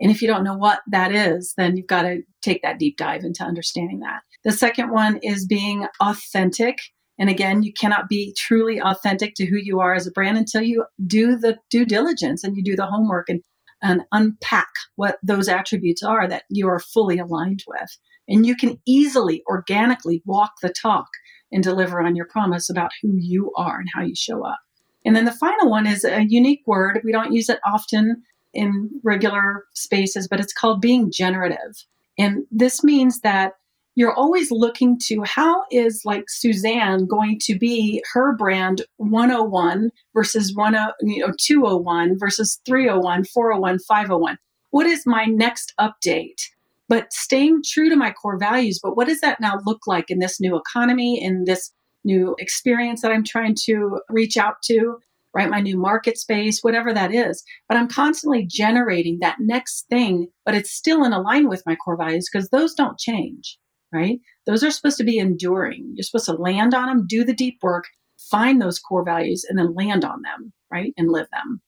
And 0.00 0.10
if 0.10 0.22
you 0.22 0.28
don't 0.28 0.44
know 0.44 0.56
what 0.56 0.80
that 0.90 1.12
is, 1.12 1.54
then 1.56 1.76
you've 1.76 1.88
got 1.88 2.02
to 2.02 2.22
take 2.40 2.62
that 2.62 2.78
deep 2.78 2.96
dive 2.96 3.24
into 3.24 3.42
understanding 3.42 3.98
that. 4.00 4.20
The 4.44 4.52
second 4.52 4.90
one 4.90 5.18
is 5.22 5.46
being 5.46 5.86
authentic. 6.00 6.78
And 7.18 7.28
again, 7.28 7.62
you 7.62 7.72
cannot 7.72 8.08
be 8.08 8.34
truly 8.38 8.80
authentic 8.80 9.34
to 9.34 9.46
who 9.46 9.56
you 9.56 9.80
are 9.80 9.94
as 9.94 10.06
a 10.06 10.12
brand 10.12 10.38
until 10.38 10.62
you 10.62 10.86
do 11.06 11.36
the 11.36 11.58
due 11.68 11.84
diligence 11.84 12.44
and 12.44 12.56
you 12.56 12.62
do 12.62 12.76
the 12.76 12.86
homework 12.86 13.28
and 13.28 13.42
and 13.82 14.02
unpack 14.12 14.68
what 14.96 15.18
those 15.22 15.48
attributes 15.48 16.02
are 16.02 16.28
that 16.28 16.44
you 16.48 16.68
are 16.68 16.80
fully 16.80 17.18
aligned 17.18 17.64
with. 17.66 17.96
And 18.28 18.46
you 18.46 18.56
can 18.56 18.78
easily, 18.86 19.42
organically 19.48 20.22
walk 20.24 20.52
the 20.62 20.68
talk 20.70 21.08
and 21.52 21.62
deliver 21.62 22.00
on 22.00 22.14
your 22.14 22.26
promise 22.26 22.70
about 22.70 22.92
who 23.02 23.16
you 23.16 23.52
are 23.56 23.80
and 23.80 23.88
how 23.92 24.02
you 24.02 24.14
show 24.14 24.46
up. 24.46 24.60
And 25.04 25.16
then 25.16 25.24
the 25.24 25.32
final 25.32 25.70
one 25.70 25.86
is 25.86 26.04
a 26.04 26.26
unique 26.28 26.62
word. 26.66 27.00
We 27.04 27.12
don't 27.12 27.32
use 27.32 27.48
it 27.48 27.58
often 27.66 28.22
in 28.52 28.90
regular 29.02 29.64
spaces, 29.74 30.28
but 30.28 30.40
it's 30.40 30.52
called 30.52 30.80
being 30.80 31.10
generative. 31.10 31.84
And 32.18 32.44
this 32.50 32.84
means 32.84 33.20
that 33.20 33.54
you're 33.96 34.14
always 34.14 34.50
looking 34.50 34.98
to 35.06 35.22
how 35.24 35.64
is 35.70 36.02
like 36.04 36.24
Suzanne 36.28 37.06
going 37.06 37.38
to 37.42 37.58
be 37.58 38.02
her 38.12 38.34
brand 38.34 38.82
101 38.98 39.90
versus 40.14 40.54
10, 40.54 40.74
you 41.02 41.26
know 41.26 41.32
201 41.38 42.18
versus 42.18 42.60
301, 42.66 43.24
401, 43.24 43.78
501. 43.80 44.38
What 44.70 44.86
is 44.86 45.06
my 45.06 45.24
next 45.24 45.74
update? 45.80 46.40
But 46.88 47.12
staying 47.12 47.62
true 47.64 47.88
to 47.88 47.96
my 47.96 48.12
core 48.12 48.38
values, 48.38 48.80
but 48.82 48.96
what 48.96 49.08
does 49.08 49.20
that 49.20 49.40
now 49.40 49.60
look 49.66 49.86
like 49.86 50.10
in 50.10 50.18
this 50.18 50.40
new 50.40 50.56
economy, 50.56 51.22
in 51.22 51.44
this 51.44 51.72
new 52.04 52.34
experience 52.38 53.02
that 53.02 53.12
I'm 53.12 53.24
trying 53.24 53.56
to 53.66 54.00
reach 54.08 54.36
out 54.36 54.62
to, 54.64 54.98
right? 55.34 55.50
My 55.50 55.60
new 55.60 55.76
market 55.76 56.18
space, 56.18 56.62
whatever 56.62 56.92
that 56.92 57.12
is. 57.12 57.44
But 57.68 57.76
I'm 57.76 57.88
constantly 57.88 58.44
generating 58.44 59.18
that 59.20 59.36
next 59.40 59.86
thing, 59.88 60.28
but 60.44 60.54
it's 60.54 60.72
still 60.72 61.04
in 61.04 61.12
line 61.12 61.48
with 61.48 61.62
my 61.66 61.76
core 61.76 61.96
values 61.96 62.28
because 62.32 62.48
those 62.48 62.74
don't 62.74 62.98
change 62.98 63.58
right? 63.92 64.20
Those 64.46 64.62
are 64.62 64.70
supposed 64.70 64.98
to 64.98 65.04
be 65.04 65.18
enduring. 65.18 65.92
You're 65.94 66.04
supposed 66.04 66.26
to 66.26 66.32
land 66.32 66.74
on 66.74 66.86
them, 66.86 67.06
do 67.06 67.24
the 67.24 67.34
deep 67.34 67.58
work, 67.62 67.84
find 68.18 68.60
those 68.60 68.78
core 68.78 69.04
values, 69.04 69.44
and 69.48 69.58
then 69.58 69.74
land 69.74 70.04
on 70.04 70.22
them, 70.22 70.52
right? 70.70 70.92
And 70.96 71.10
live 71.10 71.28
them. 71.32 71.60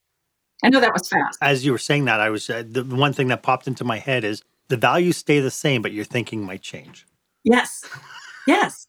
I 0.65 0.69
know 0.69 0.81
that 0.81 0.93
was 0.93 1.09
fast. 1.09 1.39
As 1.41 1.65
you 1.65 1.73
were 1.73 1.79
saying 1.79 2.05
that, 2.05 2.21
I 2.21 2.31
was 2.31 2.49
uh, 2.49 2.63
the 2.67 2.85
one 2.85 3.13
thing 3.13 3.29
that 3.29 3.43
popped 3.43 3.67
into 3.67 3.85
my 3.85 3.99
head 3.99 4.23
is 4.23 4.43
the 4.69 4.77
values 4.77 5.17
stay 5.17 5.41
the 5.41 5.51
same, 5.51 5.83
but 5.83 5.93
your 5.93 6.05
thinking 6.05 6.45
might 6.45 6.63
change. 6.63 7.07
Yes. 7.45 7.85
Yes. 8.47 8.87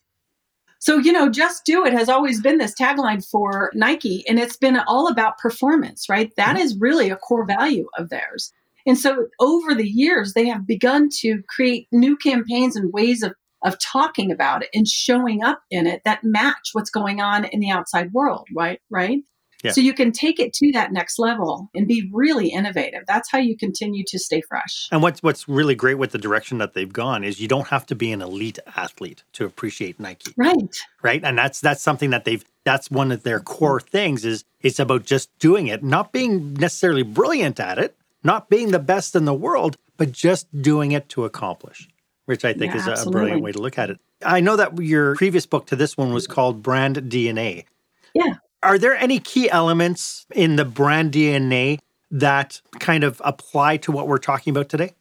So, 0.80 0.98
you 0.98 1.14
know, 1.14 1.30
just 1.30 1.64
do 1.66 1.86
it 1.86 1.94
has 1.94 2.10
always 2.10 2.42
been 2.42 2.58
this 2.58 2.76
tagline 2.76 3.26
for 3.26 3.72
Nike, 3.74 4.24
and 4.28 4.38
it's 4.38 4.58
been 4.58 4.78
all 4.86 5.08
about 5.08 5.38
performance, 5.38 6.10
right? 6.10 6.36
That 6.36 6.56
mm-hmm. 6.56 6.64
is 6.66 6.78
really 6.78 7.10
a 7.10 7.16
core 7.16 7.46
value 7.46 7.88
of 7.98 8.10
theirs. 8.10 8.52
And 8.86 8.98
so 8.98 9.28
over 9.40 9.74
the 9.74 9.88
years, 9.88 10.34
they 10.34 10.48
have 10.48 10.68
begun 10.68 11.10
to 11.22 11.42
create 11.48 11.88
new 11.92 12.18
campaigns 12.18 12.76
and 12.76 12.92
ways 12.94 13.24
of, 13.24 13.34
of 13.64 13.80
talking 13.80 14.32
about 14.32 14.64
it 14.64 14.70
and 14.74 14.88
showing 14.88 15.44
up 15.44 15.62
in 15.72 15.88
it 15.88 16.02
that 16.06 16.24
match 16.24 16.70
what's 16.74 16.90
going 16.90 17.22
on 17.22 17.46
in 17.46 17.60
the 17.60 17.70
outside 17.70 18.12
world, 18.12 18.48
right? 18.56 18.80
Right. 18.90 19.20
Yeah. 19.64 19.72
So 19.72 19.80
you 19.80 19.94
can 19.94 20.12
take 20.12 20.40
it 20.40 20.54
to 20.56 20.72
that 20.74 20.92
next 20.92 21.18
level 21.18 21.70
and 21.74 21.88
be 21.88 22.10
really 22.12 22.50
innovative. 22.50 23.04
That's 23.08 23.32
how 23.32 23.38
you 23.38 23.56
continue 23.56 24.04
to 24.08 24.20
stay 24.20 24.42
fresh. 24.42 24.90
And 24.92 25.02
what's 25.02 25.24
what's 25.24 25.48
really 25.48 25.74
great 25.74 25.96
with 25.96 26.12
the 26.12 26.18
direction 26.18 26.58
that 26.58 26.74
they've 26.74 26.92
gone 26.92 27.24
is 27.24 27.40
you 27.40 27.48
don't 27.48 27.68
have 27.68 27.86
to 27.86 27.96
be 27.96 28.12
an 28.12 28.22
elite 28.22 28.60
athlete 28.76 29.24
to 29.34 29.46
appreciate 29.46 30.02
Nike. 30.02 30.34
Right. 30.36 30.76
Right. 31.02 31.24
And 31.24 31.38
that's 31.38 31.62
that's 31.62 31.82
something 31.82 32.10
that 32.10 32.26
they've 32.26 32.44
that's 32.66 32.92
one 32.92 33.12
of 33.12 33.24
their 33.24 33.40
core 33.40 33.80
things 33.80 34.26
is 34.26 34.44
it's 34.62 34.80
about 34.80 35.06
just 35.06 35.30
doing 35.40 35.68
it, 35.68 35.82
not 35.82 36.12
being 36.12 36.54
necessarily 36.56 37.04
brilliant 37.04 37.60
at 37.60 37.78
it, 37.78 37.96
not 38.24 38.50
being 38.50 38.72
the 38.72 38.80
best 38.80 39.16
in 39.16 39.26
the 39.26 39.34
world, 39.34 39.78
but 39.98 40.12
just 40.12 40.48
doing 40.62 40.92
it 40.92 41.10
to 41.10 41.26
accomplish, 41.26 41.88
which 42.26 42.46
I 42.46 42.54
think 42.54 42.74
yeah, 42.74 42.82
is 42.82 42.88
absolutely. 42.88 43.10
a 43.10 43.22
brilliant 43.22 43.44
way 43.44 43.52
to 43.52 43.60
look 43.60 43.78
at 43.78 43.90
it. 43.90 44.00
I 44.26 44.40
know 44.40 44.56
that 44.56 44.78
your 44.80 45.16
previous 45.16 45.46
book 45.46 45.68
to 45.68 45.76
this 45.76 45.98
one 45.98 46.14
was 46.14 46.28
called 46.28 46.64
Brand 46.64 46.98
DNA. 46.98 47.66
Yeah. 48.14 48.36
Are 48.62 48.78
there 48.78 48.96
any 48.96 49.20
key 49.20 49.50
elements 49.50 50.26
in 50.34 50.56
the 50.56 50.64
brand 50.64 51.12
DNA 51.12 51.80
that 52.12 52.62
kind 52.80 53.04
of 53.04 53.22
apply 53.26 53.78
to 53.78 53.92
what 53.92 54.08
we're 54.08 54.18
talking 54.18 54.52
about 54.52 54.70
today? 54.70 54.94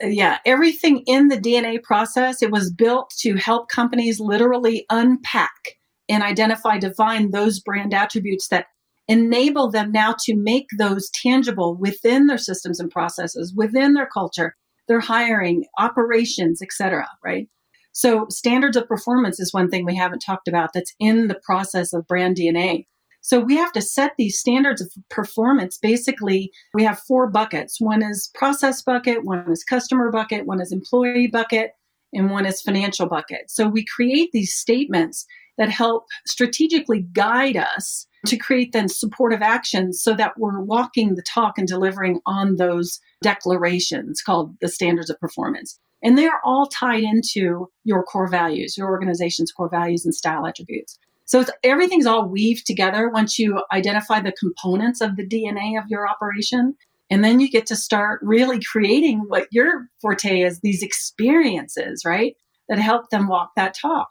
yeah, 0.00 0.38
everything 0.44 1.02
in 1.06 1.28
the 1.28 1.36
DNA 1.36 1.82
process, 1.82 2.42
it 2.42 2.50
was 2.50 2.70
built 2.70 3.12
to 3.18 3.34
help 3.34 3.68
companies 3.68 4.20
literally 4.20 4.86
unpack 4.90 5.76
and 6.08 6.22
identify, 6.22 6.78
define 6.78 7.30
those 7.30 7.58
brand 7.58 7.92
attributes 7.92 8.48
that 8.48 8.66
enable 9.08 9.70
them 9.70 9.90
now 9.90 10.14
to 10.20 10.36
make 10.36 10.66
those 10.78 11.10
tangible 11.10 11.74
within 11.74 12.26
their 12.26 12.38
systems 12.38 12.78
and 12.78 12.90
processes, 12.90 13.54
within 13.56 13.94
their 13.94 14.06
culture, 14.06 14.54
their 14.86 15.00
hiring, 15.00 15.64
operations, 15.78 16.62
etc. 16.62 17.08
Right. 17.24 17.48
So 17.92 18.26
standards 18.30 18.76
of 18.76 18.86
performance 18.86 19.40
is 19.40 19.52
one 19.52 19.70
thing 19.70 19.84
we 19.84 19.96
haven't 19.96 20.20
talked 20.20 20.46
about 20.46 20.70
that's 20.72 20.94
in 21.00 21.28
the 21.28 21.40
process 21.42 21.92
of 21.92 22.06
brand 22.06 22.36
DNA. 22.36 22.86
So 23.20 23.40
we 23.40 23.56
have 23.56 23.72
to 23.72 23.82
set 23.82 24.12
these 24.16 24.38
standards 24.38 24.80
of 24.80 24.92
performance. 25.10 25.78
Basically, 25.78 26.52
we 26.72 26.84
have 26.84 27.00
four 27.00 27.28
buckets. 27.28 27.80
One 27.80 28.02
is 28.02 28.30
process 28.34 28.82
bucket, 28.82 29.24
one 29.24 29.50
is 29.50 29.64
customer 29.64 30.10
bucket, 30.10 30.46
one 30.46 30.60
is 30.60 30.70
employee 30.70 31.26
bucket, 31.26 31.72
and 32.12 32.30
one 32.30 32.46
is 32.46 32.62
financial 32.62 33.06
bucket. 33.06 33.50
So 33.50 33.68
we 33.68 33.84
create 33.84 34.30
these 34.32 34.54
statements 34.54 35.26
that 35.58 35.68
help 35.68 36.06
strategically 36.26 37.06
guide 37.12 37.56
us 37.56 38.06
to 38.26 38.36
create 38.36 38.72
then 38.72 38.88
supportive 38.88 39.42
actions 39.42 40.02
so 40.02 40.14
that 40.14 40.38
we're 40.38 40.60
walking 40.60 41.14
the 41.14 41.22
talk 41.22 41.58
and 41.58 41.68
delivering 41.68 42.20
on 42.26 42.56
those 42.56 43.00
declarations 43.22 44.22
called 44.22 44.56
the 44.60 44.68
standards 44.68 45.10
of 45.10 45.20
performance. 45.20 45.78
And 46.02 46.16
they 46.16 46.26
are 46.26 46.40
all 46.44 46.66
tied 46.66 47.02
into 47.02 47.68
your 47.84 48.02
core 48.04 48.28
values, 48.28 48.76
your 48.76 48.88
organization's 48.88 49.52
core 49.52 49.68
values 49.68 50.04
and 50.04 50.14
style 50.14 50.46
attributes. 50.46 50.98
So 51.24 51.44
everything's 51.62 52.06
all 52.06 52.28
weaved 52.28 52.66
together 52.66 53.10
once 53.10 53.38
you 53.38 53.62
identify 53.72 54.20
the 54.20 54.32
components 54.32 55.00
of 55.00 55.16
the 55.16 55.26
DNA 55.26 55.78
of 55.78 55.84
your 55.88 56.08
operation. 56.08 56.74
And 57.10 57.24
then 57.24 57.40
you 57.40 57.50
get 57.50 57.66
to 57.66 57.76
start 57.76 58.20
really 58.22 58.60
creating 58.62 59.24
what 59.28 59.48
your 59.50 59.88
forte 60.00 60.40
is 60.40 60.60
these 60.60 60.82
experiences, 60.82 62.02
right? 62.04 62.34
That 62.68 62.78
help 62.78 63.10
them 63.10 63.28
walk 63.28 63.50
that 63.56 63.74
talk. 63.74 64.08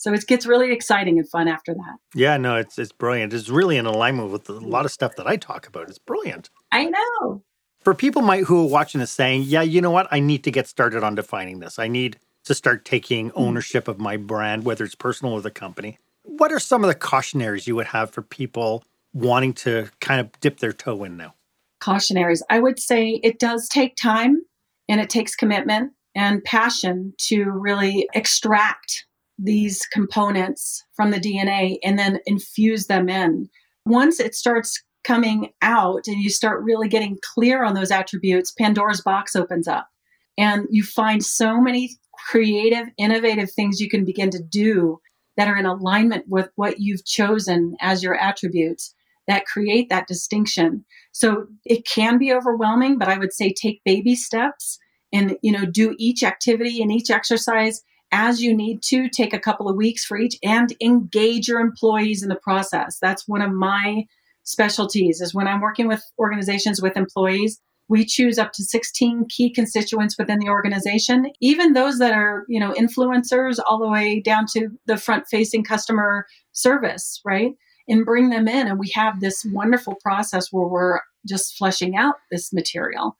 So 0.00 0.14
it 0.14 0.26
gets 0.26 0.46
really 0.46 0.72
exciting 0.72 1.18
and 1.18 1.28
fun 1.28 1.46
after 1.46 1.74
that. 1.74 1.96
Yeah, 2.14 2.38
no, 2.38 2.56
it's 2.56 2.78
it's 2.78 2.90
brilliant. 2.90 3.34
It's 3.34 3.50
really 3.50 3.76
in 3.76 3.84
alignment 3.84 4.30
with 4.30 4.48
a 4.48 4.54
lot 4.54 4.86
of 4.86 4.90
stuff 4.90 5.14
that 5.16 5.26
I 5.26 5.36
talk 5.36 5.68
about. 5.68 5.90
It's 5.90 5.98
brilliant. 5.98 6.48
I 6.72 6.86
know. 6.86 7.42
For 7.80 7.94
people 7.94 8.22
might 8.22 8.44
who 8.44 8.64
are 8.64 8.70
watching 8.70 9.00
this 9.00 9.10
saying, 9.10 9.42
"Yeah, 9.42 9.60
you 9.60 9.82
know 9.82 9.90
what? 9.90 10.08
I 10.10 10.18
need 10.18 10.42
to 10.44 10.50
get 10.50 10.66
started 10.66 11.04
on 11.04 11.16
defining 11.16 11.60
this. 11.60 11.78
I 11.78 11.86
need 11.86 12.18
to 12.44 12.54
start 12.54 12.86
taking 12.86 13.28
hmm. 13.28 13.38
ownership 13.38 13.88
of 13.88 13.98
my 13.98 14.16
brand, 14.16 14.64
whether 14.64 14.86
it's 14.86 14.94
personal 14.94 15.34
or 15.34 15.42
the 15.42 15.50
company." 15.50 15.98
What 16.22 16.50
are 16.50 16.60
some 16.60 16.82
of 16.82 16.88
the 16.88 16.94
cautionaries 16.94 17.66
you 17.66 17.76
would 17.76 17.88
have 17.88 18.10
for 18.10 18.22
people 18.22 18.82
wanting 19.12 19.52
to 19.52 19.90
kind 20.00 20.18
of 20.18 20.32
dip 20.40 20.60
their 20.60 20.72
toe 20.72 21.04
in 21.04 21.18
now? 21.18 21.34
Cautionaries. 21.78 22.42
I 22.48 22.58
would 22.58 22.78
say 22.78 23.20
it 23.22 23.38
does 23.38 23.68
take 23.68 23.96
time 23.96 24.40
and 24.88 24.98
it 24.98 25.10
takes 25.10 25.36
commitment 25.36 25.92
and 26.14 26.42
passion 26.42 27.12
to 27.28 27.50
really 27.50 28.08
extract 28.14 29.04
these 29.42 29.86
components 29.92 30.84
from 30.94 31.10
the 31.10 31.20
DNA 31.20 31.78
and 31.82 31.98
then 31.98 32.20
infuse 32.26 32.86
them 32.86 33.08
in. 33.08 33.48
Once 33.86 34.20
it 34.20 34.34
starts 34.34 34.82
coming 35.04 35.50
out 35.62 36.06
and 36.06 36.22
you 36.22 36.28
start 36.28 36.62
really 36.62 36.88
getting 36.88 37.18
clear 37.34 37.64
on 37.64 37.74
those 37.74 37.90
attributes, 37.90 38.52
Pandora's 38.52 39.00
box 39.00 39.34
opens 39.34 39.66
up 39.66 39.88
and 40.36 40.66
you 40.70 40.82
find 40.82 41.24
so 41.24 41.60
many 41.60 41.90
creative, 42.28 42.86
innovative 42.98 43.50
things 43.50 43.80
you 43.80 43.88
can 43.88 44.04
begin 44.04 44.30
to 44.30 44.42
do 44.42 44.98
that 45.36 45.48
are 45.48 45.56
in 45.56 45.66
alignment 45.66 46.24
with 46.28 46.50
what 46.56 46.80
you've 46.80 47.04
chosen 47.06 47.76
as 47.80 48.02
your 48.02 48.14
attributes 48.14 48.94
that 49.26 49.46
create 49.46 49.88
that 49.88 50.06
distinction. 50.06 50.84
So 51.12 51.46
it 51.64 51.86
can 51.86 52.18
be 52.18 52.32
overwhelming, 52.32 52.98
but 52.98 53.08
I 53.08 53.16
would 53.16 53.32
say 53.32 53.52
take 53.52 53.80
baby 53.84 54.14
steps 54.14 54.78
and 55.12 55.36
you 55.42 55.52
know 55.52 55.64
do 55.64 55.94
each 55.98 56.22
activity 56.22 56.80
and 56.82 56.92
each 56.92 57.10
exercise 57.10 57.82
as 58.12 58.42
you 58.42 58.54
need 58.54 58.82
to 58.82 59.08
take 59.08 59.32
a 59.32 59.38
couple 59.38 59.68
of 59.68 59.76
weeks 59.76 60.04
for 60.04 60.18
each 60.18 60.36
and 60.42 60.74
engage 60.80 61.48
your 61.48 61.60
employees 61.60 62.22
in 62.22 62.28
the 62.28 62.36
process. 62.36 62.98
That's 63.00 63.28
one 63.28 63.42
of 63.42 63.52
my 63.52 64.04
specialties 64.42 65.20
is 65.20 65.34
when 65.34 65.46
I'm 65.46 65.60
working 65.60 65.86
with 65.86 66.02
organizations 66.18 66.82
with 66.82 66.96
employees, 66.96 67.60
we 67.88 68.04
choose 68.04 68.38
up 68.38 68.52
to 68.52 68.62
16 68.62 69.26
key 69.28 69.52
constituents 69.52 70.16
within 70.16 70.38
the 70.38 70.48
organization, 70.48 71.26
even 71.40 71.72
those 71.72 71.98
that 71.98 72.12
are, 72.12 72.44
you 72.48 72.60
know, 72.60 72.72
influencers 72.72 73.58
all 73.66 73.78
the 73.78 73.88
way 73.88 74.20
down 74.20 74.46
to 74.52 74.68
the 74.86 74.96
front 74.96 75.24
facing 75.28 75.64
customer 75.64 76.26
service, 76.52 77.20
right? 77.24 77.52
And 77.88 78.04
bring 78.04 78.30
them 78.30 78.46
in. 78.46 78.68
And 78.68 78.78
we 78.78 78.92
have 78.94 79.20
this 79.20 79.44
wonderful 79.52 79.96
process 80.02 80.52
where 80.52 80.68
we're 80.68 81.00
just 81.28 81.56
fleshing 81.56 81.96
out 81.96 82.14
this 82.30 82.52
material. 82.52 83.16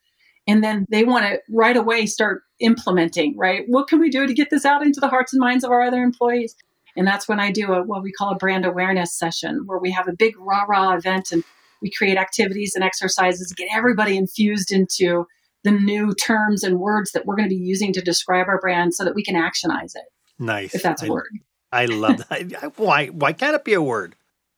And 0.50 0.64
then 0.64 0.84
they 0.90 1.04
want 1.04 1.24
to 1.26 1.38
right 1.48 1.76
away 1.76 2.06
start 2.06 2.42
implementing, 2.58 3.38
right? 3.38 3.62
What 3.68 3.86
can 3.86 4.00
we 4.00 4.10
do 4.10 4.26
to 4.26 4.34
get 4.34 4.50
this 4.50 4.64
out 4.64 4.82
into 4.82 4.98
the 4.98 5.06
hearts 5.06 5.32
and 5.32 5.38
minds 5.38 5.62
of 5.62 5.70
our 5.70 5.80
other 5.80 6.02
employees? 6.02 6.56
And 6.96 7.06
that's 7.06 7.28
when 7.28 7.38
I 7.38 7.52
do 7.52 7.72
a, 7.72 7.84
what 7.84 8.02
we 8.02 8.10
call 8.10 8.32
a 8.32 8.36
brand 8.36 8.66
awareness 8.66 9.16
session 9.16 9.62
where 9.66 9.78
we 9.78 9.92
have 9.92 10.08
a 10.08 10.12
big 10.12 10.34
rah 10.40 10.64
rah 10.68 10.96
event 10.96 11.30
and 11.30 11.44
we 11.80 11.88
create 11.88 12.18
activities 12.18 12.74
and 12.74 12.82
exercises 12.82 13.48
to 13.48 13.54
get 13.54 13.68
everybody 13.72 14.16
infused 14.16 14.72
into 14.72 15.24
the 15.62 15.70
new 15.70 16.12
terms 16.14 16.64
and 16.64 16.80
words 16.80 17.12
that 17.12 17.26
we're 17.26 17.36
going 17.36 17.48
to 17.48 17.54
be 17.54 17.62
using 17.62 17.92
to 17.92 18.00
describe 18.00 18.48
our 18.48 18.58
brand 18.58 18.92
so 18.92 19.04
that 19.04 19.14
we 19.14 19.22
can 19.22 19.36
actionize 19.36 19.94
it. 19.94 20.02
Nice. 20.40 20.74
If 20.74 20.82
that's 20.82 21.04
a 21.04 21.06
I, 21.06 21.10
word. 21.10 21.30
I 21.70 21.84
love 21.84 22.26
that. 22.28 22.72
why 22.76 23.06
why 23.06 23.34
can't 23.34 23.54
it 23.54 23.64
be 23.64 23.74
a 23.74 23.82
word? 23.82 24.16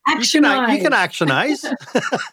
Actionize. 0.08 0.32
You 0.32 0.40
can, 0.40 0.76
you 0.76 0.82
can 0.82 0.92
actionize. 0.92 1.64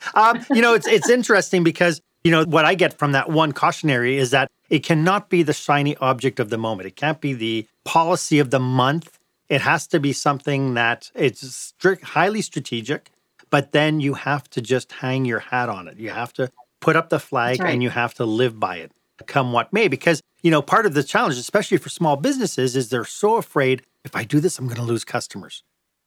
um, 0.15 0.45
you 0.49 0.61
know, 0.61 0.75
it's 0.75 0.87
it's 0.87 1.09
interesting 1.09 1.65
because 1.65 2.01
you 2.23 2.31
know 2.31 2.45
what 2.45 2.65
I 2.65 2.75
get 2.75 2.97
from 2.97 3.11
that 3.13 3.29
one 3.29 3.51
cautionary 3.51 4.17
is 4.17 4.31
that 4.31 4.49
it 4.69 4.79
cannot 4.83 5.29
be 5.29 5.43
the 5.43 5.53
shiny 5.53 5.95
object 5.97 6.39
of 6.39 6.49
the 6.49 6.57
moment. 6.57 6.87
It 6.87 6.95
can't 6.95 7.21
be 7.21 7.33
the 7.33 7.67
policy 7.85 8.39
of 8.39 8.51
the 8.51 8.59
month. 8.59 9.17
It 9.47 9.61
has 9.61 9.87
to 9.87 9.99
be 9.99 10.13
something 10.13 10.75
that 10.75 11.11
it's 11.15 11.47
strict, 11.55 12.03
highly 12.03 12.41
strategic 12.41 13.11
but 13.49 13.71
then 13.71 13.99
you 13.99 14.13
have 14.13 14.49
to 14.51 14.61
just 14.61 14.91
hang 14.91 15.25
your 15.25 15.39
hat 15.39 15.69
on 15.69 15.87
it. 15.87 15.97
You 15.97 16.09
have 16.09 16.33
to 16.33 16.51
put 16.79 16.95
up 16.95 17.09
the 17.09 17.19
flag 17.19 17.59
right. 17.59 17.73
and 17.73 17.83
you 17.83 17.89
have 17.89 18.13
to 18.15 18.25
live 18.25 18.59
by 18.59 18.77
it, 18.77 18.91
come 19.25 19.51
what 19.51 19.73
may. 19.73 19.87
Because, 19.87 20.21
you 20.41 20.51
know, 20.51 20.61
part 20.61 20.85
of 20.85 20.93
the 20.93 21.03
challenge, 21.03 21.37
especially 21.37 21.77
for 21.77 21.89
small 21.89 22.15
businesses, 22.15 22.75
is 22.75 22.89
they're 22.89 23.05
so 23.05 23.35
afraid 23.35 23.81
if 24.05 24.15
I 24.15 24.23
do 24.23 24.39
this, 24.39 24.57
I'm 24.57 24.65
going 24.65 24.77
to 24.77 24.83
lose 24.83 25.03
customers. 25.03 25.63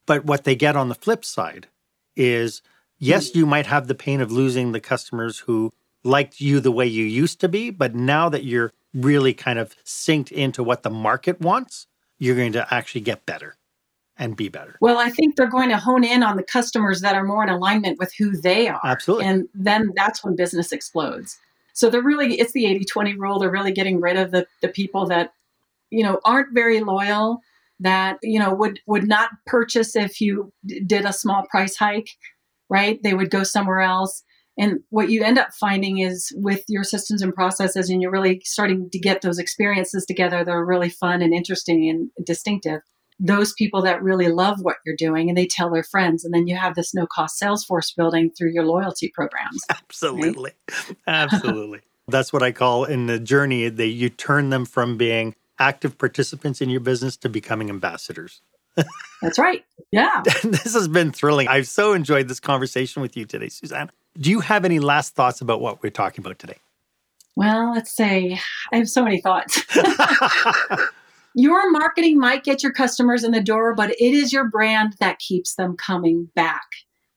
But 0.06 0.24
what 0.24 0.44
they 0.44 0.54
get 0.54 0.76
on 0.76 0.88
the 0.88 0.94
flip 0.94 1.24
side 1.24 1.66
is 2.16 2.62
yes, 2.98 3.30
mm. 3.30 3.36
you 3.36 3.46
might 3.46 3.66
have 3.66 3.86
the 3.86 3.94
pain 3.94 4.20
of 4.20 4.32
losing 4.32 4.72
the 4.72 4.80
customers 4.80 5.40
who 5.40 5.72
liked 6.04 6.40
you 6.40 6.60
the 6.60 6.72
way 6.72 6.86
you 6.86 7.04
used 7.04 7.40
to 7.40 7.48
be, 7.48 7.70
but 7.70 7.94
now 7.94 8.28
that 8.28 8.44
you're 8.44 8.72
really 8.94 9.34
kind 9.34 9.58
of 9.58 9.74
synced 9.84 10.32
into 10.32 10.62
what 10.62 10.82
the 10.82 10.90
market 10.90 11.40
wants, 11.40 11.86
you're 12.18 12.36
going 12.36 12.52
to 12.52 12.74
actually 12.74 13.00
get 13.00 13.26
better 13.26 13.56
and 14.16 14.36
be 14.36 14.48
better. 14.48 14.76
Well, 14.80 14.98
I 14.98 15.10
think 15.10 15.36
they're 15.36 15.48
going 15.48 15.70
to 15.70 15.78
hone 15.78 16.04
in 16.04 16.22
on 16.22 16.36
the 16.36 16.42
customers 16.42 17.00
that 17.00 17.14
are 17.14 17.24
more 17.24 17.42
in 17.42 17.48
alignment 17.48 17.98
with 17.98 18.12
who 18.18 18.36
they 18.36 18.68
are. 18.68 18.80
Absolutely. 18.84 19.26
And 19.26 19.48
then 19.54 19.92
that's 19.96 20.22
when 20.22 20.36
business 20.36 20.72
explodes. 20.72 21.38
So 21.72 21.88
they're 21.88 22.02
really, 22.02 22.38
it's 22.38 22.52
the 22.52 22.66
80 22.66 22.84
20 22.84 23.16
rule. 23.16 23.38
They're 23.38 23.50
really 23.50 23.72
getting 23.72 24.00
rid 24.00 24.16
of 24.16 24.30
the, 24.30 24.46
the 24.60 24.68
people 24.68 25.06
that, 25.06 25.32
you 25.90 26.04
know, 26.04 26.20
aren't 26.24 26.54
very 26.54 26.80
loyal, 26.80 27.40
that, 27.80 28.18
you 28.22 28.38
know, 28.38 28.54
would, 28.54 28.80
would 28.86 29.08
not 29.08 29.30
purchase 29.46 29.96
if 29.96 30.20
you 30.20 30.52
d- 30.66 30.80
did 30.80 31.04
a 31.04 31.12
small 31.12 31.44
price 31.50 31.76
hike, 31.76 32.10
right? 32.68 33.02
They 33.02 33.14
would 33.14 33.30
go 33.30 33.42
somewhere 33.42 33.80
else. 33.80 34.22
And 34.58 34.80
what 34.90 35.08
you 35.08 35.22
end 35.22 35.38
up 35.38 35.54
finding 35.54 35.98
is 35.98 36.30
with 36.36 36.62
your 36.68 36.84
systems 36.84 37.22
and 37.22 37.34
processes, 37.34 37.88
and 37.88 38.02
you're 38.02 38.10
really 38.10 38.42
starting 38.44 38.90
to 38.90 38.98
get 38.98 39.22
those 39.22 39.38
experiences 39.38 40.04
together 40.04 40.44
that 40.44 40.50
are 40.50 40.64
really 40.64 40.90
fun 40.90 41.22
and 41.22 41.32
interesting 41.32 41.88
and 41.88 42.10
distinctive 42.26 42.80
those 43.18 43.52
people 43.52 43.82
that 43.82 44.02
really 44.02 44.28
love 44.28 44.58
what 44.62 44.76
you're 44.84 44.96
doing 44.96 45.28
and 45.28 45.38
they 45.38 45.46
tell 45.46 45.70
their 45.70 45.84
friends 45.84 46.24
and 46.24 46.34
then 46.34 46.48
you 46.48 46.56
have 46.56 46.74
this 46.74 46.92
no 46.92 47.06
cost 47.06 47.38
sales 47.38 47.64
force 47.64 47.92
building 47.92 48.30
through 48.36 48.52
your 48.52 48.64
loyalty 48.64 49.10
programs. 49.14 49.60
Absolutely. 49.70 50.52
Right? 50.70 50.96
absolutely. 51.06 51.80
That's 52.08 52.32
what 52.32 52.42
i 52.42 52.50
call 52.50 52.84
in 52.84 53.06
the 53.06 53.20
journey 53.20 53.68
that 53.68 53.86
you 53.86 54.08
turn 54.08 54.50
them 54.50 54.64
from 54.64 54.96
being 54.96 55.36
active 55.58 55.96
participants 55.98 56.60
in 56.60 56.68
your 56.68 56.80
business 56.80 57.16
to 57.18 57.28
becoming 57.28 57.70
ambassadors. 57.70 58.42
That's 59.22 59.38
right. 59.38 59.64
Yeah. 59.92 60.22
This 60.42 60.74
has 60.74 60.88
been 60.88 61.12
thrilling. 61.12 61.46
I've 61.46 61.68
so 61.68 61.92
enjoyed 61.92 62.26
this 62.26 62.40
conversation 62.40 63.02
with 63.02 63.16
you 63.16 63.24
today 63.24 63.48
suzanne 63.48 63.92
do 64.18 64.30
you 64.30 64.40
have 64.40 64.64
any 64.64 64.78
last 64.78 65.14
thoughts 65.14 65.40
about 65.40 65.60
what 65.60 65.82
we're 65.82 65.90
talking 65.90 66.24
about 66.24 66.38
today 66.38 66.56
well 67.36 67.72
let's 67.72 67.94
say 67.94 68.38
i 68.72 68.76
have 68.76 68.88
so 68.88 69.02
many 69.02 69.20
thoughts 69.20 69.62
your 71.34 71.70
marketing 71.70 72.18
might 72.18 72.44
get 72.44 72.62
your 72.62 72.72
customers 72.72 73.24
in 73.24 73.30
the 73.30 73.40
door, 73.40 73.74
but 73.74 73.90
it 73.90 74.14
is 74.14 74.32
your 74.32 74.44
brand 74.44 74.96
that 75.00 75.18
keeps 75.18 75.54
them 75.54 75.76
coming 75.76 76.28
back. 76.34 76.66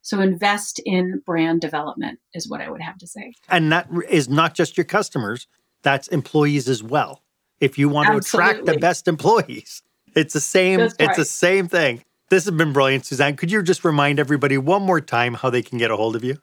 So 0.02 0.20
invest 0.20 0.80
in 0.86 1.22
brand 1.26 1.62
development 1.62 2.20
is 2.34 2.48
what 2.48 2.62
I 2.62 2.70
would 2.70 2.82
have 2.82 2.98
to 3.00 3.08
say. 3.08 3.34
And 3.50 3.72
that 3.72 3.90
is 4.10 4.30
not 4.30 4.54
just 4.54 4.78
your 4.78 4.86
customers, 4.86 5.48
that's 5.82 6.08
employees 6.10 6.70
as 6.70 6.84
well. 6.84 7.24
If 7.60 7.78
you 7.78 7.90
want 7.90 8.10
Absolutely. 8.10 8.54
to 8.54 8.60
attract 8.60 8.66
the 8.68 8.80
best 8.80 9.08
employees, 9.08 9.82
it's 10.16 10.34
the 10.34 10.42
same 10.42 10.80
it's 10.80 11.18
the 11.18 11.26
same 11.26 11.68
thing. 11.68 12.04
This 12.30 12.46
has 12.46 12.54
been 12.54 12.74
brilliant, 12.74 13.06
Suzanne. 13.06 13.36
Could 13.36 13.52
you 13.52 13.62
just 13.62 13.86
remind 13.86 14.20
everybody 14.20 14.58
one 14.58 14.82
more 14.82 15.02
time 15.02 15.36
how 15.36 15.50
they 15.50 15.62
can 15.62 15.78
get 15.78 15.92
a 15.92 15.96
hold 15.96 16.16
of 16.16 16.24
you? 16.24 16.40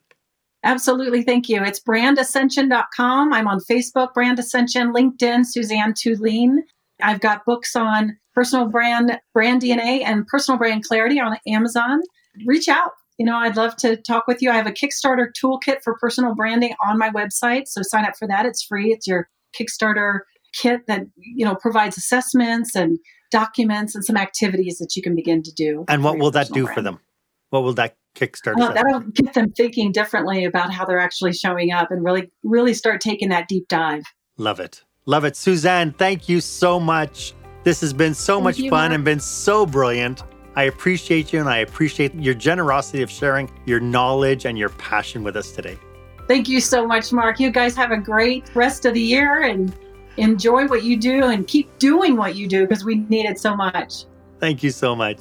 Absolutely. 0.64 1.22
Thank 1.22 1.48
you. 1.48 1.62
It's 1.64 1.80
brandascension.com. 1.80 3.32
I'm 3.32 3.48
on 3.48 3.58
Facebook, 3.70 4.14
Brand 4.14 4.38
Ascension, 4.38 4.92
LinkedIn, 4.92 5.44
Suzanne 5.44 5.92
Tulien. 5.92 6.58
I've 7.02 7.20
got 7.20 7.44
books 7.44 7.74
on 7.74 8.16
personal 8.34 8.66
brand, 8.66 9.18
brand 9.34 9.62
DNA, 9.62 10.02
and 10.04 10.26
personal 10.26 10.58
brand 10.58 10.84
clarity 10.84 11.20
on 11.20 11.36
Amazon. 11.46 12.00
Reach 12.46 12.68
out. 12.68 12.92
You 13.18 13.26
know, 13.26 13.36
I'd 13.36 13.56
love 13.56 13.76
to 13.76 13.96
talk 13.96 14.26
with 14.26 14.40
you. 14.40 14.50
I 14.50 14.54
have 14.54 14.66
a 14.66 14.72
Kickstarter 14.72 15.26
toolkit 15.40 15.82
for 15.82 15.96
personal 15.98 16.34
branding 16.34 16.74
on 16.84 16.98
my 16.98 17.10
website. 17.10 17.64
So 17.66 17.82
sign 17.82 18.04
up 18.04 18.14
for 18.18 18.26
that. 18.28 18.46
It's 18.46 18.62
free. 18.62 18.92
It's 18.92 19.06
your 19.06 19.28
Kickstarter 19.58 20.20
kit 20.54 20.86
that, 20.86 21.02
you 21.16 21.44
know, 21.44 21.54
provides 21.54 21.96
assessments 21.96 22.74
and 22.74 22.98
documents 23.30 23.94
and 23.94 24.04
some 24.04 24.16
activities 24.16 24.78
that 24.78 24.94
you 24.96 25.02
can 25.02 25.14
begin 25.14 25.42
to 25.42 25.52
do. 25.52 25.84
And 25.88 26.04
what 26.04 26.18
will 26.18 26.30
that 26.32 26.48
do 26.48 26.64
brand. 26.64 26.74
for 26.74 26.82
them? 26.82 27.00
What 27.50 27.62
will 27.64 27.74
that 27.74 27.96
Kickstarter? 28.14 28.56
Well, 28.56 28.72
that'll 28.72 29.00
get 29.00 29.34
them 29.34 29.50
thinking 29.52 29.92
differently 29.92 30.44
about 30.44 30.72
how 30.72 30.84
they're 30.84 30.98
actually 30.98 31.32
showing 31.32 31.72
up 31.72 31.90
and 31.90 32.04
really, 32.04 32.30
really 32.42 32.74
start 32.74 33.00
taking 33.00 33.28
that 33.30 33.48
deep 33.48 33.68
dive. 33.68 34.02
Love 34.36 34.60
it. 34.60 34.82
Love 35.06 35.24
it. 35.24 35.36
Suzanne, 35.36 35.92
thank 35.92 36.28
you 36.28 36.40
so 36.40 36.78
much. 36.78 37.34
This 37.64 37.80
has 37.80 37.92
been 37.92 38.14
so 38.14 38.34
thank 38.34 38.44
much 38.44 38.58
you, 38.58 38.70
fun 38.70 38.90
Mark. 38.90 38.94
and 38.94 39.04
been 39.04 39.20
so 39.20 39.66
brilliant. 39.66 40.22
I 40.54 40.64
appreciate 40.64 41.32
you 41.32 41.40
and 41.40 41.48
I 41.48 41.58
appreciate 41.58 42.14
your 42.14 42.34
generosity 42.34 43.02
of 43.02 43.10
sharing 43.10 43.50
your 43.64 43.80
knowledge 43.80 44.44
and 44.44 44.58
your 44.58 44.68
passion 44.70 45.24
with 45.24 45.36
us 45.36 45.52
today. 45.52 45.78
Thank 46.28 46.48
you 46.48 46.60
so 46.60 46.86
much, 46.86 47.12
Mark. 47.12 47.40
You 47.40 47.50
guys 47.50 47.74
have 47.76 47.90
a 47.90 47.96
great 47.96 48.54
rest 48.54 48.84
of 48.84 48.94
the 48.94 49.00
year 49.00 49.42
and 49.42 49.74
enjoy 50.18 50.68
what 50.68 50.84
you 50.84 50.96
do 50.96 51.24
and 51.24 51.46
keep 51.46 51.78
doing 51.78 52.16
what 52.16 52.36
you 52.36 52.46
do 52.46 52.66
because 52.66 52.84
we 52.84 52.96
need 52.96 53.26
it 53.26 53.38
so 53.38 53.56
much. 53.56 54.04
Thank 54.38 54.62
you 54.62 54.70
so 54.70 54.94
much. 54.94 55.18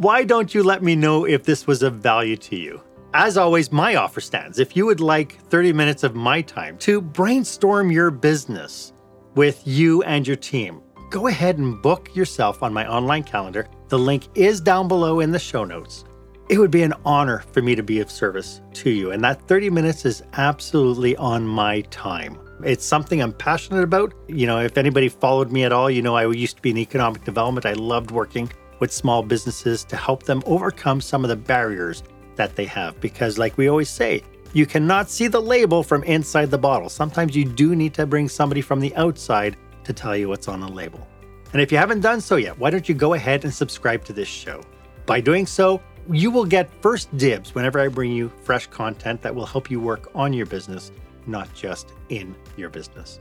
Why 0.00 0.24
don't 0.24 0.54
you 0.54 0.62
let 0.62 0.82
me 0.82 0.96
know 0.96 1.26
if 1.26 1.42
this 1.42 1.66
was 1.66 1.82
of 1.82 1.96
value 1.96 2.38
to 2.38 2.56
you? 2.56 2.80
As 3.12 3.36
always, 3.36 3.70
my 3.70 3.96
offer 3.96 4.22
stands. 4.22 4.58
If 4.58 4.74
you 4.74 4.86
would 4.86 4.98
like 4.98 5.38
30 5.50 5.74
minutes 5.74 6.04
of 6.04 6.14
my 6.14 6.40
time 6.40 6.78
to 6.78 7.02
brainstorm 7.02 7.90
your 7.90 8.10
business 8.10 8.94
with 9.34 9.60
you 9.66 10.02
and 10.04 10.26
your 10.26 10.38
team, 10.38 10.80
go 11.10 11.26
ahead 11.26 11.58
and 11.58 11.82
book 11.82 12.16
yourself 12.16 12.62
on 12.62 12.72
my 12.72 12.90
online 12.90 13.24
calendar. 13.24 13.68
The 13.88 13.98
link 13.98 14.28
is 14.34 14.62
down 14.62 14.88
below 14.88 15.20
in 15.20 15.32
the 15.32 15.38
show 15.38 15.66
notes. 15.66 16.06
It 16.48 16.56
would 16.56 16.70
be 16.70 16.82
an 16.82 16.94
honor 17.04 17.44
for 17.52 17.60
me 17.60 17.74
to 17.74 17.82
be 17.82 18.00
of 18.00 18.10
service 18.10 18.62
to 18.76 18.88
you, 18.88 19.10
and 19.10 19.22
that 19.22 19.46
30 19.48 19.68
minutes 19.68 20.06
is 20.06 20.22
absolutely 20.32 21.14
on 21.16 21.46
my 21.46 21.82
time. 21.90 22.38
It's 22.64 22.86
something 22.86 23.20
I'm 23.20 23.34
passionate 23.34 23.84
about. 23.84 24.14
You 24.28 24.46
know, 24.46 24.60
if 24.60 24.78
anybody 24.78 25.10
followed 25.10 25.52
me 25.52 25.64
at 25.64 25.72
all, 25.72 25.90
you 25.90 26.00
know 26.00 26.16
I 26.16 26.26
used 26.30 26.56
to 26.56 26.62
be 26.62 26.70
in 26.70 26.78
economic 26.78 27.22
development. 27.22 27.66
I 27.66 27.74
loved 27.74 28.12
working 28.12 28.50
with 28.80 28.92
small 28.92 29.22
businesses 29.22 29.84
to 29.84 29.96
help 29.96 30.24
them 30.24 30.42
overcome 30.46 31.00
some 31.00 31.24
of 31.24 31.28
the 31.28 31.36
barriers 31.36 32.02
that 32.36 32.56
they 32.56 32.64
have. 32.64 33.00
Because, 33.00 33.38
like 33.38 33.56
we 33.56 33.68
always 33.68 33.90
say, 33.90 34.24
you 34.52 34.66
cannot 34.66 35.08
see 35.08 35.28
the 35.28 35.40
label 35.40 35.82
from 35.82 36.02
inside 36.04 36.50
the 36.50 36.58
bottle. 36.58 36.88
Sometimes 36.88 37.36
you 37.36 37.44
do 37.44 37.76
need 37.76 37.94
to 37.94 38.06
bring 38.06 38.28
somebody 38.28 38.60
from 38.60 38.80
the 38.80 38.94
outside 38.96 39.56
to 39.84 39.92
tell 39.92 40.16
you 40.16 40.28
what's 40.28 40.48
on 40.48 40.60
the 40.60 40.68
label. 40.68 41.06
And 41.52 41.62
if 41.62 41.70
you 41.70 41.78
haven't 41.78 42.00
done 42.00 42.20
so 42.20 42.36
yet, 42.36 42.58
why 42.58 42.70
don't 42.70 42.88
you 42.88 42.94
go 42.94 43.14
ahead 43.14 43.44
and 43.44 43.54
subscribe 43.54 44.04
to 44.04 44.12
this 44.12 44.28
show? 44.28 44.62
By 45.06 45.20
doing 45.20 45.46
so, 45.46 45.80
you 46.10 46.30
will 46.30 46.44
get 46.44 46.70
first 46.82 47.16
dibs 47.16 47.54
whenever 47.54 47.78
I 47.78 47.88
bring 47.88 48.12
you 48.12 48.32
fresh 48.42 48.66
content 48.66 49.22
that 49.22 49.34
will 49.34 49.46
help 49.46 49.70
you 49.70 49.80
work 49.80 50.10
on 50.14 50.32
your 50.32 50.46
business, 50.46 50.90
not 51.26 51.52
just 51.54 51.92
in 52.08 52.34
your 52.56 52.70
business. 52.70 53.20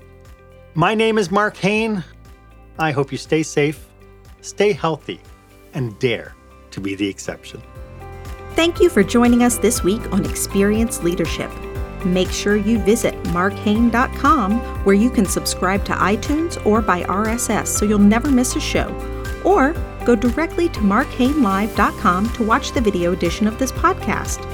My 0.74 0.96
name 0.96 1.18
is 1.18 1.30
Mark 1.32 1.58
Hain. 1.58 2.04
I 2.78 2.92
hope 2.92 3.12
you 3.12 3.18
stay 3.18 3.44
safe, 3.44 3.88
stay 4.42 4.72
healthy, 4.72 5.20
and 5.74 5.98
dare 6.00 6.36
to 6.72 6.82
be 6.82 6.96
the 6.96 7.08
exception. 7.08 7.62
Thank 8.56 8.80
you 8.80 8.90
for 8.90 9.04
joining 9.04 9.44
us 9.44 9.58
this 9.58 9.84
week 9.84 10.12
on 10.12 10.26
Experience 10.26 11.02
Leadership. 11.04 11.52
Make 12.06 12.30
sure 12.30 12.56
you 12.56 12.80
visit 12.80 13.14
markhain.com 13.26 14.60
where 14.86 14.96
you 14.96 15.10
can 15.10 15.26
subscribe 15.26 15.86
to 15.86 15.94
iTunes 15.94 16.64
or 16.66 16.82
by 16.82 17.04
RSS 17.04 17.68
so 17.68 17.86
you'll 17.86 18.00
never 18.00 18.30
miss 18.30 18.56
a 18.56 18.60
show. 18.60 18.88
Or 19.44 19.74
go 20.06 20.16
directly 20.16 20.70
to 20.70 20.80
markhainlive.com 20.80 22.34
to 22.34 22.44
watch 22.44 22.72
the 22.72 22.82
video 22.82 23.14
edition 23.14 23.48
of 23.48 23.58
this 23.60 23.72
podcast. 23.72 24.46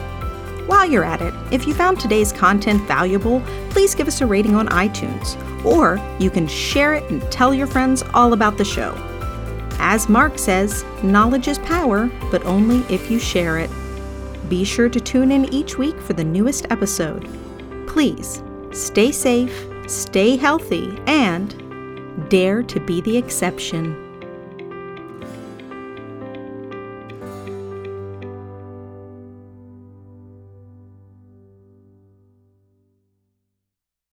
While 0.68 0.86
you're 0.90 1.04
at 1.04 1.22
it, 1.22 1.34
if 1.52 1.68
you 1.68 1.76
found 1.76 2.00
today's 2.00 2.32
content 2.32 2.82
valuable, 2.84 3.42
please 3.70 3.94
give 3.94 4.08
us 4.08 4.22
a 4.22 4.26
rating 4.26 4.56
on 4.56 4.68
iTunes, 4.70 5.36
or 5.64 6.00
you 6.20 6.32
can 6.32 6.48
share 6.48 6.96
it 6.96 7.10
and 7.12 7.22
tell 7.32 7.54
your 7.54 7.68
friends 7.68 8.04
all 8.14 8.34
about 8.34 8.58
the 8.58 8.66
show. 8.66 8.94
As 9.80 10.10
Mark 10.10 10.38
says, 10.38 10.84
knowledge 11.04 11.48
is 11.48 11.60
power, 11.60 12.10
but 12.32 12.46
only 12.46 12.80
if 12.94 13.10
you 13.12 13.20
share 13.20 13.60
it. 13.60 13.70
Be 14.50 14.64
sure 14.64 14.90
to 14.90 15.00
tune 15.00 15.32
in 15.32 15.52
each 15.54 15.78
week 15.78 16.00
for 16.02 16.14
the 16.14 16.24
newest 16.24 16.68
episode. 16.70 17.28
Please 17.88 18.44
stay 18.72 19.12
safe, 19.12 19.68
stay 19.88 20.36
healthy, 20.36 20.98
and 21.08 22.30
dare 22.30 22.62
to 22.64 22.80
be 22.80 23.02
the 23.02 23.18
exception. 23.18 24.05